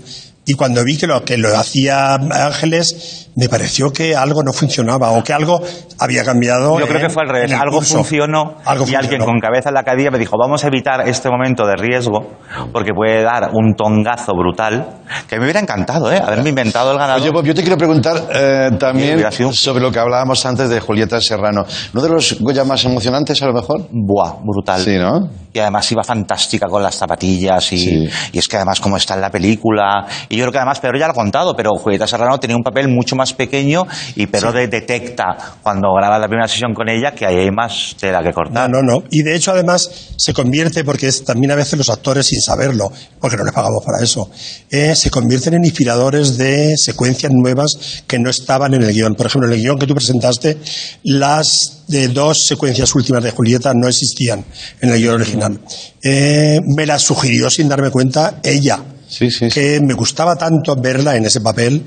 Y 0.50 0.54
cuando 0.54 0.82
vi 0.82 0.96
que 0.98 1.06
lo, 1.06 1.24
que 1.24 1.36
lo 1.38 1.56
hacía 1.56 2.14
Ángeles, 2.14 3.28
me 3.36 3.48
pareció 3.48 3.92
que 3.92 4.16
algo 4.16 4.42
no 4.42 4.52
funcionaba 4.52 5.12
o 5.12 5.22
que 5.22 5.32
algo 5.32 5.60
había 5.98 6.24
cambiado. 6.24 6.76
Yo 6.78 6.86
creo 6.86 6.96
en- 6.98 7.06
que 7.06 7.10
fue 7.12 7.22
al 7.22 7.28
revés. 7.28 7.52
Algo 7.52 7.76
curso. 7.76 7.94
funcionó 7.98 8.56
Algo 8.64 8.84
y 8.88 8.94
alguien 8.96 9.22
con 9.24 9.38
cabeza 9.38 9.68
en 9.70 9.74
la 9.74 9.80
academia 9.82 10.10
me 10.10 10.18
dijo, 10.18 10.36
vamos 10.36 10.64
a 10.64 10.66
evitar 10.66 11.08
este 11.08 11.28
momento 11.30 11.64
de 11.66 11.76
riesgo 11.76 12.32
porque 12.72 12.90
puede 12.92 13.22
dar 13.22 13.50
un 13.52 13.74
tongazo 13.76 14.32
brutal 14.34 15.02
que 15.28 15.36
me 15.38 15.44
hubiera 15.44 15.60
encantado, 15.60 16.12
¿eh? 16.12 16.18
Haberme 16.18 16.48
inventado 16.48 16.90
el 16.90 16.98
ganador. 16.98 17.22
Oye, 17.22 17.30
Bob, 17.30 17.44
yo 17.44 17.54
te 17.54 17.62
quiero 17.62 17.76
preguntar 17.78 18.16
eh, 18.34 18.70
también 18.78 19.22
sobre 19.52 19.80
lo 19.82 19.92
que 19.92 20.00
hablábamos 20.00 20.44
antes 20.46 20.68
de 20.68 20.80
Julieta 20.80 21.20
Serrano. 21.20 21.64
¿No 21.92 22.00
de 22.02 22.08
los 22.08 22.40
Goya 22.40 22.64
más 22.64 22.84
emocionantes, 22.84 23.40
a 23.42 23.46
lo 23.46 23.52
mejor? 23.52 23.86
Buah, 23.92 24.34
brutal. 24.42 24.80
Sí, 24.80 24.96
¿no? 24.98 25.28
Y 25.52 25.58
además 25.58 25.90
iba 25.90 26.04
fantástica 26.04 26.66
con 26.68 26.82
las 26.82 26.94
zapatillas 26.94 27.72
y, 27.72 27.78
Sí. 27.78 28.08
y 28.32 28.38
es 28.38 28.46
que 28.46 28.56
además 28.56 28.78
como 28.80 28.96
está 28.96 29.14
en 29.14 29.20
la 29.20 29.30
película 29.30 30.06
y 30.28 30.36
yo 30.36 30.44
creo 30.44 30.52
que 30.52 30.58
además 30.58 30.78
Pedro 30.80 30.98
ya 30.98 31.06
lo 31.06 31.12
ha 31.12 31.14
contado 31.14 31.56
pero 31.56 31.70
Julieta 31.72 32.06
Serrano 32.06 32.38
tenía 32.38 32.56
un 32.56 32.62
papel 32.62 32.86
mucho 32.88 33.16
más 33.16 33.32
pequeño 33.32 33.84
y 34.14 34.26
Pedro 34.26 34.52
de- 34.52 34.68
detecta 34.68 35.36
cuando 35.62 35.88
graba 35.94 36.18
la 36.18 36.28
primera 36.28 36.46
sesión 36.46 36.72
con 36.72 36.88
ella 36.88 37.12
que 37.12 37.26
ahí 37.26 37.36
hay 37.36 37.50
más 37.50 37.96
tela 37.98 38.20
que 38.22 38.28
No, 38.28 38.34
cortar. 38.34 38.70
no, 38.70 38.80
no. 38.82 39.02
Y 39.10 39.22
de 39.22 39.34
hecho, 39.34 39.50
además, 39.50 39.90
se 40.16 40.32
convierte, 40.32 40.84
porque 40.84 41.08
es 41.08 41.24
también 41.24 41.50
a 41.50 41.54
veces 41.56 41.76
los 41.78 41.90
actores, 41.90 42.26
sin 42.26 42.40
saberlo, 42.40 42.92
porque 43.20 43.36
no 43.36 43.44
les 43.44 43.52
pagamos 43.52 43.82
para 43.84 44.02
eso, 44.04 44.30
eh, 44.70 44.94
se 44.94 45.10
convierten 45.10 45.54
en 45.54 45.64
inspiradores 45.64 46.36
de 46.38 46.74
secuencias 46.76 47.32
nuevas 47.34 48.04
que 48.06 48.18
no 48.18 48.30
estaban 48.30 48.74
en 48.74 48.82
el 48.82 48.92
guion. 48.92 49.14
Por 49.14 49.26
ejemplo, 49.26 49.48
en 49.48 49.54
el 49.56 49.60
guion 49.62 49.78
que 49.78 49.86
tú 49.86 49.94
presentaste, 49.94 50.58
las 51.02 51.79
de 51.90 52.08
dos 52.08 52.46
secuencias 52.46 52.94
últimas 52.94 53.22
de 53.22 53.30
Julieta 53.32 53.72
no 53.74 53.88
existían 53.88 54.44
en 54.80 54.90
el 54.90 54.98
guion 54.98 55.14
original. 55.16 55.60
Eh, 56.02 56.60
me 56.76 56.86
las 56.86 57.02
sugirió 57.02 57.50
sin 57.50 57.68
darme 57.68 57.90
cuenta 57.90 58.40
ella, 58.42 58.82
Sí, 59.08 59.30
sí, 59.30 59.46
sí. 59.46 59.48
que 59.50 59.80
me 59.80 59.94
gustaba 59.94 60.36
tanto 60.36 60.76
verla 60.76 61.16
en 61.16 61.26
ese 61.26 61.40
papel 61.40 61.82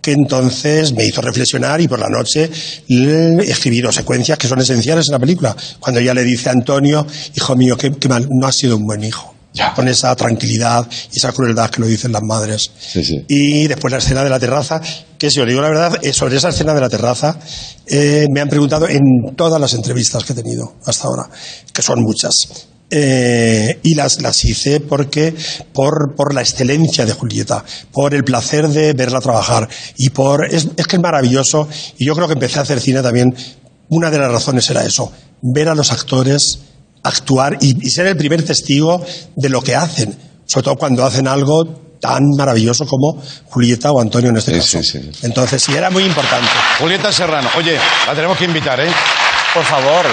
que 0.00 0.12
entonces 0.12 0.92
me 0.94 1.04
hizo 1.04 1.20
reflexionar 1.20 1.80
y 1.80 1.86
por 1.86 2.00
la 2.00 2.08
noche 2.08 2.50
escribí 2.88 3.80
dos 3.80 3.94
secuencias 3.94 4.36
que 4.36 4.48
son 4.48 4.58
esenciales 4.58 5.06
en 5.06 5.12
la 5.12 5.18
película. 5.20 5.56
Cuando 5.78 6.00
ella 6.00 6.12
le 6.12 6.24
dice 6.24 6.48
a 6.48 6.52
Antonio, 6.52 7.06
hijo 7.36 7.54
mío, 7.54 7.76
que, 7.76 7.92
mal, 8.08 8.26
no 8.28 8.46
has 8.48 8.56
sido 8.56 8.76
un 8.76 8.84
buen 8.84 9.04
hijo. 9.04 9.31
Ya. 9.54 9.74
Con 9.74 9.86
esa 9.86 10.16
tranquilidad 10.16 10.88
y 11.12 11.18
esa 11.18 11.30
crueldad 11.32 11.68
que 11.68 11.80
lo 11.82 11.86
dicen 11.86 12.10
las 12.10 12.22
madres. 12.22 12.70
Sí, 12.78 13.04
sí. 13.04 13.24
Y 13.28 13.66
después 13.68 13.92
la 13.92 13.98
escena 13.98 14.24
de 14.24 14.30
la 14.30 14.40
terraza, 14.40 14.80
que 15.18 15.30
si 15.30 15.40
os 15.40 15.46
digo 15.46 15.60
la 15.60 15.68
verdad, 15.68 15.98
eh, 16.02 16.14
sobre 16.14 16.36
esa 16.36 16.48
escena 16.48 16.72
de 16.72 16.80
la 16.80 16.88
terraza, 16.88 17.38
eh, 17.86 18.26
me 18.32 18.40
han 18.40 18.48
preguntado 18.48 18.88
en 18.88 19.00
todas 19.36 19.60
las 19.60 19.74
entrevistas 19.74 20.24
que 20.24 20.32
he 20.32 20.36
tenido 20.36 20.76
hasta 20.86 21.06
ahora, 21.06 21.28
que 21.72 21.82
son 21.82 22.02
muchas. 22.02 22.68
Eh, 22.94 23.80
y 23.82 23.94
las, 23.94 24.20
las 24.20 24.44
hice 24.44 24.80
porque 24.80 25.34
por, 25.72 26.14
por 26.14 26.34
la 26.34 26.42
excelencia 26.42 27.06
de 27.06 27.14
Julieta, 27.14 27.64
por 27.90 28.12
el 28.12 28.22
placer 28.22 28.68
de 28.68 28.92
verla 28.92 29.18
trabajar 29.18 29.66
y 29.96 30.10
por 30.10 30.44
es, 30.44 30.68
es 30.76 30.86
que 30.86 30.96
es 30.96 31.02
maravilloso 31.02 31.66
y 31.96 32.04
yo 32.04 32.14
creo 32.14 32.26
que 32.26 32.34
empecé 32.34 32.58
a 32.58 32.62
hacer 32.62 32.80
cine 32.80 33.00
también 33.00 33.34
una 33.88 34.10
de 34.10 34.18
las 34.18 34.30
razones 34.30 34.68
era 34.68 34.84
eso 34.84 35.10
ver 35.40 35.70
a 35.70 35.74
los 35.74 35.90
actores 35.90 36.58
actuar 37.02 37.58
y, 37.60 37.86
y 37.86 37.90
ser 37.90 38.06
el 38.06 38.16
primer 38.16 38.44
testigo 38.44 39.04
de 39.36 39.48
lo 39.48 39.60
que 39.62 39.74
hacen 39.74 40.16
sobre 40.46 40.64
todo 40.64 40.76
cuando 40.76 41.04
hacen 41.04 41.26
algo 41.28 41.64
tan 42.00 42.20
maravilloso 42.36 42.84
como 42.86 43.22
Julieta 43.48 43.90
o 43.92 44.00
Antonio 44.00 44.30
en 44.30 44.36
este 44.36 44.60
Sí, 44.60 44.78
caso 44.78 44.82
sí, 44.82 45.00
sí. 45.02 45.10
entonces 45.22 45.62
sí 45.62 45.72
era 45.72 45.88
muy 45.90 46.02
importante 46.04 46.48
Julieta 46.80 47.12
Serrano. 47.12 47.48
Oye, 47.56 47.78
la 48.06 48.14
tenemos 48.14 48.36
que 48.36 48.44
invitar, 48.44 48.80
¿eh? 48.80 48.90
Por 49.54 49.64
favor. 49.64 50.04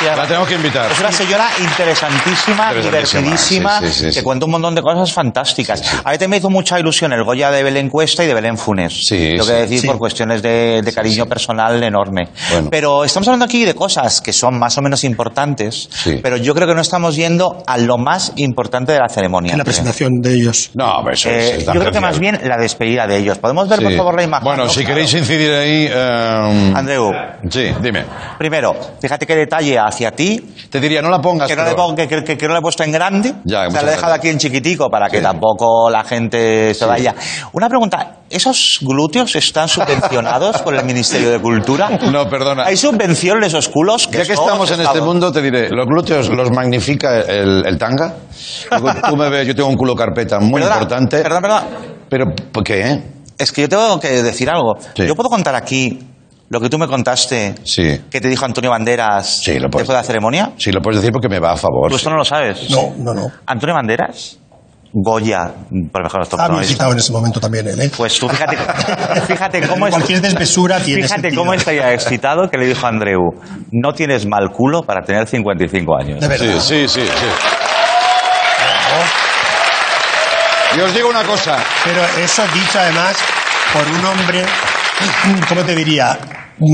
Y 0.00 0.04
La 0.04 0.26
tenemos 0.26 0.46
que 0.48 0.54
invitar. 0.54 0.90
Es 0.92 1.00
una 1.00 1.10
señora 1.10 1.48
interesantísima, 1.60 2.72
Interesantísima, 2.74 2.80
divertidísima, 2.82 3.80
sí, 3.80 3.86
sí, 3.88 3.92
sí, 3.98 4.04
que 4.06 4.12
sí. 4.12 4.22
cuenta 4.22 4.44
un 4.44 4.52
montón 4.52 4.74
de 4.76 4.82
cosas 4.82 5.12
fantásticas. 5.12 5.82
A 6.04 6.12
mí 6.12 6.18
te 6.18 6.28
me 6.28 6.36
hizo 6.36 6.48
mucha 6.50 6.78
ilusión 6.78 7.12
el 7.12 7.24
Goya 7.24 7.50
de 7.50 7.62
Belén 7.64 7.88
Cuesta 7.90 8.22
y 8.22 8.28
de 8.28 8.34
Belén 8.34 8.56
Funes. 8.56 8.92
Sí, 9.08 9.30
Tengo 9.32 9.42
sí. 9.44 9.50
que 9.50 9.56
decir 9.58 9.80
Sí. 9.80 9.86
por 9.88 9.98
cuestiones 9.98 10.40
de, 10.42 10.82
de 10.84 10.92
cariño 10.92 11.26
personal 11.26 11.82
enorme. 11.82 12.28
Bueno. 12.50 12.68
Pero 12.70 13.04
estamos 13.04 13.26
hablando 13.28 13.44
aquí 13.46 13.64
de 13.64 13.74
cosas 13.74 14.20
que 14.20 14.32
son 14.32 14.56
más 14.58 14.78
o 14.78 14.82
menos 14.82 15.02
importantes, 15.04 15.88
Sí. 15.92 16.20
pero 16.22 16.36
yo 16.36 16.54
creo 16.54 16.68
que 16.68 16.74
no 16.74 16.80
estamos 16.82 17.16
yendo 17.16 17.62
a 17.66 17.76
lo 17.78 17.98
más 17.98 18.32
importante 18.36 18.92
de 18.92 18.98
la 19.00 19.08
ceremonia. 19.08 19.52
en 19.52 19.58
la 19.58 19.64
presentación 19.64 20.20
de 20.20 20.34
ellos 20.34 20.70
No, 20.74 21.08
eso 21.10 21.28
Eh, 21.28 21.38
es, 21.38 21.54
es 21.58 21.64
yo 21.66 21.72
creo 21.72 21.84
que 21.86 21.90
tangencial. 21.92 22.02
más 22.02 22.18
bien 22.20 22.40
la 22.44 22.56
despedida 22.56 23.06
de 23.06 23.16
ellos. 23.16 23.38
¿Podemos 23.38 23.68
ver, 23.68 23.82
por 23.82 23.96
favor, 23.96 24.14
la 24.14 24.22
imagen? 24.22 24.44
Bueno, 24.44 24.64
No, 24.64 24.68
si 24.70 24.80
claro. 24.80 24.94
queréis 24.94 25.14
incidir 25.14 25.52
ahí... 25.52 25.88
eh, 25.90 26.72
Andreu, 26.74 27.12
Sí, 27.50 27.72
dime. 27.80 28.04
primero, 28.38 28.76
fíjate 29.00 29.26
qué 29.26 29.34
detalle 29.34 29.78
hacia 29.88 30.12
ti, 30.12 30.40
Te 30.70 30.80
diría, 30.80 31.00
no 31.02 31.10
la 31.10 31.20
pongas, 31.20 31.48
que 31.48 31.56
no, 31.56 31.62
le 31.64 31.70
pero- 31.70 31.82
pongo- 31.82 31.96
que, 31.96 32.06
que- 32.24 32.36
que 32.36 32.46
no 32.46 32.52
le 32.52 32.58
he 32.58 32.62
puesto 32.62 32.82
en 32.84 32.92
grande. 32.92 33.34
Ya, 33.44 33.66
o 33.66 33.70
sea, 33.70 33.82
le 33.82 33.88
he 33.88 33.90
dejado 33.92 34.12
aquí 34.14 34.28
en 34.28 34.38
chiquitico 34.38 34.88
para 34.90 35.08
que 35.08 35.18
Sí. 35.18 35.22
tampoco 35.22 35.90
la 35.90 36.04
gente 36.04 36.74
se 36.74 36.84
Sí. 36.84 36.84
vaya. 36.84 37.14
Una 37.52 37.68
pregunta, 37.68 38.18
¿esos 38.30 38.78
glúteos 38.82 39.34
están 39.36 39.68
subvencionados 39.68 40.58
por 40.62 40.74
el 40.74 40.84
Ministerio 40.84 41.30
de 41.30 41.40
Cultura? 41.40 41.88
No, 42.12 42.28
perdona. 42.28 42.64
¿Hay 42.64 42.76
subvención 42.76 43.38
en 43.38 43.44
esos 43.44 43.68
culos? 43.68 44.08
Ya 44.10 44.24
que 44.24 44.32
estamos 44.34 44.70
en 44.70 44.80
este 44.80 45.00
mundo, 45.00 45.32
te 45.32 45.40
diré, 45.42 45.68
los 45.70 45.86
glúteos 45.86 46.28
los 46.28 46.50
magnifica 46.50 47.20
el, 47.20 47.64
el 47.66 47.78
tanga. 47.78 48.14
Tú- 48.70 49.08
Tú 49.10 49.16
me 49.16 49.28
ves, 49.30 49.46
yo 49.46 49.54
tengo 49.54 49.68
un 49.68 49.76
culo 49.76 49.94
carpeta 49.94 50.38
muy 50.38 50.60
Perdona, 50.60 50.74
importante. 50.76 51.22
Perdón, 51.22 51.42
perdón. 51.42 51.62
Pero, 52.08 52.24
¿por 52.52 52.62
qué? 52.64 52.80
eh? 52.90 53.02
Es 53.38 53.52
que 53.52 53.62
yo 53.62 53.68
tengo 53.68 54.00
que 54.00 54.22
decir 54.22 54.50
algo. 54.50 54.74
Sí. 54.96 55.06
Yo 55.06 55.14
puedo 55.14 55.28
contar 55.30 55.54
aquí 55.54 55.98
lo 56.50 56.60
que 56.60 56.68
tú 56.70 56.78
me 56.78 56.86
contaste 56.86 57.54
Sí. 57.64 58.00
que 58.10 58.20
te 58.20 58.28
dijo 58.28 58.44
Antonio 58.44 58.70
Banderas 58.70 59.40
Sí, 59.42 59.58
lo 59.58 59.68
puedes 59.68 59.86
después 59.86 59.88
de 59.88 59.94
la 59.94 60.02
ceremonia. 60.02 60.52
Sí, 60.56 60.72
lo 60.72 60.80
puedes 60.80 61.00
decir 61.00 61.12
porque 61.12 61.28
me 61.28 61.38
va 61.40 61.52
a 61.52 61.56
favor. 61.56 61.90
Tú 61.90 61.96
esto 61.96 62.10
no 62.10 62.16
lo 62.16 62.24
sabes. 62.24 62.70
no 62.70 62.94
no 62.98 63.12
no 63.14 63.30
Antonio 63.46 63.74
Banderas, 63.74 64.38
Goya, 64.90 65.52
por 65.92 66.02
mejor 66.02 66.20
muy 66.20 66.28
protagonista. 66.28 66.62
excitado 66.62 66.92
en 66.92 66.98
ese 66.98 67.12
momento 67.12 67.38
también 67.40 67.68
él 67.68 67.78
¿eh? 67.82 67.90
Pues 67.94 68.18
tú 68.18 68.26
fíjate, 68.28 68.56
fíjate 69.26 69.68
cómo 69.68 69.86
es. 69.86 69.92
cualquier 69.94 70.22
desmesura 70.22 70.80
tiene 70.80 71.02
Fíjate 71.02 71.20
sentido. 71.20 71.42
cómo 71.42 71.52
estaría 71.52 71.92
excitado 71.92 72.48
que 72.48 72.56
le 72.56 72.66
dijo 72.66 72.86
a 72.86 72.88
Andreu, 72.88 73.20
no 73.70 73.92
tienes 73.92 74.24
mal 74.26 74.48
culo 74.50 74.82
para 74.82 75.02
tener 75.02 75.26
55 75.28 75.94
años. 75.94 76.20
de 76.20 76.28
verdad 76.28 76.58
Sí, 76.60 76.88
sí, 76.88 77.00
sí, 77.02 77.06
sí. 77.06 77.26
Y 80.76 80.80
os 80.80 80.94
digo 80.94 81.08
una 81.08 81.22
cosa. 81.24 81.56
Pero 81.84 82.02
eso 82.22 82.42
dicho 82.54 82.78
además 82.78 83.16
por 83.72 83.86
un 83.86 84.04
hombre, 84.04 84.44
¿cómo 85.48 85.62
te 85.64 85.74
diría? 85.74 86.18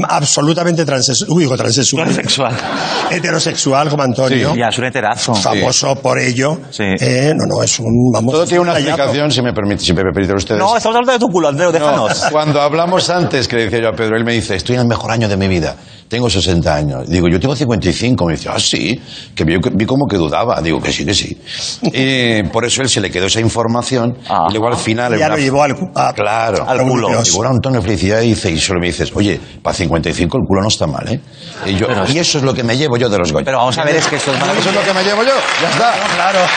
Absolutamente 0.08 0.84
transexual. 0.84 1.30
Uy, 1.30 1.44
digo 1.44 1.56
transexual. 1.56 2.04
Transexual. 2.04 2.54
Heterosexual 3.10 3.88
como 3.88 4.02
Antonio. 4.02 4.54
Ya, 4.54 4.68
es 4.68 4.78
un 4.78 4.84
heterazo. 4.84 5.34
Famoso 5.34 5.94
por 5.96 6.18
ello. 6.18 6.58
Sí. 6.70 6.84
Eh, 7.00 7.32
no, 7.34 7.46
no, 7.46 7.62
es 7.62 7.78
un. 7.78 7.86
Vamos, 8.12 8.32
Todo 8.32 8.44
tiene 8.46 8.60
una 8.60 8.72
explicación, 8.72 9.30
si 9.30 9.42
me 9.42 9.52
permite, 9.52 9.82
si 9.84 9.92
me 9.92 10.02
permiten 10.02 10.36
ustedes. 10.36 10.58
No, 10.60 10.76
estamos 10.76 10.96
hablando 10.96 11.12
de 11.12 11.18
tu 11.18 11.28
culo, 11.28 11.48
Andreu, 11.48 11.68
No, 11.72 11.72
déjanos. 11.78 12.24
cuando 12.32 12.60
hablamos 12.60 13.08
antes, 13.10 13.46
que 13.48 13.56
le 13.56 13.64
decía 13.64 13.80
yo 13.82 13.88
a 13.88 13.92
Pedro, 13.92 14.16
él 14.16 14.24
me 14.24 14.32
dice, 14.32 14.54
estoy 14.56 14.76
en 14.76 14.82
el 14.82 14.88
mejor 14.88 15.10
año 15.10 15.28
de 15.28 15.36
mi 15.36 15.48
vida. 15.48 15.76
Tengo 16.08 16.28
60 16.28 16.74
años. 16.74 17.08
Digo, 17.08 17.28
yo 17.28 17.40
tengo 17.40 17.56
55. 17.56 18.26
Me 18.26 18.34
dice, 18.34 18.48
ah, 18.52 18.60
sí. 18.60 19.00
Que 19.34 19.42
vi, 19.44 19.56
vi 19.72 19.86
como 19.86 20.06
que 20.06 20.16
dudaba. 20.16 20.60
Digo, 20.60 20.80
que 20.80 20.92
sí, 20.92 21.04
que 21.04 21.14
sí. 21.14 21.36
Y 21.82 22.42
por 22.50 22.64
eso 22.64 22.82
él 22.82 22.88
se 22.88 23.00
le 23.00 23.10
quedó 23.10 23.26
esa 23.26 23.40
información. 23.40 24.16
Ah. 24.28 24.46
y 24.48 24.52
luego 24.52 24.68
al 24.68 24.76
final... 24.76 25.18
Ya 25.18 25.26
una- 25.26 25.36
lo 25.36 25.42
llevó 25.42 25.62
al, 25.62 25.74
a- 25.94 26.12
Claro. 26.12 26.68
al 26.68 26.82
culo. 26.82 27.08
Digo, 27.08 27.22
bueno, 27.36 27.50
Antonio, 27.52 27.80
felicidad. 27.82 28.20
Y 28.20 28.28
dice, 28.28 28.50
y 28.50 28.58
solo 28.60 28.80
me 28.80 28.86
dices, 28.88 29.10
oye, 29.14 29.40
55 29.74 30.38
el 30.38 30.44
culo 30.46 30.62
no 30.62 30.68
está 30.68 30.86
mal, 30.86 31.06
¿eh? 31.08 31.20
Y, 31.66 31.74
yo, 31.76 31.86
y 32.08 32.18
eso 32.18 32.38
es 32.38 32.44
lo 32.44 32.54
que 32.54 32.62
me 32.62 32.76
llevo 32.76 32.96
yo 32.96 33.08
de 33.08 33.18
los 33.18 33.32
Goya. 33.32 33.44
Pero 33.44 33.58
vamos 33.58 33.76
a 33.78 33.84
ver, 33.84 33.96
es 33.96 34.06
que 34.06 34.16
esto 34.16 34.32
es 34.32 34.38
Eso 34.58 34.68
es 34.70 34.74
lo 34.74 34.82
que 34.82 34.92
me 34.94 35.02
llevo 35.04 35.22
yo. 35.22 35.34
Ya 35.62 35.70
está. 35.70 35.92
Claro. 36.14 36.38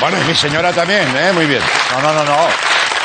Bueno, 0.00 0.16
y 0.20 0.28
mi 0.28 0.34
señora 0.34 0.72
también, 0.72 1.06
¿eh? 1.16 1.32
Muy 1.32 1.46
bien. 1.46 1.60
No, 1.92 2.02
no, 2.02 2.12
no, 2.12 2.24
no. 2.24 2.36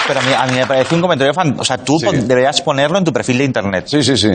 Pero 0.08 0.20
a 0.20 0.24
mí, 0.24 0.34
a 0.34 0.46
mí 0.48 0.54
me 0.54 0.66
parece 0.66 0.96
un 0.96 1.02
comentario 1.02 1.34
fan. 1.34 1.56
O 1.60 1.64
sea, 1.64 1.78
tú 1.78 2.00
Sí. 2.00 2.08
deberías 2.24 2.60
ponerlo 2.62 2.98
en 2.98 3.04
tu 3.04 3.12
perfil 3.14 3.38
de 3.40 3.44
internet. 3.44 3.86
Sí, 3.88 4.02
sí, 4.04 4.18
sí. 4.18 4.32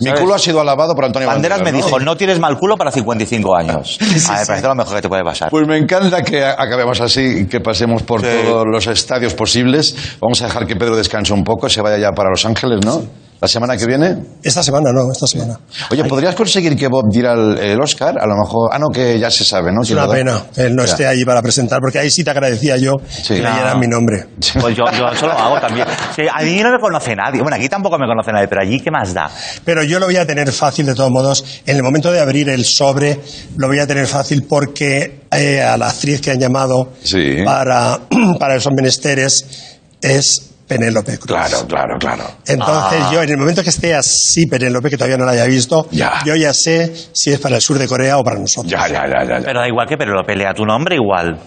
Mi 0.00 0.12
culo 0.12 0.34
ha 0.34 0.38
sido 0.38 0.60
alabado 0.60 0.94
por 0.94 1.04
Antonio 1.04 1.28
Banderas 1.28 1.58
me 1.58 1.64
Banderas, 1.66 1.86
dijo, 1.86 2.00
no 2.00 2.16
tienes 2.16 2.38
mal 2.38 2.56
culo 2.58 2.76
para 2.76 2.90
55 2.90 3.56
años. 3.56 3.98
A 4.28 4.32
ver, 4.32 4.40
me 4.40 4.46
parece 4.46 4.66
lo 4.68 4.74
mejor 4.74 4.94
que 4.96 5.02
te 5.02 5.08
puede 5.08 5.24
pasar. 5.24 5.50
Pues 5.50 5.66
me 5.66 5.76
encanta 5.76 6.22
que 6.22 6.44
acabemos 6.44 7.00
así, 7.00 7.46
que 7.46 7.60
pasemos 7.60 8.02
por 8.02 8.20
Sí. 8.20 8.26
todos 8.44 8.64
los 8.70 8.86
estadios 8.86 9.34
posibles. 9.34 9.94
Vamos 10.20 10.40
a 10.42 10.46
dejar 10.46 10.66
que 10.66 10.76
Pedro 10.76 10.96
descanse 10.96 11.32
un 11.32 11.44
poco, 11.44 11.68
se 11.68 11.80
vaya 11.80 11.98
ya 11.98 12.12
para 12.12 12.30
Los 12.30 12.44
Ángeles, 12.44 12.80
¿no? 12.84 13.02
La 13.40 13.46
semana 13.46 13.76
que 13.76 13.86
viene. 13.86 14.16
Esta 14.42 14.64
semana 14.64 14.90
no, 14.92 15.12
esta 15.12 15.28
semana. 15.28 15.60
Oye, 15.92 16.02
¿podrías 16.06 16.34
conseguir 16.34 16.76
que 16.76 16.88
Bob 16.88 17.04
diera 17.08 17.34
el, 17.34 17.56
el 17.56 17.80
Oscar? 17.80 18.18
A 18.20 18.26
lo 18.26 18.34
mejor. 18.34 18.68
Ah, 18.72 18.80
no, 18.80 18.88
que 18.92 19.16
ya 19.16 19.30
se 19.30 19.44
sabe, 19.44 19.70
¿no? 19.70 19.82
Es 19.82 19.86
¿Quién 19.86 20.00
una 20.00 20.08
pena 20.12 20.42
que 20.52 20.62
él 20.62 20.74
no 20.74 20.84
Ya. 20.84 20.90
esté 20.90 21.06
ahí 21.06 21.24
para 21.24 21.40
presentar, 21.40 21.78
porque 21.80 22.00
ahí 22.00 22.10
sí 22.10 22.24
te 22.24 22.30
agradecía 22.30 22.76
yo 22.78 22.94
Sí. 23.08 23.34
que 23.34 23.42
leyeran 23.42 23.78
mi 23.78 23.86
nombre. 23.86 24.26
Pues 24.60 24.74
yo, 24.76 24.84
yo 24.90 25.06
eso 25.12 25.26
lo 25.28 25.34
hago 25.34 25.60
también. 25.60 25.86
Sí, 26.16 26.22
a 26.28 26.42
mí 26.42 26.60
no 26.64 26.72
me 26.72 26.80
conoce 26.80 27.14
nadie. 27.14 27.40
Bueno, 27.40 27.56
aquí 27.56 27.68
tampoco 27.68 27.96
me 27.96 28.08
conoce 28.08 28.32
nadie, 28.32 28.48
pero 28.48 28.60
allí, 28.62 28.80
¿qué 28.80 28.90
más 28.90 29.14
da? 29.14 29.30
Pero 29.64 29.77
yo 29.82 29.98
lo 29.98 30.06
voy 30.06 30.16
a 30.16 30.26
tener 30.26 30.52
fácil 30.52 30.86
de 30.86 30.94
todos 30.94 31.10
modos. 31.10 31.44
En 31.66 31.76
el 31.76 31.82
momento 31.82 32.10
de 32.12 32.20
abrir 32.20 32.48
el 32.48 32.64
sobre, 32.64 33.18
lo 33.56 33.66
voy 33.68 33.78
a 33.78 33.86
tener 33.86 34.06
fácil 34.06 34.44
porque 34.44 35.20
eh, 35.30 35.60
a 35.60 35.76
la 35.76 35.88
actriz 35.88 36.20
que 36.20 36.30
han 36.30 36.40
llamado 36.40 36.92
Sí. 37.02 37.36
para, 37.44 38.00
para 38.38 38.56
esos 38.56 38.72
menesteres 38.72 39.44
es 40.00 40.42
Penélope 40.68 41.18
Cruz. 41.18 41.26
Claro, 41.36 41.66
claro, 41.66 41.98
claro. 41.98 42.24
Entonces 42.46 43.00
Ah. 43.04 43.10
yo, 43.12 43.22
en 43.22 43.30
el 43.30 43.36
momento 43.38 43.62
que 43.64 43.70
esté 43.70 43.94
así 43.94 44.46
Penélope, 44.46 44.90
que 44.90 44.96
todavía 44.98 45.16
no 45.16 45.24
la 45.24 45.32
haya 45.32 45.46
visto, 45.46 45.88
Ya. 45.90 46.20
yo 46.24 46.36
ya 46.36 46.52
sé 46.52 46.92
si 47.14 47.32
es 47.32 47.40
para 47.40 47.56
el 47.56 47.62
sur 47.62 47.78
de 47.78 47.88
Corea 47.88 48.18
o 48.18 48.24
para 48.24 48.38
nosotros. 48.38 48.70
Ya, 48.70 48.86
ya, 48.86 49.06
ya, 49.08 49.24
ya. 49.24 49.38
ya. 49.38 49.44
Pero 49.44 49.60
da 49.60 49.66
igual 49.66 49.88
que 49.88 49.96
pero 49.96 50.12
lo 50.12 50.24
pelea 50.24 50.52
tu 50.54 50.64
nombre 50.66 50.94
igual. 50.96 51.38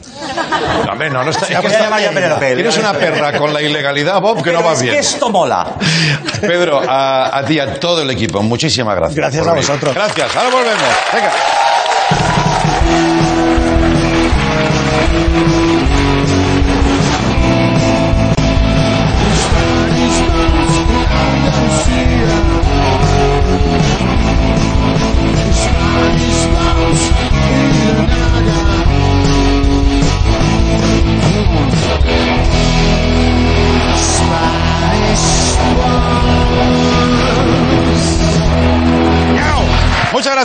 No, 0.85 0.91
hombre, 0.91 1.09
no, 1.11 1.23
no 1.23 1.29
está. 1.29 1.47
Ya, 1.47 1.61
pues, 1.61 1.73
Penélope. 2.13 2.55
Tienes 2.55 2.77
una 2.77 2.93
perra 2.93 3.37
con 3.37 3.53
la 3.53 3.61
ilegalidad, 3.61 4.19
Bob, 4.19 4.43
que 4.43 4.51
no 4.51 4.63
va 4.63 4.73
es 4.73 4.81
bien. 4.81 4.93
que 4.95 4.99
esto 4.99 5.29
mola. 5.29 5.75
Pedro, 6.41 6.81
a, 6.87 7.37
a 7.37 7.45
ti, 7.45 7.59
a 7.59 7.79
todo 7.79 8.01
el 8.01 8.09
equipo, 8.09 8.41
muchísimas 8.41 8.95
gracias. 8.95 9.15
Gracias 9.17 9.47
a 9.47 9.51
venir. 9.53 9.67
vosotros. 9.67 9.93
Gracias, 9.93 10.35
ahora 10.35 10.49
volvemos. 10.49 10.83
Venga. 11.13 11.31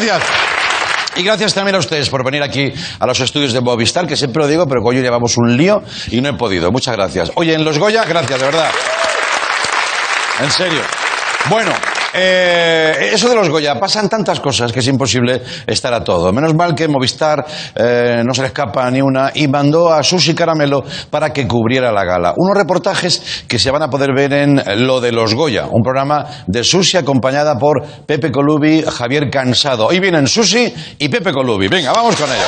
Gracias. 0.00 0.22
Y 1.16 1.22
gracias 1.22 1.54
también 1.54 1.74
a 1.76 1.78
ustedes 1.78 2.10
por 2.10 2.22
venir 2.22 2.42
aquí 2.42 2.72
a 3.00 3.06
los 3.06 3.18
estudios 3.20 3.52
de 3.54 3.60
Movistar, 3.62 4.06
que 4.06 4.16
siempre 4.16 4.42
lo 4.42 4.48
digo, 4.48 4.66
pero 4.68 4.82
que 4.82 4.88
hoy 4.88 4.96
llevamos 5.00 5.36
un 5.38 5.56
lío 5.56 5.82
y 6.10 6.20
no 6.20 6.28
he 6.28 6.32
podido. 6.34 6.70
Muchas 6.70 6.94
gracias. 6.94 7.32
Oye, 7.36 7.54
en 7.54 7.64
Los 7.64 7.78
Goya, 7.78 8.04
gracias, 8.04 8.38
de 8.38 8.44
verdad. 8.44 8.70
En 10.40 10.50
serio. 10.50 10.82
Bueno, 11.48 11.72
eh, 12.14 13.10
eso 13.12 13.28
de 13.28 13.34
los 13.34 13.48
Goya, 13.48 13.78
pasan 13.78 14.08
tantas 14.08 14.40
cosas 14.40 14.72
que 14.72 14.80
es 14.80 14.86
imposible 14.86 15.42
estar 15.66 15.92
a 15.92 16.02
todo. 16.02 16.32
Menos 16.32 16.54
mal 16.54 16.74
que 16.74 16.88
Movistar 16.88 17.44
eh, 17.74 18.22
no 18.24 18.32
se 18.34 18.42
le 18.42 18.48
escapa 18.48 18.90
ni 18.90 19.00
una 19.00 19.32
y 19.34 19.48
mandó 19.48 19.92
a 19.92 20.02
Susi 20.02 20.34
Caramelo 20.34 20.84
para 21.10 21.32
que 21.32 21.46
cubriera 21.46 21.92
la 21.92 22.04
gala. 22.04 22.34
Unos 22.36 22.56
reportajes 22.56 23.44
que 23.46 23.58
se 23.58 23.70
van 23.70 23.82
a 23.82 23.90
poder 23.90 24.10
ver 24.14 24.32
en 24.32 24.86
Lo 24.86 25.00
de 25.00 25.12
los 25.12 25.34
Goya, 25.34 25.66
un 25.70 25.82
programa 25.82 26.24
de 26.46 26.64
Susi 26.64 26.96
acompañada 26.96 27.58
por 27.58 27.82
Pepe 28.06 28.30
Colubi, 28.30 28.82
Javier 28.82 29.30
Cansado. 29.30 29.86
Hoy 29.86 30.00
vienen 30.00 30.26
Susi 30.26 30.72
y 30.98 31.08
Pepe 31.08 31.32
Colubi. 31.32 31.68
Venga, 31.68 31.92
vamos 31.92 32.16
con 32.16 32.28
ellos. 32.30 32.46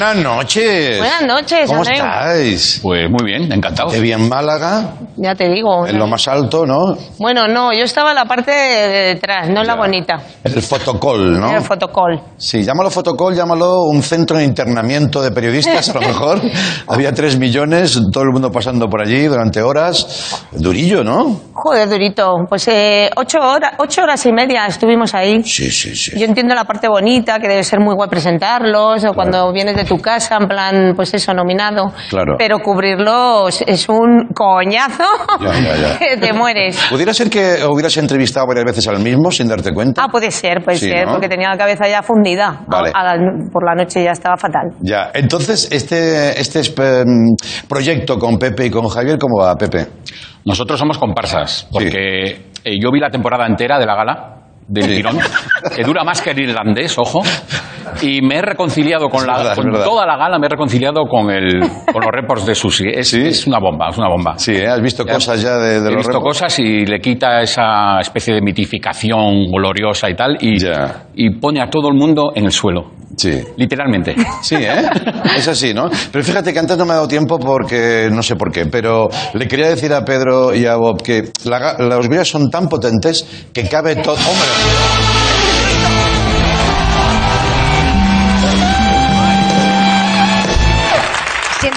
Buenas 0.00 0.16
noches. 0.24 0.96
Buenas 0.98 1.22
noches, 1.26 1.66
¿Cómo 1.66 1.80
Andreu. 1.80 1.96
estáis? 1.96 2.80
Pues 2.82 3.10
muy 3.10 3.22
bien, 3.22 3.52
encantado. 3.52 3.90
Te 3.90 4.00
vi 4.00 4.12
en 4.12 4.30
Málaga, 4.30 4.94
Ya 5.18 5.34
te 5.34 5.46
digo. 5.50 5.86
en 5.86 5.98
lo 5.98 6.06
más 6.06 6.26
alto, 6.26 6.64
¿no? 6.64 6.96
Bueno, 7.18 7.46
no, 7.46 7.70
yo 7.74 7.84
estaba 7.84 8.08
en 8.12 8.14
la 8.16 8.24
parte 8.24 8.50
de 8.50 8.88
de 8.88 8.98
detrás, 9.14 9.50
no 9.50 9.60
en 9.60 9.66
la 9.66 9.74
bonita. 9.74 10.18
El 10.42 10.62
fotocall, 10.62 11.38
¿no? 11.38 11.54
El 11.54 11.60
fotocall. 11.60 12.18
Sí, 12.38 12.62
llámalo 12.62 12.88
fotocall, 12.90 13.34
llámalo 13.34 13.82
un 13.82 14.02
centro 14.02 14.38
de 14.38 14.44
internamiento 14.44 15.20
de 15.20 15.32
periodistas, 15.32 15.90
a 15.90 15.92
lo 15.92 16.00
mejor. 16.00 16.40
Había 16.88 17.12
tres 17.12 17.38
millones, 17.38 18.00
todo 18.10 18.24
el 18.24 18.30
mundo 18.30 18.50
pasando 18.50 18.88
por 18.88 19.02
allí 19.02 19.26
durante 19.26 19.60
horas. 19.60 20.46
Durillo, 20.52 21.04
¿no? 21.04 21.38
Joder, 21.52 21.86
durito. 21.90 22.36
Pues 22.48 22.66
eh, 22.68 23.10
ocho, 23.16 23.38
horas, 23.38 23.72
ocho 23.76 24.02
horas 24.02 24.24
y 24.24 24.32
media 24.32 24.64
estuvimos 24.64 25.14
ahí. 25.14 25.42
Sí, 25.44 25.70
sí, 25.70 25.94
sí. 25.94 26.18
Yo 26.18 26.24
entiendo 26.24 26.54
la 26.54 26.64
parte 26.64 26.88
bonita, 26.88 27.38
que 27.38 27.48
debe 27.48 27.62
ser 27.64 27.80
muy 27.80 27.94
guay 27.94 28.08
presentarlos, 28.08 29.04
o 29.04 29.12
cuando 29.12 29.52
vienes 29.52 29.76
de 29.76 29.89
tu 29.90 29.98
casa, 30.00 30.36
en 30.40 30.46
plan, 30.48 30.92
pues 30.94 31.12
eso, 31.14 31.34
nominado. 31.34 31.92
Claro. 32.08 32.36
Pero 32.38 32.58
cubrirlos 32.60 33.62
es 33.66 33.88
un 33.88 34.28
coñazo 34.34 35.04
Ya, 35.40 35.52
ya, 35.60 35.76
ya. 35.76 35.98
que 35.98 36.16
te 36.16 36.32
mueres. 36.32 36.80
¿Pudiera 36.88 37.12
ser 37.12 37.28
que 37.28 37.58
hubieras 37.68 37.96
entrevistado 37.96 38.46
varias 38.46 38.64
veces 38.66 38.86
al 38.88 39.00
mismo 39.00 39.30
sin 39.32 39.48
darte 39.48 39.72
cuenta? 39.72 40.04
Ah, 40.04 40.08
puede 40.08 40.30
ser, 40.30 40.62
puede 40.64 40.78
Sí, 40.78 40.88
ser, 40.88 41.06
¿no? 41.06 41.12
porque 41.14 41.28
tenía 41.28 41.48
la 41.50 41.56
cabeza 41.58 41.88
ya 41.88 42.02
fundida. 42.02 42.60
Vale. 42.68 42.90
A- 42.94 43.00
a 43.00 43.16
la- 43.16 43.22
por 43.52 43.64
la 43.66 43.74
noche 43.74 44.04
ya 44.04 44.12
estaba 44.12 44.36
fatal. 44.36 44.70
Ya, 44.80 45.10
entonces, 45.14 45.68
este, 45.72 46.40
este 46.40 46.60
mm, 47.04 47.34
proyecto 47.68 48.18
con 48.18 48.38
Pepe 48.38 48.66
y 48.66 48.70
con 48.70 48.88
Javier, 48.88 49.18
¿cómo 49.18 49.42
va, 49.42 49.56
Pepe? 49.56 49.86
Nosotros 50.44 50.78
somos 50.78 50.98
comparsas, 50.98 51.66
porque 51.72 52.50
eh, 52.64 52.76
yo 52.80 52.90
vi 52.92 53.00
la 53.00 53.10
temporada 53.10 53.46
entera 53.46 53.78
de 53.78 53.86
la 53.86 53.94
gala 53.96 54.36
del 54.72 54.84
Sí. 54.84 54.96
tirón, 54.96 55.18
que 55.74 55.82
dura 55.82 56.04
más 56.04 56.22
que 56.22 56.30
el 56.30 56.38
irlandés, 56.40 56.96
ojo, 56.96 57.22
y 58.02 58.22
me 58.22 58.36
he 58.36 58.42
reconciliado 58.42 59.08
con, 59.08 59.26
la, 59.26 59.36
verdad, 59.38 59.56
con 59.56 59.72
toda 59.72 60.06
la 60.06 60.16
gala, 60.16 60.38
me 60.38 60.46
he 60.46 60.48
reconciliado 60.48 61.06
con, 61.06 61.28
el, 61.30 61.58
con 61.92 62.02
los 62.02 62.10
reports 62.12 62.46
de 62.46 62.54
Susi. 62.54 62.84
Es, 62.94 63.08
Sí. 63.08 63.20
es 63.26 63.46
una 63.48 63.58
bomba, 63.58 63.88
es 63.90 63.98
una 63.98 64.08
bomba. 64.08 64.38
Sí, 64.38 64.52
¿eh? 64.52 64.68
¿has 64.68 64.80
visto 64.80 65.04
Ya- 65.04 65.14
cosas 65.14 65.42
ya 65.42 65.56
de, 65.56 65.80
de 65.80 65.88
He 65.88 65.92
los 65.92 65.96
visto 65.96 66.12
reports? 66.18 66.38
cosas 66.40 66.58
y 66.60 66.86
le 66.86 67.00
quita 67.00 67.40
esa 67.42 67.98
especie 68.00 68.34
de 68.34 68.40
mitificación 68.42 69.46
gloriosa 69.50 70.08
y 70.08 70.14
tal, 70.14 70.36
y, 70.40 70.58
Ya. 70.60 71.06
y 71.14 71.30
pone 71.40 71.60
a 71.60 71.68
todo 71.68 71.88
el 71.88 71.94
mundo 71.94 72.30
en 72.36 72.44
el 72.44 72.52
suelo, 72.52 72.92
Sí. 73.16 73.40
literalmente. 73.56 74.14
Sí, 74.42 74.54
¿eh? 74.54 74.82
Es 75.36 75.48
así, 75.48 75.74
¿no? 75.74 75.90
Pero 76.12 76.24
fíjate 76.24 76.52
que 76.52 76.58
antes 76.60 76.76
no 76.78 76.84
me 76.86 76.92
ha 76.92 76.96
dado 76.96 77.08
tiempo 77.08 77.38
porque 77.40 78.08
no 78.12 78.22
sé 78.22 78.36
por 78.36 78.52
qué, 78.52 78.66
pero 78.66 79.08
le 79.34 79.48
quería 79.48 79.68
decir 79.68 79.92
a 79.92 80.04
Pedro 80.04 80.54
y 80.54 80.64
a 80.66 80.76
Bob 80.76 81.02
que 81.02 81.24
la 81.44 81.76
los 81.78 82.06
Goya 82.08 82.24
son 82.24 82.50
tan 82.50 82.68
potentes 82.68 83.48
que 83.52 83.68
cabe 83.68 83.96
todo. 83.96 84.14
¡Hombre! 84.14 84.46
Yeah. 84.62 85.29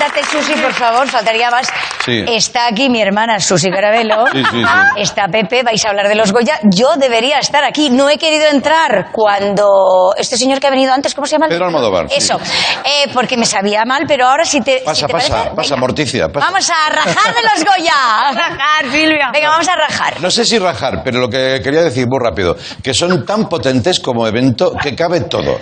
Siéntate 0.03 0.29
Susi, 0.29 0.53
por 0.61 0.73
favor, 0.73 1.07
faltaría 1.07 1.49
más. 1.49 1.67
Sí. 2.03 2.25
Está 2.27 2.67
aquí 2.67 2.89
mi 2.89 3.01
hermana 3.01 3.39
Susi 3.39 3.69
Carabelo. 3.69 4.25
Sí, 4.33 4.43
sí, 4.43 4.57
sí. 4.57 4.63
Está 4.97 5.27
Pepe, 5.29 5.63
vais 5.63 5.83
a 5.85 5.89
hablar 5.89 6.09
de 6.09 6.15
los 6.15 6.33
Goya. 6.33 6.59
Yo 6.63 6.95
debería 6.97 7.39
estar 7.39 7.63
aquí. 7.63 7.89
No 7.89 8.09
he 8.09 8.17
querido 8.17 8.47
entrar 8.47 9.11
cuando 9.13 10.13
este 10.17 10.35
señor 10.35 10.59
que 10.59 10.67
ha 10.67 10.71
venido 10.71 10.91
antes, 10.91 11.15
¿cómo 11.15 11.25
se 11.25 11.35
llama? 11.35 11.47
Pedro 11.47 11.67
Almodóvar, 11.67 12.09
sí. 12.09 12.15
Eso. 12.17 12.37
Eh, 12.83 13.09
porque 13.13 13.37
me 13.37 13.45
sabía 13.45 13.85
mal, 13.85 14.03
pero 14.05 14.27
ahora 14.27 14.43
sí 14.43 14.59
te. 14.59 14.81
Pasa, 14.83 15.01
si 15.01 15.05
te 15.05 15.13
pasa, 15.13 15.29
parece, 15.29 15.55
pasa, 15.55 15.75
venga. 15.75 15.87
Morticia. 15.87 16.27
pasa. 16.27 16.47
Vamos 16.47 16.69
a 16.69 16.89
rajar 16.89 17.35
de 17.35 17.41
los 17.41 17.65
Goya. 17.65 17.93
A 17.95 18.31
rajar, 18.33 18.91
Silvia. 18.91 19.29
Venga, 19.31 19.49
vamos 19.49 19.67
a 19.69 19.75
rajar. 19.75 20.19
No 20.21 20.29
sé 20.29 20.43
si 20.43 20.59
rajar, 20.59 21.01
pero 21.01 21.19
lo 21.19 21.29
que 21.29 21.61
quería 21.63 21.81
decir 21.81 22.07
muy 22.09 22.19
rápido, 22.21 22.57
que 22.83 22.93
son 22.93 23.25
tan 23.25 23.47
potentes 23.47 24.01
como 24.01 24.27
evento 24.27 24.73
que 24.81 24.95
cabe 24.95 25.21
todo. 25.21 25.59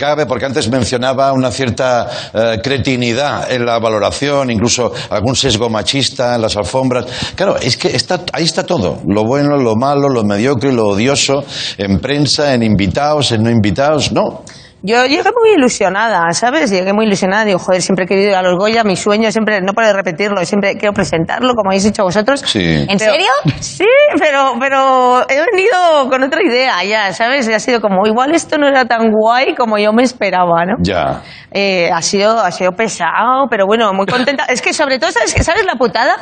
Cabe, 0.00 0.24
porque 0.24 0.46
antes 0.46 0.66
mencionaba 0.70 1.30
una 1.34 1.50
cierta 1.50 2.08
eh, 2.32 2.56
cretinidad 2.62 3.52
en 3.52 3.66
la 3.66 3.78
valoración, 3.78 4.50
incluso 4.50 4.90
algún 5.10 5.36
sesgo 5.36 5.68
machista 5.68 6.36
en 6.36 6.40
las 6.40 6.56
alfombras. 6.56 7.04
Claro, 7.34 7.58
es 7.58 7.76
que 7.76 7.88
está, 7.88 8.22
ahí 8.32 8.44
está 8.44 8.64
todo. 8.64 9.02
Lo 9.06 9.24
bueno, 9.26 9.58
lo 9.58 9.76
malo, 9.76 10.08
lo 10.08 10.24
mediocre, 10.24 10.72
lo 10.72 10.88
odioso, 10.88 11.44
en 11.76 11.98
prensa, 11.98 12.54
en 12.54 12.62
invitados, 12.62 13.32
en 13.32 13.42
no 13.42 13.50
invitados. 13.50 14.10
No, 14.10 14.42
Yo 14.82 15.04
llegué 15.04 15.30
muy 15.38 15.50
ilusionada, 15.56 16.30
¿sabes? 16.32 16.70
Llegué 16.70 16.92
muy 16.94 17.04
ilusionada. 17.06 17.44
Digo, 17.44 17.58
joder, 17.58 17.82
siempre 17.82 18.06
he 18.06 18.08
querido 18.08 18.30
ir 18.30 18.34
a 18.34 18.42
los 18.42 18.56
Goya. 18.56 18.82
Mi 18.82 18.96
sueño 18.96 19.30
siempre, 19.30 19.60
no 19.60 19.72
puedo 19.74 19.92
repetirlo, 19.92 20.42
siempre 20.46 20.76
quiero 20.78 20.94
presentarlo, 20.94 21.54
como 21.54 21.70
habéis 21.70 21.84
hecho 21.84 22.02
vosotros. 22.04 22.40
Sí. 22.46 22.86
¿En 22.88 22.96
Pero- 22.98 23.12
serio? 23.12 23.28
Sí, 23.60 23.84
pero, 24.18 24.54
pero 24.58 25.20
he 25.28 25.36
venido 25.52 26.08
con 26.08 26.22
otra 26.22 26.40
idea 26.42 26.82
ya, 26.84 27.12
¿sabes? 27.12 27.48
Ha 27.48 27.58
sido 27.58 27.80
como, 27.80 28.06
igual 28.06 28.34
esto 28.34 28.56
no 28.58 28.68
era 28.68 28.84
tan 28.86 29.10
guay 29.10 29.54
como 29.54 29.76
yo 29.78 29.92
me 29.92 30.02
esperaba, 30.02 30.64
¿no? 30.64 30.76
ya. 30.80 31.20
Eh, 31.52 31.90
ha, 31.92 32.00
sido, 32.00 32.38
ha 32.38 32.52
sido 32.52 32.70
pesado, 32.72 33.46
pero 33.50 33.66
bueno, 33.66 33.92
muy 33.92 34.06
contenta. 34.06 34.44
Es 34.44 34.62
que 34.62 34.72
sobre 34.72 35.00
todo, 35.00 35.10
¿sabes, 35.10 35.32
¿sabes 35.44 35.64
la 35.66 35.74
putada? 35.74 36.14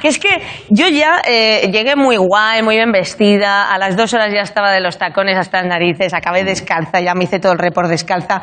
Que 0.00 0.08
es 0.08 0.18
que 0.18 0.42
yo 0.70 0.88
ya 0.88 1.22
eh, 1.24 1.70
llegué 1.72 1.94
muy 1.94 2.16
guay, 2.16 2.62
muy 2.64 2.74
bien 2.74 2.90
vestida, 2.90 3.72
a 3.72 3.78
las 3.78 3.96
dos 3.96 4.12
horas 4.12 4.32
ya 4.34 4.40
estaba 4.40 4.72
de 4.72 4.80
los 4.80 4.98
tacones 4.98 5.38
hasta 5.38 5.58
las 5.58 5.68
narices, 5.68 6.12
acabé 6.12 6.42
descalza, 6.42 7.00
ya 7.00 7.14
me 7.14 7.24
hice 7.24 7.38
todo 7.38 7.52
el 7.52 7.58
report 7.60 7.88
descalza, 8.02 8.42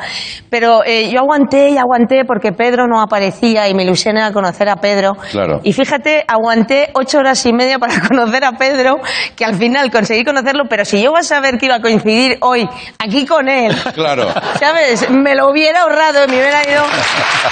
pero 0.50 0.84
eh, 0.86 1.10
yo 1.10 1.20
aguanté 1.20 1.70
y 1.70 1.78
aguanté 1.78 2.24
porque 2.26 2.52
Pedro 2.52 2.88
no 2.88 3.02
aparecía 3.02 3.68
y 3.68 3.74
me 3.74 3.84
ilusioné 3.84 4.24
a 4.24 4.32
conocer 4.32 4.70
a 4.70 4.78
Pedro. 4.78 5.14
Claro. 5.32 5.60
Y 5.64 5.74
fíjate, 5.74 6.24
aguanté 6.28 6.90
ocho 6.94 7.20
horas 7.20 7.46
y 7.46 7.54
media 7.54 7.80
para 7.80 8.00
conocer 8.08 8.46
a 8.46 8.54
Pedro, 8.54 8.98
que 9.36 9.46
al 9.46 9.56
final 9.56 9.92
conseguí 9.92 10.24
conocerlo, 10.24 10.66
pero 10.70 10.86
si 10.86 11.02
yo 11.02 11.12
iba 11.12 11.20
a 11.20 11.24
saber 11.24 11.58
que 11.58 11.66
iba 11.66 11.76
a 11.76 11.82
coincidir 11.82 12.38
hoy 12.42 12.68
aquí 12.98 13.26
con 13.26 13.50
él, 13.50 13.76
Claro. 13.94 14.28
¿Sabes? 14.60 15.10
Me 15.10 15.36
lo 15.36 15.50
hubiera 15.50 15.82
ahorrado, 15.82 16.28
me 16.28 16.38
hubiera 16.38 16.64
ido 16.70 16.84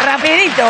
rapidito. 0.06 0.64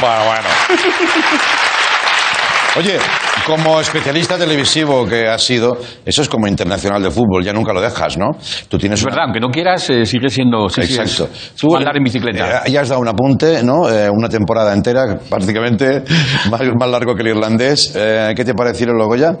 Bueno, 0.00 0.24
bueno. 0.24 0.48
Oye, 2.76 2.98
como 3.46 3.80
especialista 3.80 4.36
televisivo 4.36 5.06
que 5.06 5.28
has 5.28 5.42
sido, 5.42 5.78
eso 6.04 6.22
es 6.22 6.28
como 6.28 6.48
internacional 6.48 7.02
de 7.02 7.10
fútbol, 7.10 7.44
ya 7.44 7.52
nunca 7.52 7.72
lo 7.72 7.80
dejas, 7.80 8.18
¿no? 8.18 8.30
Tú 8.68 8.76
tienes 8.76 8.98
Es 8.98 9.04
una- 9.04 9.12
verdad, 9.14 9.24
aunque 9.26 9.40
no 9.40 9.48
quieras, 9.50 9.88
eh, 9.90 10.04
sigue 10.04 10.28
siendo. 10.28 10.68
sí, 10.68 10.82
sí, 10.82 10.94
es 10.94 10.98
Exacto. 10.98 11.32
como 11.60 11.76
andar 11.76 11.96
en 11.96 12.02
bicicleta. 12.04 12.62
eh, 12.66 12.70
ya 12.72 12.80
has 12.80 12.88
dado 12.88 13.00
un 13.00 13.08
apunte, 13.08 13.62
¿no? 13.62 13.88
Eh, 13.88 14.10
una 14.10 14.28
temporada 14.28 14.72
entera, 14.72 15.18
prácticamente 15.30 16.02
más, 16.50 16.60
más 16.78 16.88
largo 16.90 17.14
que 17.14 17.22
el 17.22 17.28
irlandés. 17.28 17.92
Eh, 17.94 18.32
¿Qué 18.36 18.44
te 18.44 18.54
parecieron 18.54 18.96
los 18.98 19.06
Goya? 19.06 19.36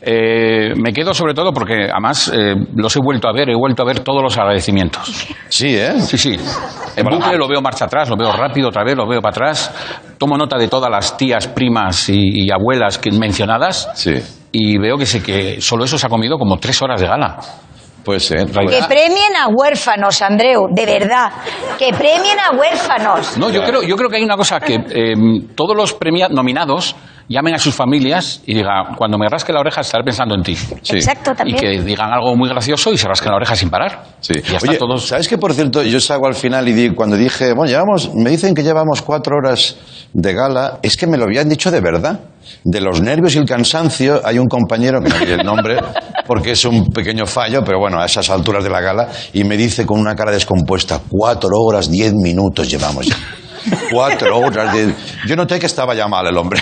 Eh, 0.00 0.74
me 0.76 0.92
quedo 0.92 1.12
sobre 1.12 1.34
todo 1.34 1.52
porque 1.52 1.88
además 1.90 2.30
eh, 2.32 2.54
los 2.76 2.94
he 2.94 3.00
vuelto 3.00 3.28
a 3.28 3.32
ver, 3.32 3.50
he 3.50 3.56
vuelto 3.56 3.82
a 3.82 3.86
ver 3.86 4.00
todos 4.00 4.22
los 4.22 4.36
agradecimientos. 4.38 5.26
Sí, 5.48 5.76
¿eh? 5.76 6.00
Sí, 6.00 6.16
sí. 6.16 6.36
En 6.96 7.04
bucle 7.04 7.36
lo 7.36 7.48
veo 7.48 7.60
marcha 7.60 7.86
atrás, 7.86 8.08
lo 8.08 8.16
veo 8.16 8.30
rápido 8.32 8.68
otra 8.68 8.84
vez, 8.84 8.96
lo 8.96 9.08
veo 9.08 9.20
para 9.20 9.30
atrás. 9.32 9.72
Tomo 10.16 10.36
nota 10.36 10.56
de 10.56 10.68
todas 10.68 10.90
las 10.90 11.16
tías, 11.16 11.48
primas 11.48 12.08
y, 12.08 12.44
y 12.46 12.50
abuelas 12.52 12.98
que 12.98 13.10
mencionadas. 13.10 13.88
Sí. 13.94 14.14
Y 14.52 14.78
veo 14.78 14.96
que, 14.96 15.06
se, 15.06 15.22
que 15.22 15.60
solo 15.60 15.84
eso 15.84 15.98
se 15.98 16.06
ha 16.06 16.10
comido 16.10 16.38
como 16.38 16.58
tres 16.58 16.80
horas 16.80 17.00
de 17.00 17.06
gala. 17.06 17.36
Pues 18.04 18.26
sí. 18.28 18.34
Que 18.36 18.82
premien 18.88 19.36
a 19.38 19.48
huérfanos, 19.48 20.22
Andreu, 20.22 20.68
de 20.70 20.86
verdad. 20.86 21.30
Que 21.78 21.92
premien 21.92 22.38
a 22.38 22.56
huérfanos. 22.56 23.36
No, 23.36 23.50
yo 23.50 23.62
creo, 23.64 23.82
yo 23.82 23.96
creo 23.96 24.08
que 24.08 24.16
hay 24.16 24.22
una 24.24 24.36
cosa 24.36 24.60
que 24.60 24.74
eh, 24.76 25.14
todos 25.54 25.76
los 25.76 25.98
premia- 25.98 26.28
nominados 26.30 26.96
llamen 27.28 27.54
a 27.54 27.58
sus 27.58 27.74
familias 27.74 28.40
y 28.46 28.54
digan, 28.54 28.94
cuando 28.96 29.18
me 29.18 29.28
rasque 29.28 29.52
la 29.52 29.60
oreja 29.60 29.82
estaré 29.82 30.02
pensando 30.04 30.34
en 30.34 30.42
ti. 30.42 30.56
Exacto, 30.90 31.34
también. 31.34 31.58
Y 31.58 31.60
que 31.60 31.82
digan 31.82 32.10
algo 32.12 32.34
muy 32.36 32.48
gracioso 32.48 32.92
y 32.92 32.98
se 32.98 33.06
rasquen 33.06 33.30
la 33.30 33.36
oreja 33.36 33.54
sin 33.54 33.68
parar. 33.70 34.02
Sí. 34.20 34.32
Y 34.36 34.42
ya 34.42 34.56
está 34.56 34.68
Oye, 34.70 34.78
todos. 34.78 35.06
¿sabes 35.06 35.28
que 35.28 35.36
por 35.38 35.52
cierto, 35.52 35.82
yo 35.82 36.00
salgo 36.00 36.26
al 36.26 36.34
final 36.34 36.66
y 36.68 36.72
di- 36.72 36.90
cuando 36.94 37.16
dije, 37.16 37.52
bueno, 37.52 37.70
llevamos, 37.70 38.14
me 38.14 38.30
dicen 38.30 38.54
que 38.54 38.62
llevamos 38.62 39.02
cuatro 39.02 39.36
horas 39.36 39.76
de 40.12 40.32
gala, 40.32 40.78
es 40.82 40.96
que 40.96 41.06
me 41.06 41.16
lo 41.18 41.24
habían 41.24 41.48
dicho 41.48 41.70
de 41.70 41.80
verdad. 41.80 42.20
De 42.64 42.80
los 42.80 43.02
nervios 43.02 43.34
y 43.34 43.38
el 43.38 43.44
cansancio, 43.44 44.22
hay 44.24 44.38
un 44.38 44.46
compañero, 44.46 45.02
que 45.02 45.10
no 45.10 45.18
diré 45.18 45.34
el 45.34 45.44
nombre, 45.44 45.76
porque 46.26 46.52
es 46.52 46.64
un 46.64 46.86
pequeño 46.86 47.26
fallo, 47.26 47.62
pero 47.62 47.78
bueno, 47.78 48.00
a 48.00 48.06
esas 48.06 48.30
alturas 48.30 48.64
de 48.64 48.70
la 48.70 48.80
gala, 48.80 49.06
y 49.34 49.44
me 49.44 49.54
dice 49.58 49.84
con 49.84 50.00
una 50.00 50.14
cara 50.16 50.30
descompuesta, 50.32 50.98
cuatro 51.10 51.50
horas, 51.52 51.90
diez 51.90 52.14
minutos 52.14 52.70
llevamos 52.70 53.06
ya. 53.06 53.16
Cuatro 53.92 54.38
horas. 54.38 54.72
de- 54.74 54.94
Yo 55.26 55.36
noté 55.36 55.58
que 55.58 55.66
estaba 55.66 55.94
ya 55.94 56.06
mal 56.08 56.26
el 56.26 56.36
hombre. 56.36 56.60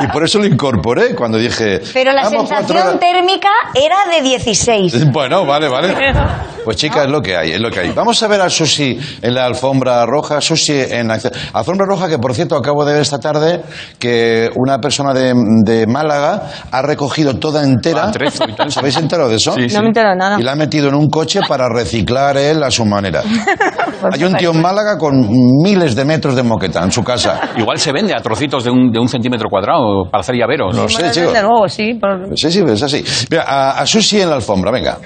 Y 0.00 0.06
por 0.08 0.24
eso 0.24 0.38
lo 0.38 0.46
incorporé 0.46 1.14
cuando 1.14 1.38
dije... 1.38 1.80
Pero 1.92 2.12
la 2.12 2.22
"Vamos, 2.24 2.48
cuatro 2.48 2.66
sensación 2.68 2.88
horas". 2.96 3.00
térmica 3.00 3.48
era 3.74 3.96
de 4.16 4.22
16. 4.22 5.10
Bueno, 5.12 5.44
vale, 5.46 5.68
vale. 5.68 5.94
Pues 6.64 6.76
chicas, 6.76 7.06
es 7.06 7.10
lo 7.10 7.22
que 7.22 7.34
hay, 7.34 7.52
es 7.52 7.60
lo 7.60 7.70
que 7.70 7.80
hay. 7.80 7.92
Vamos 7.92 8.22
a 8.22 8.26
ver 8.28 8.42
a 8.42 8.50
Susi 8.50 8.98
en 9.22 9.32
la 9.32 9.46
alfombra 9.46 10.04
roja. 10.04 10.38
Susi 10.42 10.74
en 10.78 11.10
acción. 11.10 11.32
Alfombra 11.54 11.86
roja 11.86 12.10
que, 12.10 12.18
por 12.18 12.34
cierto, 12.34 12.56
acabo 12.56 12.84
de 12.84 12.92
ver 12.92 13.00
esta 13.00 13.18
tarde 13.18 13.62
que 13.98 14.50
una 14.54 14.76
persona 14.78 15.14
de, 15.14 15.32
de 15.64 15.86
Málaga 15.86 16.42
ha 16.70 16.82
recogido 16.82 17.38
toda 17.38 17.62
entera. 17.62 18.12
Ah. 18.14 18.64
¿Os 18.66 18.76
habéis 18.76 18.98
enterado 18.98 19.30
de 19.30 19.36
eso? 19.36 19.54
Sí, 19.54 19.68
No 19.72 19.80
me 19.80 19.86
entero 19.88 20.10
de 20.10 20.16
nada. 20.16 20.38
Y 20.38 20.42
la 20.42 20.52
ha 20.52 20.56
metido 20.56 20.88
en 20.88 20.94
un 20.94 21.08
coche 21.08 21.40
para 21.48 21.70
reciclar 21.70 22.36
él 22.36 22.62
a 22.62 22.70
su 22.70 22.84
manera. 22.84 23.22
Hay 24.12 24.22
un 24.24 24.34
tío 24.36 24.50
en 24.50 24.60
Málaga 24.60 24.98
con 24.98 25.26
miles 25.62 25.87
de 25.94 26.04
metros 26.04 26.34
de 26.36 26.42
moqueta 26.42 26.82
en 26.82 26.90
su 26.92 27.02
casa. 27.02 27.40
Igual 27.56 27.78
se 27.78 27.92
vende 27.92 28.14
a 28.14 28.20
trocitos 28.20 28.64
de 28.64 28.70
un, 28.70 28.90
de 28.90 28.98
un 28.98 29.08
centímetro 29.08 29.48
cuadrado 29.48 30.04
para 30.10 30.20
hacer 30.20 30.34
llaveros. 30.36 30.74
No 30.76 30.88
sé, 30.88 31.10
chicos. 31.10 31.32
Sí. 31.68 31.94
por- 31.94 32.36
Sí, 32.36 32.50
sí, 32.50 32.62
es 32.66 32.82
así. 32.82 33.04
Mira, 33.30 33.44
a, 33.46 33.80
a 33.80 33.86
Susi 33.86 34.20
en 34.20 34.30
la 34.30 34.36
alfombra, 34.36 34.70
venga. 34.70 34.98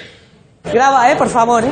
Graba, 0.65 1.11
eh, 1.11 1.17
por 1.17 1.29
favor. 1.29 1.65
¿eh? 1.65 1.71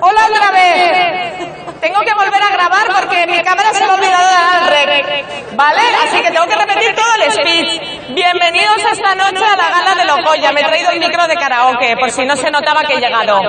Hola 0.00 0.20
otra 0.28 0.50
vez. 0.52 1.34
Tengo 1.80 2.00
que 2.00 2.14
volver 2.14 2.40
a 2.42 2.50
grabar 2.52 2.86
porque 3.00 3.26
mi 3.26 3.42
cámara 3.42 3.72
se 3.72 3.84
me 3.84 3.90
ha 3.90 3.94
olvidado 3.94 4.26
de 4.26 4.32
dar 4.32 4.62
al 4.62 4.86
rec. 4.86 5.56
¿Vale? 5.56 5.80
Así 6.04 6.22
que 6.22 6.30
tengo 6.30 6.46
que 6.46 6.56
repetir 6.56 6.94
todo 6.94 7.12
el 7.24 7.32
speech. 7.32 7.93
Bienvenidos 8.12 8.76
esta 8.92 9.14
noche 9.14 9.42
a 9.44 9.56
la 9.56 9.70
gala 9.70 9.94
de 9.96 10.04
Locoya. 10.04 10.52
Me 10.52 10.60
he 10.60 10.64
traído 10.64 10.90
el 10.90 11.00
micro 11.00 11.26
de 11.26 11.34
karaoke 11.36 11.96
por 11.98 12.10
si 12.10 12.24
no 12.26 12.36
se 12.36 12.50
notaba 12.50 12.82
que 12.82 12.94
he 12.94 13.00
llegado. 13.00 13.40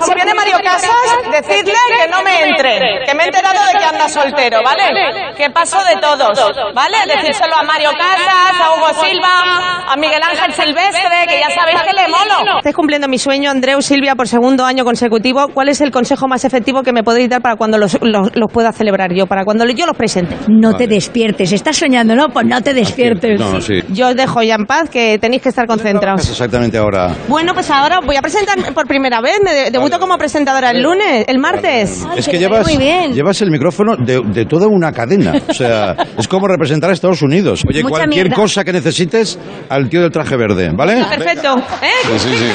Si 0.00 0.14
viene 0.14 0.32
Mario 0.34 0.58
Casas, 0.62 0.92
decidle 1.32 1.74
que 1.98 2.08
no 2.08 2.22
me 2.22 2.42
entre. 2.48 3.04
Que 3.06 3.14
me 3.14 3.24
he 3.24 3.26
enterado 3.26 3.58
de 3.66 3.78
que 3.78 3.84
anda 3.84 4.08
soltero, 4.08 4.60
¿vale? 4.62 5.34
Que 5.36 5.50
paso 5.50 5.82
de 5.84 5.96
todos, 5.96 6.38
¿vale? 6.74 6.96
Decírselo 7.08 7.56
a 7.56 7.62
Mario 7.64 7.90
Casas, 7.98 8.60
a 8.60 8.74
Hugo 8.76 9.04
Silva, 9.04 9.84
a 9.92 9.96
Miguel 9.96 10.22
Ángel 10.22 10.52
Silvestre, 10.52 11.26
que 11.26 11.40
ya 11.40 11.50
sabéis 11.50 11.80
que 11.82 11.92
le 11.92 12.08
molo. 12.08 12.58
Estoy 12.58 12.72
cumpliendo 12.72 13.08
mi 13.08 13.18
sueño, 13.18 13.50
Andreu 13.50 13.82
Silvia, 13.82 14.14
por 14.14 14.28
segundo 14.28 14.64
año 14.64 14.84
consecutivo. 14.84 15.48
¿Cuál 15.52 15.70
es 15.70 15.80
el 15.80 15.90
consejo 15.90 16.28
más 16.28 16.44
efectivo 16.44 16.82
que 16.82 16.92
me 16.92 17.02
podéis 17.02 17.28
dar 17.30 17.42
para 17.42 17.56
cuando 17.56 17.78
los, 17.78 17.98
los- 18.00 18.30
los 18.34 18.52
pueda 18.52 18.72
celebrar 18.72 19.12
yo, 19.12 19.26
para 19.26 19.44
cuando 19.44 19.64
yo 19.66 19.86
los 19.86 19.96
presente? 19.96 20.36
No 20.48 20.74
te 20.76 20.86
despiertes. 20.86 21.50
Estás 21.52 21.76
soñando, 21.76 22.14
¿no? 22.14 22.28
Pues 22.28 22.46
no 22.46 22.60
te 22.62 22.72
despiertes. 22.74 23.40
No, 23.40 23.60
sí. 23.60 23.82
Yo 23.88 24.03
os 24.08 24.16
dejo 24.16 24.42
ya 24.42 24.54
en 24.54 24.66
paz, 24.66 24.88
que 24.90 25.18
tenéis 25.18 25.42
que 25.42 25.48
estar 25.48 25.66
concentrados. 25.66 26.28
Exactamente 26.28 26.78
ahora. 26.78 27.14
Bueno, 27.28 27.54
pues 27.54 27.70
ahora 27.70 28.00
voy 28.04 28.16
a 28.16 28.22
presentar 28.22 28.56
por 28.74 28.86
primera 28.86 29.20
vez. 29.20 29.38
Me 29.44 29.52
de- 29.54 29.70
debuto 29.70 29.98
como 29.98 30.16
presentadora 30.18 30.70
el 30.70 30.82
lunes, 30.82 31.24
el 31.28 31.38
martes. 31.38 32.04
es 32.16 32.28
que 32.28 32.38
llevas, 32.38 32.66
llevas 32.66 33.40
el 33.42 33.50
micrófono 33.50 33.96
de, 33.96 34.20
de 34.24 34.46
toda 34.46 34.66
una 34.66 34.92
cadena. 34.92 35.32
O 35.48 35.54
sea, 35.54 35.96
es 36.18 36.28
como 36.28 36.46
representar 36.48 36.90
a 36.90 36.92
Estados 36.92 37.22
Unidos. 37.22 37.62
Oye, 37.68 37.82
Mucha 37.82 37.90
cualquier 37.96 38.24
mierda. 38.26 38.36
cosa 38.42 38.64
que 38.64 38.72
necesites, 38.72 39.38
al 39.68 39.88
tío 39.88 40.02
del 40.02 40.10
traje 40.10 40.36
verde, 40.36 40.70
¿vale? 40.74 41.04
Perfecto. 41.04 41.56
¿Eh? 41.82 41.90
Sí, 42.04 42.18
sí, 42.18 42.36
sí. 42.38 42.52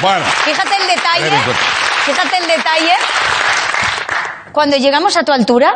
Bueno. 0.00 0.24
Fíjate 0.44 0.70
el 0.80 0.86
detalle. 0.96 1.36
Good. 1.44 1.54
Fíjate 2.06 2.36
el 2.42 2.46
detalle. 2.46 2.92
Cuando 4.52 4.76
llegamos 4.76 5.16
a 5.16 5.24
tu 5.24 5.32
altura, 5.32 5.72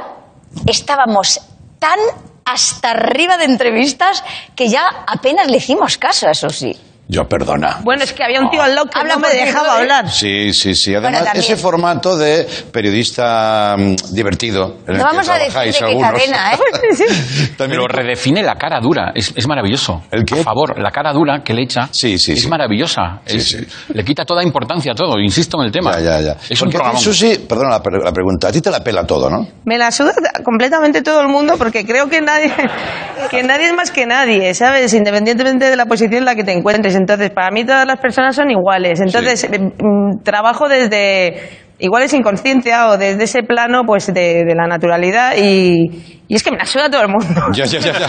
estábamos 0.67 1.41
tan 1.79 1.99
hasta 2.45 2.91
arriba 2.91 3.37
de 3.37 3.45
entrevistas 3.45 4.23
que 4.55 4.69
ya 4.69 5.05
apenas 5.07 5.49
le 5.49 5.59
hicimos 5.59 5.99
caso, 5.99 6.29
eso 6.29 6.51
sí. 6.51 6.77
Yo, 7.13 7.29
perdona. 7.29 7.81
Bueno, 7.83 8.05
es 8.05 8.13
que 8.15 8.25
había 8.25 8.41
un 8.41 8.49
tío 8.49 8.63
al 8.63 8.75
lado 8.75 8.87
que 8.89 8.99
Habla 8.99 9.15
no 9.17 9.21
me 9.21 9.29
dejaba 9.29 9.77
hablar. 9.77 10.11
Sí, 10.11 10.55
sí, 10.55 10.75
sí. 10.75 10.93
Además, 10.95 11.11
Bueno, 11.13 11.25
también. 11.27 11.45
ese 11.45 11.57
formato 11.57 12.17
de 12.17 12.47
periodista 12.73 13.77
mm, 13.79 14.15
divertido. 14.15 14.79
en 14.87 14.95
el 14.95 14.99
No 14.99 15.05
que 15.11 15.17
vamos 15.17 15.29
a 15.29 15.35
decir 15.35 15.49
trabajáis 15.53 15.75
de 15.75 15.79
qué 15.79 15.85
algunos. 15.85 16.11
cadena, 16.13 16.53
¿eh? 16.55 16.57
También- 17.59 17.81
Pero 17.83 17.87
redefine 17.89 18.43
la 18.43 18.55
cara 18.55 18.81
dura. 18.81 19.13
Es, 19.15 19.33
es 19.37 19.47
maravilloso. 19.47 20.05
¿El 20.11 20.25
qué? 20.25 20.41
A 20.41 20.43
favor, 20.43 20.79
la 20.81 20.91
cara 20.91 21.13
dura 21.13 21.43
que 21.45 21.53
le 21.53 21.63
echa 21.65 21.89
Sí, 21.93 22.19
sí, 22.19 22.33
es 22.33 22.43
sí. 22.43 22.49
maravillosa. 22.49 23.21
Sí, 23.27 23.37
Es- 23.37 23.49
sí. 23.49 23.67
Le 23.93 24.05
quita 24.05 24.25
toda 24.25 24.43
importancia 24.43 24.93
a 24.93 24.95
todo. 24.95 25.19
Insisto 25.19 25.59
en 25.61 25.67
el 25.67 25.73
tema. 25.73 25.93
Ya, 25.93 26.01
ya, 26.01 26.21
ya. 26.21 26.37
Es 26.49 26.63
un 26.63 26.69
Porque 26.71 26.77
a 26.77 26.81
ti, 26.81 26.83
programa. 26.85 26.99
Susi, 26.99 27.39
perdona 27.47 27.71
la, 27.71 27.83
pre- 27.83 28.03
la 28.03 28.13
pregunta, 28.13 28.49
a 28.49 28.53
ti 28.53 28.63
te 28.63 28.71
la 28.71 28.81
pela 28.83 29.05
todo, 29.07 29.29
¿no? 29.29 29.47
Me 29.67 29.77
la 29.77 29.91
suda 29.91 30.15
completamente 30.45 31.03
todo 31.03 31.21
el 31.21 31.29
mundo 31.29 31.57
porque 31.59 31.85
creo 31.85 32.09
que 32.09 32.21
nadie, 32.23 32.53
que 33.31 33.43
nadie 33.43 33.67
es 33.67 33.75
más 33.75 33.91
que 33.91 34.07
nadie, 34.07 34.55
¿sabes? 34.55 34.95
Independientemente 34.95 35.69
de 35.69 35.77
la 35.77 35.85
posición 35.87 36.15
en 36.15 36.25
la 36.25 36.35
que 36.35 36.45
te 36.45 36.53
encuentres. 36.53 36.95
Entonces, 37.03 37.31
para 37.31 37.51
mí 37.51 37.65
todas 37.65 37.85
las 37.85 37.99
personas 37.99 38.37
son 38.37 38.49
iguales. 38.51 39.01
Entonces, 39.01 39.45
eh, 39.45 39.59
mm, 39.59 40.23
trabajo 40.23 40.69
desde 40.69 41.51
igual 41.79 42.05
es 42.05 42.15
inconsciencia 42.15 42.87
o 42.89 42.97
desde 42.97 43.25
ese 43.25 43.43
plano 43.43 43.83
pues 43.85 44.07
de, 44.07 44.45
de 44.45 44.55
la 44.55 44.69
naturalidad 44.69 45.35
y, 45.37 46.23
y 46.29 46.35
es 46.37 46.43
que 46.45 46.53
me 46.53 46.59
la 46.59 46.65
suda 46.65 46.89
todo 46.89 47.03
el 47.03 47.09
mundo. 47.09 47.43
Ya, 47.53 47.65
ya, 47.65 47.81
ya, 47.81 47.93
ya. 47.93 48.07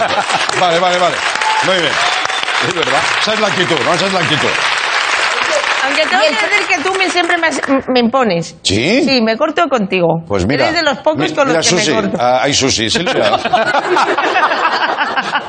Vale, 0.62 0.80
vale, 0.80 1.00
vale. 1.00 1.16
Muy 1.66 1.76
bien. 1.76 1.94
Es 2.68 2.76
verdad. 2.76 3.00
Esa 3.20 3.34
es 3.34 3.40
la 3.40 3.48
actitud, 3.48 3.76
¿no? 3.84 3.94
Esa 3.94 4.06
es 4.06 4.14
la 4.14 4.20
actitud. 4.20 4.83
Tengo 6.10 6.24
que 6.24 6.30
decir 6.30 6.68
que 6.68 6.84
tú 6.84 6.94
me, 6.98 7.10
siempre 7.10 7.38
me, 7.38 7.48
has- 7.48 7.62
me 7.88 8.00
impones. 8.00 8.56
¿Sí? 8.64 9.04
Sí, 9.04 9.22
me 9.22 9.38
corto 9.38 9.64
contigo. 9.70 10.08
Pues 10.28 10.46
mira. 10.46 10.66
Eres 10.70 10.78
de 10.78 10.84
los 10.84 10.98
pocos 11.00 11.30
Mi- 11.30 11.36
con 11.36 11.48
los 11.48 11.58
que 11.58 11.64
Susi. 11.64 11.90
me 11.92 11.96
corto. 12.02 12.18
Ah, 12.20 12.40
ay, 12.44 12.54
Susi, 12.54 12.90
Silvia. 12.90 13.32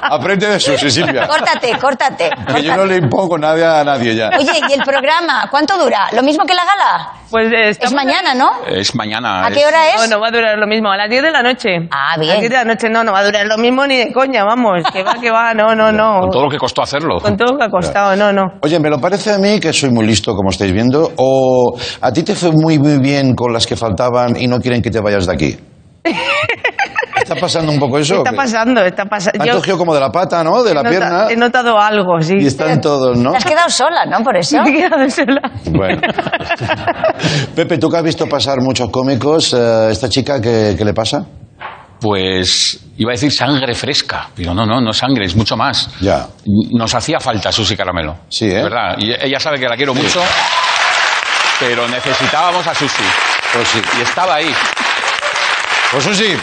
Aprende 0.03 0.47
de 0.49 0.61
Susi, 0.61 0.91
Silvia. 0.91 1.27
Córtate, 1.27 1.77
córtate. 1.79 2.31
Que 2.55 2.63
yo 2.63 2.77
no 2.77 2.85
le 2.85 2.97
impongo 2.97 3.39
nada 3.39 3.81
a 3.81 3.85
nadie 3.85 4.15
ya. 4.15 4.31
Oye, 4.39 4.61
¿y 4.69 4.73
el 4.73 4.83
programa? 4.83 5.49
¿Cuánto 5.51 5.77
dura? 5.79 6.09
¿Lo 6.13 6.23
mismo 6.23 6.45
que 6.45 6.55
la 6.55 6.63
gala? 6.65 7.13
Pues 7.35 7.49
eh, 7.53 7.71
Es 7.71 7.79
estamos- 7.79 7.95
mañana, 7.95 8.33
¿no? 8.33 8.49
Es 8.69 8.95
mañana. 8.95 9.45
¿A 9.45 9.51
qué 9.51 9.59
es- 9.59 9.67
hora 9.67 9.89
es? 9.89 9.97
No, 10.09 10.17
no 10.17 10.21
va 10.23 10.29
a 10.29 10.31
durar 10.31 10.57
lo 10.57 10.69
mismo. 10.69 10.89
A 10.93 10.97
las 10.97 11.11
10 11.11 11.21
de 11.21 11.33
la 11.33 11.43
noche. 11.43 11.89
Ah, 11.91 12.13
A 12.15 12.21
bien. 12.21 12.29
las 12.31 12.39
10 12.39 12.51
de 12.53 12.57
la 12.59 12.65
noche 12.65 12.89
no, 12.89 13.03
no 13.03 13.11
va 13.11 13.19
a 13.19 13.25
durar 13.25 13.45
lo 13.47 13.59
mismo 13.59 13.85
ni 13.89 13.97
de 13.97 14.13
coña, 14.13 14.45
vamos. 14.45 14.85
Que 14.93 15.03
va, 15.03 15.15
que 15.15 15.33
va, 15.33 15.53
no, 15.53 15.75
no, 15.75 15.91
no. 15.91 16.21
Con 16.21 16.31
todo 16.31 16.45
lo 16.45 16.49
que 16.49 16.59
costó 16.59 16.83
hacerlo. 16.83 17.19
Con 17.21 17.37
todo 17.37 17.55
lo 17.55 17.59
que 17.59 17.65
ha 17.65 17.71
costado, 17.71 18.15
no, 18.15 18.33
no. 18.33 18.43
Oye, 18.63 18.79
me 18.79 18.89
lo 18.89 19.01
parece 19.01 19.33
a 19.33 19.39
mí 19.39 19.59
que 19.59 19.73
soy 19.73 19.91
muy 19.91 20.07
listo, 20.07 20.33
como 20.37 20.51
estáis 20.51 20.73
viendo, 20.73 21.11
o 21.17 21.77
a 22.01 22.13
ti 22.13 22.23
te 22.23 22.37
fue 22.37 22.53
muy, 22.53 22.79
muy 22.79 22.99
bien 23.01 23.35
con 23.35 23.53
las 23.53 23.67
que 23.67 23.75
faltaban 23.75 24.37
y 24.41 24.47
no 24.47 24.61
quieren 24.61 24.81
que 24.81 24.91
te 24.91 25.01
vayas 25.01 25.27
de 25.27 25.33
aquí. 25.33 25.57
¿Está 27.17 27.37
pasando 27.37 27.73
un 27.73 27.79
poco 27.79 27.99
eso? 27.99 28.19
Está 28.19 28.33
pasando, 28.33 28.83
está 28.83 29.07
pasando. 29.07 29.43
Han 29.43 29.51
cogido 29.57 29.79
como 29.79 29.95
de 29.95 30.01
la 30.01 30.11
pata, 30.11 30.45
¿no? 30.45 30.63
De 30.63 30.75
la 30.75 30.83
he, 30.83 30.89
pierna. 30.89 31.27
he 31.31 31.37
notado 31.37 31.79
algo, 31.79 32.21
sí. 32.21 32.35
Y 32.39 32.47
están 32.47 32.81
todos, 32.81 33.17
¿no? 33.17 33.31
Te 33.31 33.39
has 33.39 33.45
quedado 33.45 33.71
sola, 33.71 34.05
¿no? 34.07 34.23
Por 34.23 34.37
eso. 34.37 34.63
Me 34.63 34.71
he 34.71 34.73
quedado 34.75 35.09
sola. 35.09 35.41
Bueno. 35.71 36.01
Pepe, 37.55 37.79
tú 37.79 37.89
que 37.89 37.97
has 37.97 38.03
visto 38.03 38.27
pasar 38.27 38.61
muchos 38.61 38.91
cómicos, 38.91 39.55
eh, 39.55 39.89
¿esta 39.91 40.09
chica 40.09 40.41
qué, 40.41 40.75
qué 40.77 40.85
le 40.85 40.93
pasa? 40.93 41.25
Pues 42.01 42.81
iba 42.99 43.13
a 43.13 43.15
decir 43.15 43.33
sangre 43.33 43.75
fresca, 43.75 44.29
pero 44.35 44.53
no, 44.53 44.67
no, 44.67 44.81
no 44.81 44.93
sangre, 44.93 45.25
es 45.25 45.35
mucho 45.35 45.57
más. 45.57 45.89
Ya. 46.01 46.27
Nos 46.73 46.95
hacía 46.95 47.19
falta 47.19 47.51
Susi 47.51 47.77
Caramelo. 47.77 48.17
Sí, 48.29 48.47
¿eh? 48.47 48.57
De 48.57 48.63
verdad. 48.65 48.97
Y 48.99 49.13
ella 49.13 49.41
sabe 49.41 49.59
que 49.59 49.67
la 49.67 49.77
quiero 49.77 49.95
mucho, 49.95 50.21
pero 51.59 51.89
necesitábamos 51.89 52.67
a 52.67 52.75
Susi. 52.75 53.05
Pues 53.55 53.69
sí. 53.69 53.81
Y 53.99 54.03
estaba 54.03 54.35
ahí. 54.35 54.53
Pues 55.95 56.17
sí, 56.17 56.35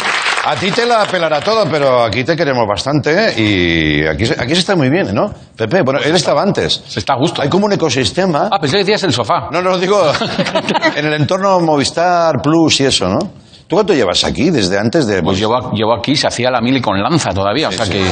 a 0.46 0.56
ti 0.56 0.72
te 0.72 0.86
la 0.86 1.06
pelará 1.06 1.42
todo, 1.42 1.66
pero 1.70 2.04
aquí 2.06 2.24
te 2.24 2.36
queremos 2.38 2.66
bastante 2.68 3.12
¿eh? 3.12 3.34
y 3.38 4.08
aquí, 4.08 4.26
se- 4.26 4.34
aquí 4.42 4.54
se 4.54 4.62
está 4.62 4.76
muy 4.76 4.90
bien, 4.90 5.14
¿no? 5.14 5.32
Pepe, 5.58 5.82
bueno, 5.84 6.00
él 6.00 6.16
estaba 6.16 6.42
antes. 6.42 6.82
Se 6.88 7.00
está 7.00 7.14
a 7.14 7.18
gusto. 7.18 7.42
Hay 7.42 7.50
como 7.50 7.66
un 7.66 7.74
ecosistema. 7.74 8.48
Ah, 8.52 8.58
pensé 8.60 8.78
que 8.78 8.84
decías 8.84 9.04
el 9.04 9.14
sofá. 9.14 9.50
No, 9.52 9.62
no, 9.62 9.78
digo, 9.78 10.12
en 10.96 11.06
el 11.06 11.14
entorno 11.14 11.60
Movistar 11.60 12.42
Plus 12.42 12.80
y 12.82 12.86
eso, 12.86 13.10
¿no? 13.10 13.20
¿Tú 13.68 13.76
cuánto 13.76 13.94
llevas 13.94 14.24
aquí 14.24 14.50
desde 14.50 14.78
antes 14.80 15.06
de...? 15.08 15.22
Pues 15.22 15.38
llevo, 15.38 15.72
llevo 15.72 15.94
aquí, 15.94 16.16
se 16.16 16.28
hacía 16.28 16.50
la 16.50 16.60
mili 16.62 16.82
con 16.82 17.02
lanza 17.02 17.32
todavía, 17.32 17.70
o 17.70 17.72
sea 17.72 17.86
sí. 17.86 17.92
que... 17.94 18.06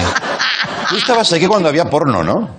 Tú 0.90 0.96
estabas 0.98 1.32
aquí 1.34 1.48
cuando 1.48 1.68
había 1.70 1.86
porno, 1.86 2.24
¿no? 2.24 2.50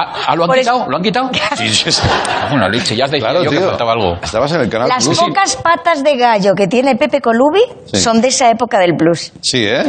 Ah, 0.00 0.12
ah, 0.28 0.36
¿lo 0.36 0.44
han 0.44 0.50
quitado? 0.58 0.86
¿Lo 0.88 0.96
han 0.96 1.02
quitado? 1.02 1.30
Sí, 1.56 1.68
sí, 1.74 1.90
sí. 1.90 2.02
Bueno, 2.50 2.68
leche, 2.68 2.94
ya 2.94 3.04
decía 3.06 3.18
Claro, 3.18 3.42
yo 3.42 3.50
que 3.50 3.58
faltaba 3.60 3.92
algo. 3.92 4.16
Estabas 4.22 4.52
en 4.52 4.60
el 4.60 4.68
canal 4.70 4.88
Las 4.88 5.04
Plus. 5.04 5.18
pocas 5.18 5.56
patas 5.56 6.04
de 6.04 6.16
gallo 6.16 6.54
que 6.54 6.66
tiene 6.68 6.94
Pepe 6.96 7.20
Colubi 7.20 7.62
Sí. 7.86 7.96
son 7.96 8.20
de 8.20 8.28
esa 8.28 8.48
época 8.50 8.78
del 8.78 8.92
blues. 8.92 9.32
Sí, 9.42 9.64
¿eh? 9.66 9.82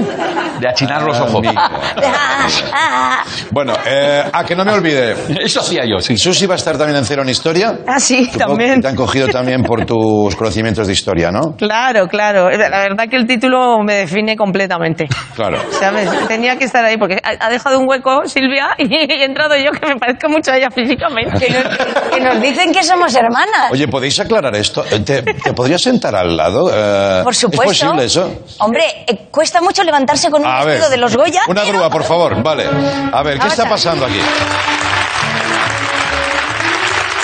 De 0.60 0.68
achinar 0.68 1.04
los 1.04 1.18
Ah, 1.18 1.24
ojos. 1.26 1.46
Ah, 1.56 1.70
ah. 2.74 3.24
Bueno, 3.52 3.74
eh, 3.86 4.24
a 4.32 4.44
que 4.44 4.56
no 4.56 4.66
me 4.66 4.72
olvide. 4.74 5.16
Eso 5.44 5.60
hacía 5.60 5.84
yo, 5.86 6.00
sí. 6.00 6.18
Susi 6.18 6.46
va 6.48 6.56
a 6.56 6.58
estar 6.58 6.78
también 6.78 6.98
en 6.98 7.06
Cero 7.06 7.22
en 7.22 7.30
Historia. 7.30 7.80
Ah, 7.88 8.00
sí, 8.00 8.26
Supongo 8.26 8.48
también. 8.54 8.82
Te 8.82 8.88
han 8.88 8.96
cogido 8.96 9.28
también 9.28 9.64
por 9.64 9.86
tus 9.86 10.36
conocimientos 10.36 10.88
de 10.88 10.94
historia, 10.94 11.32
¿no? 11.32 11.56
Claro, 11.58 12.08
claro. 12.08 12.50
La 12.50 12.80
verdad 12.80 13.06
que 13.10 13.16
el 13.18 13.28
título 13.28 13.80
me 13.84 13.96
define 13.96 14.36
completamente. 14.36 15.08
Claro. 15.36 15.60
¿Sabes? 15.72 16.10
Tenía 16.28 16.58
que 16.58 16.66
estar 16.66 16.84
ahí 16.84 16.98
porque 16.98 17.20
ha 17.24 17.46
ha 17.46 17.50
dejado 17.50 17.80
un 17.80 17.88
hueco 17.88 18.26
Silvia 18.26 18.70
y 18.78 18.94
he 18.94 19.24
entrado 19.24 19.56
yo 19.56 19.72
que 19.72 19.86
me 19.88 19.99
parezco 20.00 20.30
mucho 20.30 20.52
a 20.52 20.58
ella 20.58 20.70
físicamente. 20.72 21.46
Que 21.46 21.50
nos, 21.52 22.10
que 22.10 22.20
nos 22.22 22.42
dicen 22.42 22.72
que 22.74 22.84
somos 22.84 23.14
hermanas. 23.16 23.72
Oye, 23.72 23.88
¿podéis 23.88 24.20
aclarar 24.20 24.56
esto? 24.56 24.84
Eh, 24.90 25.00
¿Te, 25.02 25.22
te 25.22 25.54
podrías 25.54 25.82
sentar 25.82 26.16
al 26.16 26.36
lado? 26.36 26.72
Eh, 26.74 27.22
Por 27.24 27.36
supuesto. 27.36 27.72
¿Es 27.72 27.80
posible 27.82 28.06
eso? 28.06 28.42
Hombre, 28.60 28.84
eh, 29.08 29.28
cuesta 29.30 29.62
mucho 29.62 29.84
levantarse 29.84 30.30
con 30.32 30.42
un 30.42 30.48
A 30.48 30.60
ver. 30.60 30.68
vestido 30.68 30.90
de 30.90 30.98
los 30.98 31.16
Goya. 31.16 31.42
Una 31.48 31.62
pero- 31.62 31.74
grúa, 31.74 31.90
por 31.90 32.04
favor. 32.04 32.42
Vale. 32.42 32.66
A 33.12 33.22
ver, 33.24 33.34
¿qué 33.34 33.40
Vamos 33.40 33.54
está 33.54 33.70
pasando 33.70 34.06
aquí? 34.06 34.20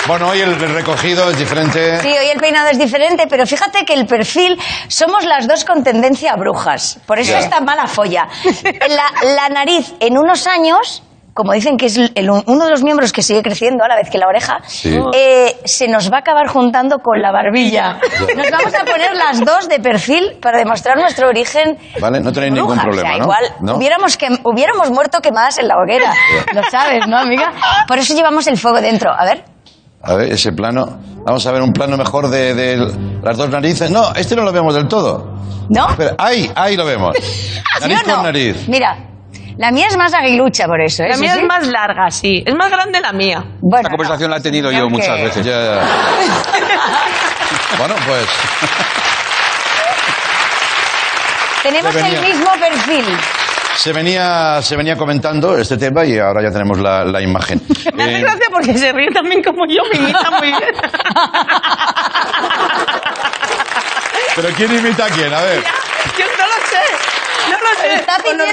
Bueno, 0.06 0.28
hoy 0.28 0.40
el 0.40 0.54
recogido 0.56 1.28
es 1.30 1.36
diferente. 1.36 2.00
Sí, 2.00 2.06
hoy 2.08 2.28
el 2.32 2.38
peinado 2.38 2.68
es 2.68 2.78
diferente, 2.78 3.26
pero 3.28 3.44
fíjate 3.44 3.84
que 3.84 3.92
el 3.94 4.06
perfil 4.06 4.56
somos 4.86 5.24
las 5.24 5.48
dos 5.48 5.64
con 5.64 5.82
tendencia 5.82 6.32
a 6.32 6.36
brujas. 6.36 7.00
Por 7.06 7.18
eso 7.18 7.32
Ya. 7.32 7.40
esta 7.40 7.60
mala 7.60 7.88
folla. 7.88 8.28
La, 8.88 9.34
la 9.34 9.48
nariz 9.48 9.94
en 9.98 10.16
unos 10.16 10.46
años, 10.46 11.02
como 11.36 11.52
dicen 11.52 11.76
que 11.76 11.86
es 11.86 11.96
el- 11.96 12.30
uno 12.46 12.64
de 12.64 12.70
los 12.70 12.82
miembros 12.82 13.12
que 13.12 13.22
sigue 13.22 13.42
creciendo 13.42 13.84
a 13.84 13.88
la 13.88 13.94
vez 13.94 14.10
que 14.10 14.18
la 14.18 14.26
oreja, 14.26 14.58
Sí. 14.66 14.98
eh, 15.14 15.56
se 15.64 15.86
nos 15.86 16.10
va 16.10 16.16
a 16.16 16.20
acabar 16.20 16.48
juntando 16.48 16.98
con 16.98 17.20
la 17.20 17.30
barbilla. 17.30 17.98
Nos 18.36 18.50
vamos 18.50 18.74
a 18.74 18.84
poner 18.84 19.14
las 19.14 19.44
dos 19.44 19.68
de 19.68 19.78
perfil 19.78 20.38
para 20.40 20.58
demostrar 20.58 20.96
nuestro 20.96 21.28
origen. 21.28 21.78
Vale, 22.00 22.20
no 22.20 22.32
tenéis 22.32 22.52
ningún 22.54 22.70
bruja. 22.76 22.82
problema, 22.84 23.08
o 23.08 23.12
sea, 23.12 23.18
¿no? 23.18 23.24
igual 23.24 23.44
¿No? 23.60 23.76
hubiéramos, 23.76 24.16
que, 24.16 24.28
hubiéramos 24.42 24.90
muerto 24.90 25.20
quemadas 25.20 25.58
en 25.58 25.68
la 25.68 25.76
hoguera. 25.76 26.12
Lo 26.54 26.62
sabes, 26.70 27.06
¿no, 27.06 27.18
amiga? 27.18 27.52
Por 27.86 27.98
eso 27.98 28.14
llevamos 28.14 28.46
el 28.46 28.56
fuego 28.56 28.80
dentro. 28.80 29.12
A 29.12 29.24
ver. 29.24 29.44
A 30.02 30.14
ver, 30.14 30.32
ese 30.32 30.52
plano. 30.52 30.98
Vamos 31.24 31.46
a 31.46 31.52
ver 31.52 31.60
un 31.62 31.72
plano 31.72 31.96
mejor 31.96 32.28
de, 32.30 32.54
de 32.54 32.76
las 33.22 33.36
dos 33.36 33.50
narices. 33.50 33.90
No, 33.90 34.12
este 34.14 34.34
no 34.36 34.42
lo 34.42 34.52
vemos 34.52 34.74
del 34.74 34.88
todo. 34.88 35.34
¿No? 35.68 35.90
Espera, 35.90 36.14
ahí, 36.18 36.50
ahí 36.54 36.76
lo 36.76 36.84
vemos. 36.86 37.16
¿Sí 37.20 37.60
Nariz 37.80 38.02
o 38.04 38.08
no? 38.08 38.14
con 38.14 38.22
nariz. 38.24 38.68
Mira, 38.68 38.96
la 39.58 39.72
mía 39.72 39.86
es 39.88 39.96
más 39.96 40.12
aguilucha 40.14 40.66
por 40.66 40.80
eso, 40.80 41.02
¿eh? 41.02 41.08
La 41.10 41.16
mía 41.16 41.32
sí. 41.34 41.40
es 41.40 41.46
más 41.46 41.66
larga, 41.66 42.10
sí. 42.10 42.42
Es 42.46 42.54
más 42.54 42.70
grande 42.70 43.00
la 43.00 43.12
mía. 43.12 43.42
Bueno, 43.60 43.80
Esta 43.80 43.90
conversación 43.90 44.30
la 44.30 44.36
he 44.36 44.40
tenido 44.40 44.70
yo 44.70 44.88
muchas 44.88 45.16
que- 45.16 45.24
veces. 45.24 45.44
Ya, 45.46 45.52
ya. 45.52 45.80
bueno, 47.78 47.94
pues. 48.06 48.26
tenemos 51.62 51.94
el 51.96 52.20
mismo 52.20 52.50
perfil. 52.60 53.04
Se 53.76 53.92
venía, 53.92 54.60
se 54.62 54.76
venía 54.76 54.96
comentando 54.96 55.56
este 55.58 55.76
tema 55.76 56.04
y 56.04 56.18
ahora 56.18 56.42
ya 56.42 56.50
tenemos 56.50 56.78
la, 56.78 57.04
la 57.04 57.20
imagen. 57.20 57.60
Me 57.94 58.04
hace 58.04 58.16
Eh, 58.18 58.20
gracia 58.20 58.46
porque 58.50 58.76
se 58.76 58.92
ríe 58.92 59.10
también 59.10 59.42
como 59.42 59.66
yo, 59.66 59.82
me 59.92 59.98
imita 59.98 60.30
muy 60.30 60.48
bien. 60.48 60.62
Pero 64.36 64.48
¿quién 64.56 64.74
imita 64.78 65.06
a 65.06 65.08
quién? 65.08 65.32
A 65.32 65.40
ver. 65.42 65.62
Yo 66.18 66.26
no 66.26 66.46
lo 66.46 66.54
sé. 66.68 66.82
Está 67.94 68.18
pidiendo 68.22 68.44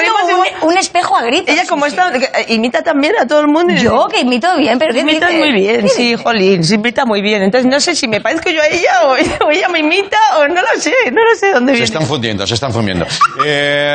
un, 0.61 0.69
un 0.69 0.77
espejo 0.77 1.15
a 1.17 1.23
gritos. 1.23 1.49
Ella 1.49 1.63
como 1.67 1.85
está, 1.85 2.11
que, 2.11 2.25
eh, 2.25 2.45
imita 2.49 2.81
también 2.81 3.13
a 3.19 3.25
todo 3.27 3.41
el 3.41 3.47
mundo. 3.47 3.73
Yo, 3.73 4.07
que 4.07 4.21
imito 4.21 4.55
bien, 4.57 4.77
pero 4.79 4.93
¿qué 4.93 4.99
Imitas 5.01 5.31
muy 5.33 5.51
bien, 5.53 5.81
¿Qué 5.81 5.89
sí, 5.89 6.15
jolín, 6.15 6.63
se 6.63 6.75
imita 6.75 7.05
muy 7.05 7.21
bien. 7.21 7.43
Entonces 7.43 7.69
no 7.69 7.79
sé 7.79 7.95
si 7.95 8.07
me 8.07 8.21
parezco 8.21 8.49
yo 8.49 8.61
a 8.61 8.67
ella 8.67 9.07
o 9.07 9.15
ella, 9.15 9.37
o 9.45 9.51
ella 9.51 9.67
me 9.69 9.79
imita 9.79 10.17
o 10.37 10.47
no 10.47 10.61
lo 10.61 10.79
sé, 10.79 10.93
no 11.11 11.23
lo 11.23 11.35
sé 11.35 11.51
dónde 11.51 11.71
Se 11.73 11.77
viene. 11.77 11.85
están 11.85 12.03
fundiendo, 12.05 12.47
se 12.47 12.53
están 12.53 12.71
fundiendo. 12.71 13.05
Eh, 13.45 13.89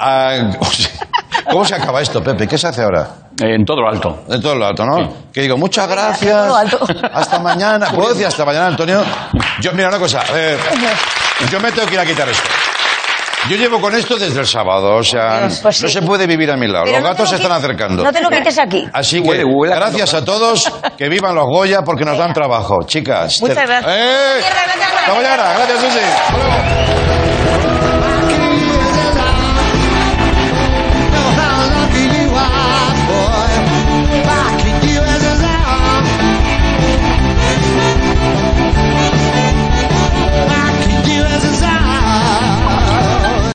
ah, 0.00 0.50
¿Cómo 1.50 1.64
se 1.64 1.74
acaba 1.74 2.00
esto, 2.02 2.22
Pepe? 2.22 2.46
¿Qué 2.46 2.58
se 2.58 2.68
hace 2.68 2.82
ahora? 2.82 3.08
En 3.40 3.64
todo 3.64 3.80
lo 3.80 3.88
alto. 3.88 4.24
De 4.28 4.38
todo 4.40 4.54
lo 4.54 4.66
alto, 4.66 4.84
¿no? 4.84 5.14
Que 5.32 5.42
digo, 5.42 5.56
muchas 5.56 5.86
todo 5.86 5.96
gracias. 5.96 6.46
lo 6.48 6.54
alto. 6.54 6.78
Hasta 7.12 7.38
mañana. 7.38 7.90
¿Puedo 7.90 8.10
decir 8.10 8.26
hasta 8.26 8.44
mañana, 8.44 8.66
Antonio? 8.66 9.02
Yo, 9.60 9.72
mira 9.72 9.88
una 9.88 9.98
cosa. 9.98 10.22
eh, 10.34 10.56
yo 11.50 11.58
me 11.60 11.72
tengo 11.72 11.88
que 11.88 11.94
ir 11.94 12.00
a 12.00 12.04
quitar 12.06 12.28
esto. 12.28 12.48
Yo 13.48 13.56
llevo 13.56 13.80
con 13.80 13.94
esto 13.94 14.16
desde 14.16 14.40
el 14.40 14.46
sábado, 14.46 14.96
o 14.96 15.02
sea, 15.02 15.40
Dios, 15.46 15.60
pues 15.62 15.82
no 15.82 15.88
sí. 15.88 15.94
se 15.94 16.02
puede 16.02 16.26
vivir 16.26 16.50
a 16.50 16.56
mi 16.56 16.68
lado. 16.68 16.84
Pero 16.84 16.98
Los 16.98 17.02
no 17.04 17.08
gatos 17.10 17.30
se 17.30 17.36
están 17.36 17.52
acercando. 17.52 18.04
No 18.04 18.12
te 18.12 18.20
lo 18.20 18.28
quites 18.28 18.58
aquí. 18.58 18.86
Así 18.92 19.22
que, 19.22 19.28
Huele, 19.28 19.44
huele 19.44 19.74
a 19.74 19.76
gracias 19.76 20.14
a 20.14 20.24
todos, 20.24 20.70
que 20.96 21.08
vivan 21.08 21.34
los 21.34 21.46
Goya 21.46 21.82
porque 21.82 22.04
nos 22.04 22.18
dan 22.18 22.32
trabajo. 22.32 22.76
Chicas. 22.86 23.40
Muchas 23.40 23.56
te- 23.56 23.66
gracias. 23.66 23.94
¡Eh! 23.96 24.40
Gracias, 24.40 24.64
gracias 24.76 25.16
mañana. 25.16 25.52
Gracias, 25.56 25.80
Susi. 25.80 25.98
Hasta 25.98 26.36
luego. 26.36 26.89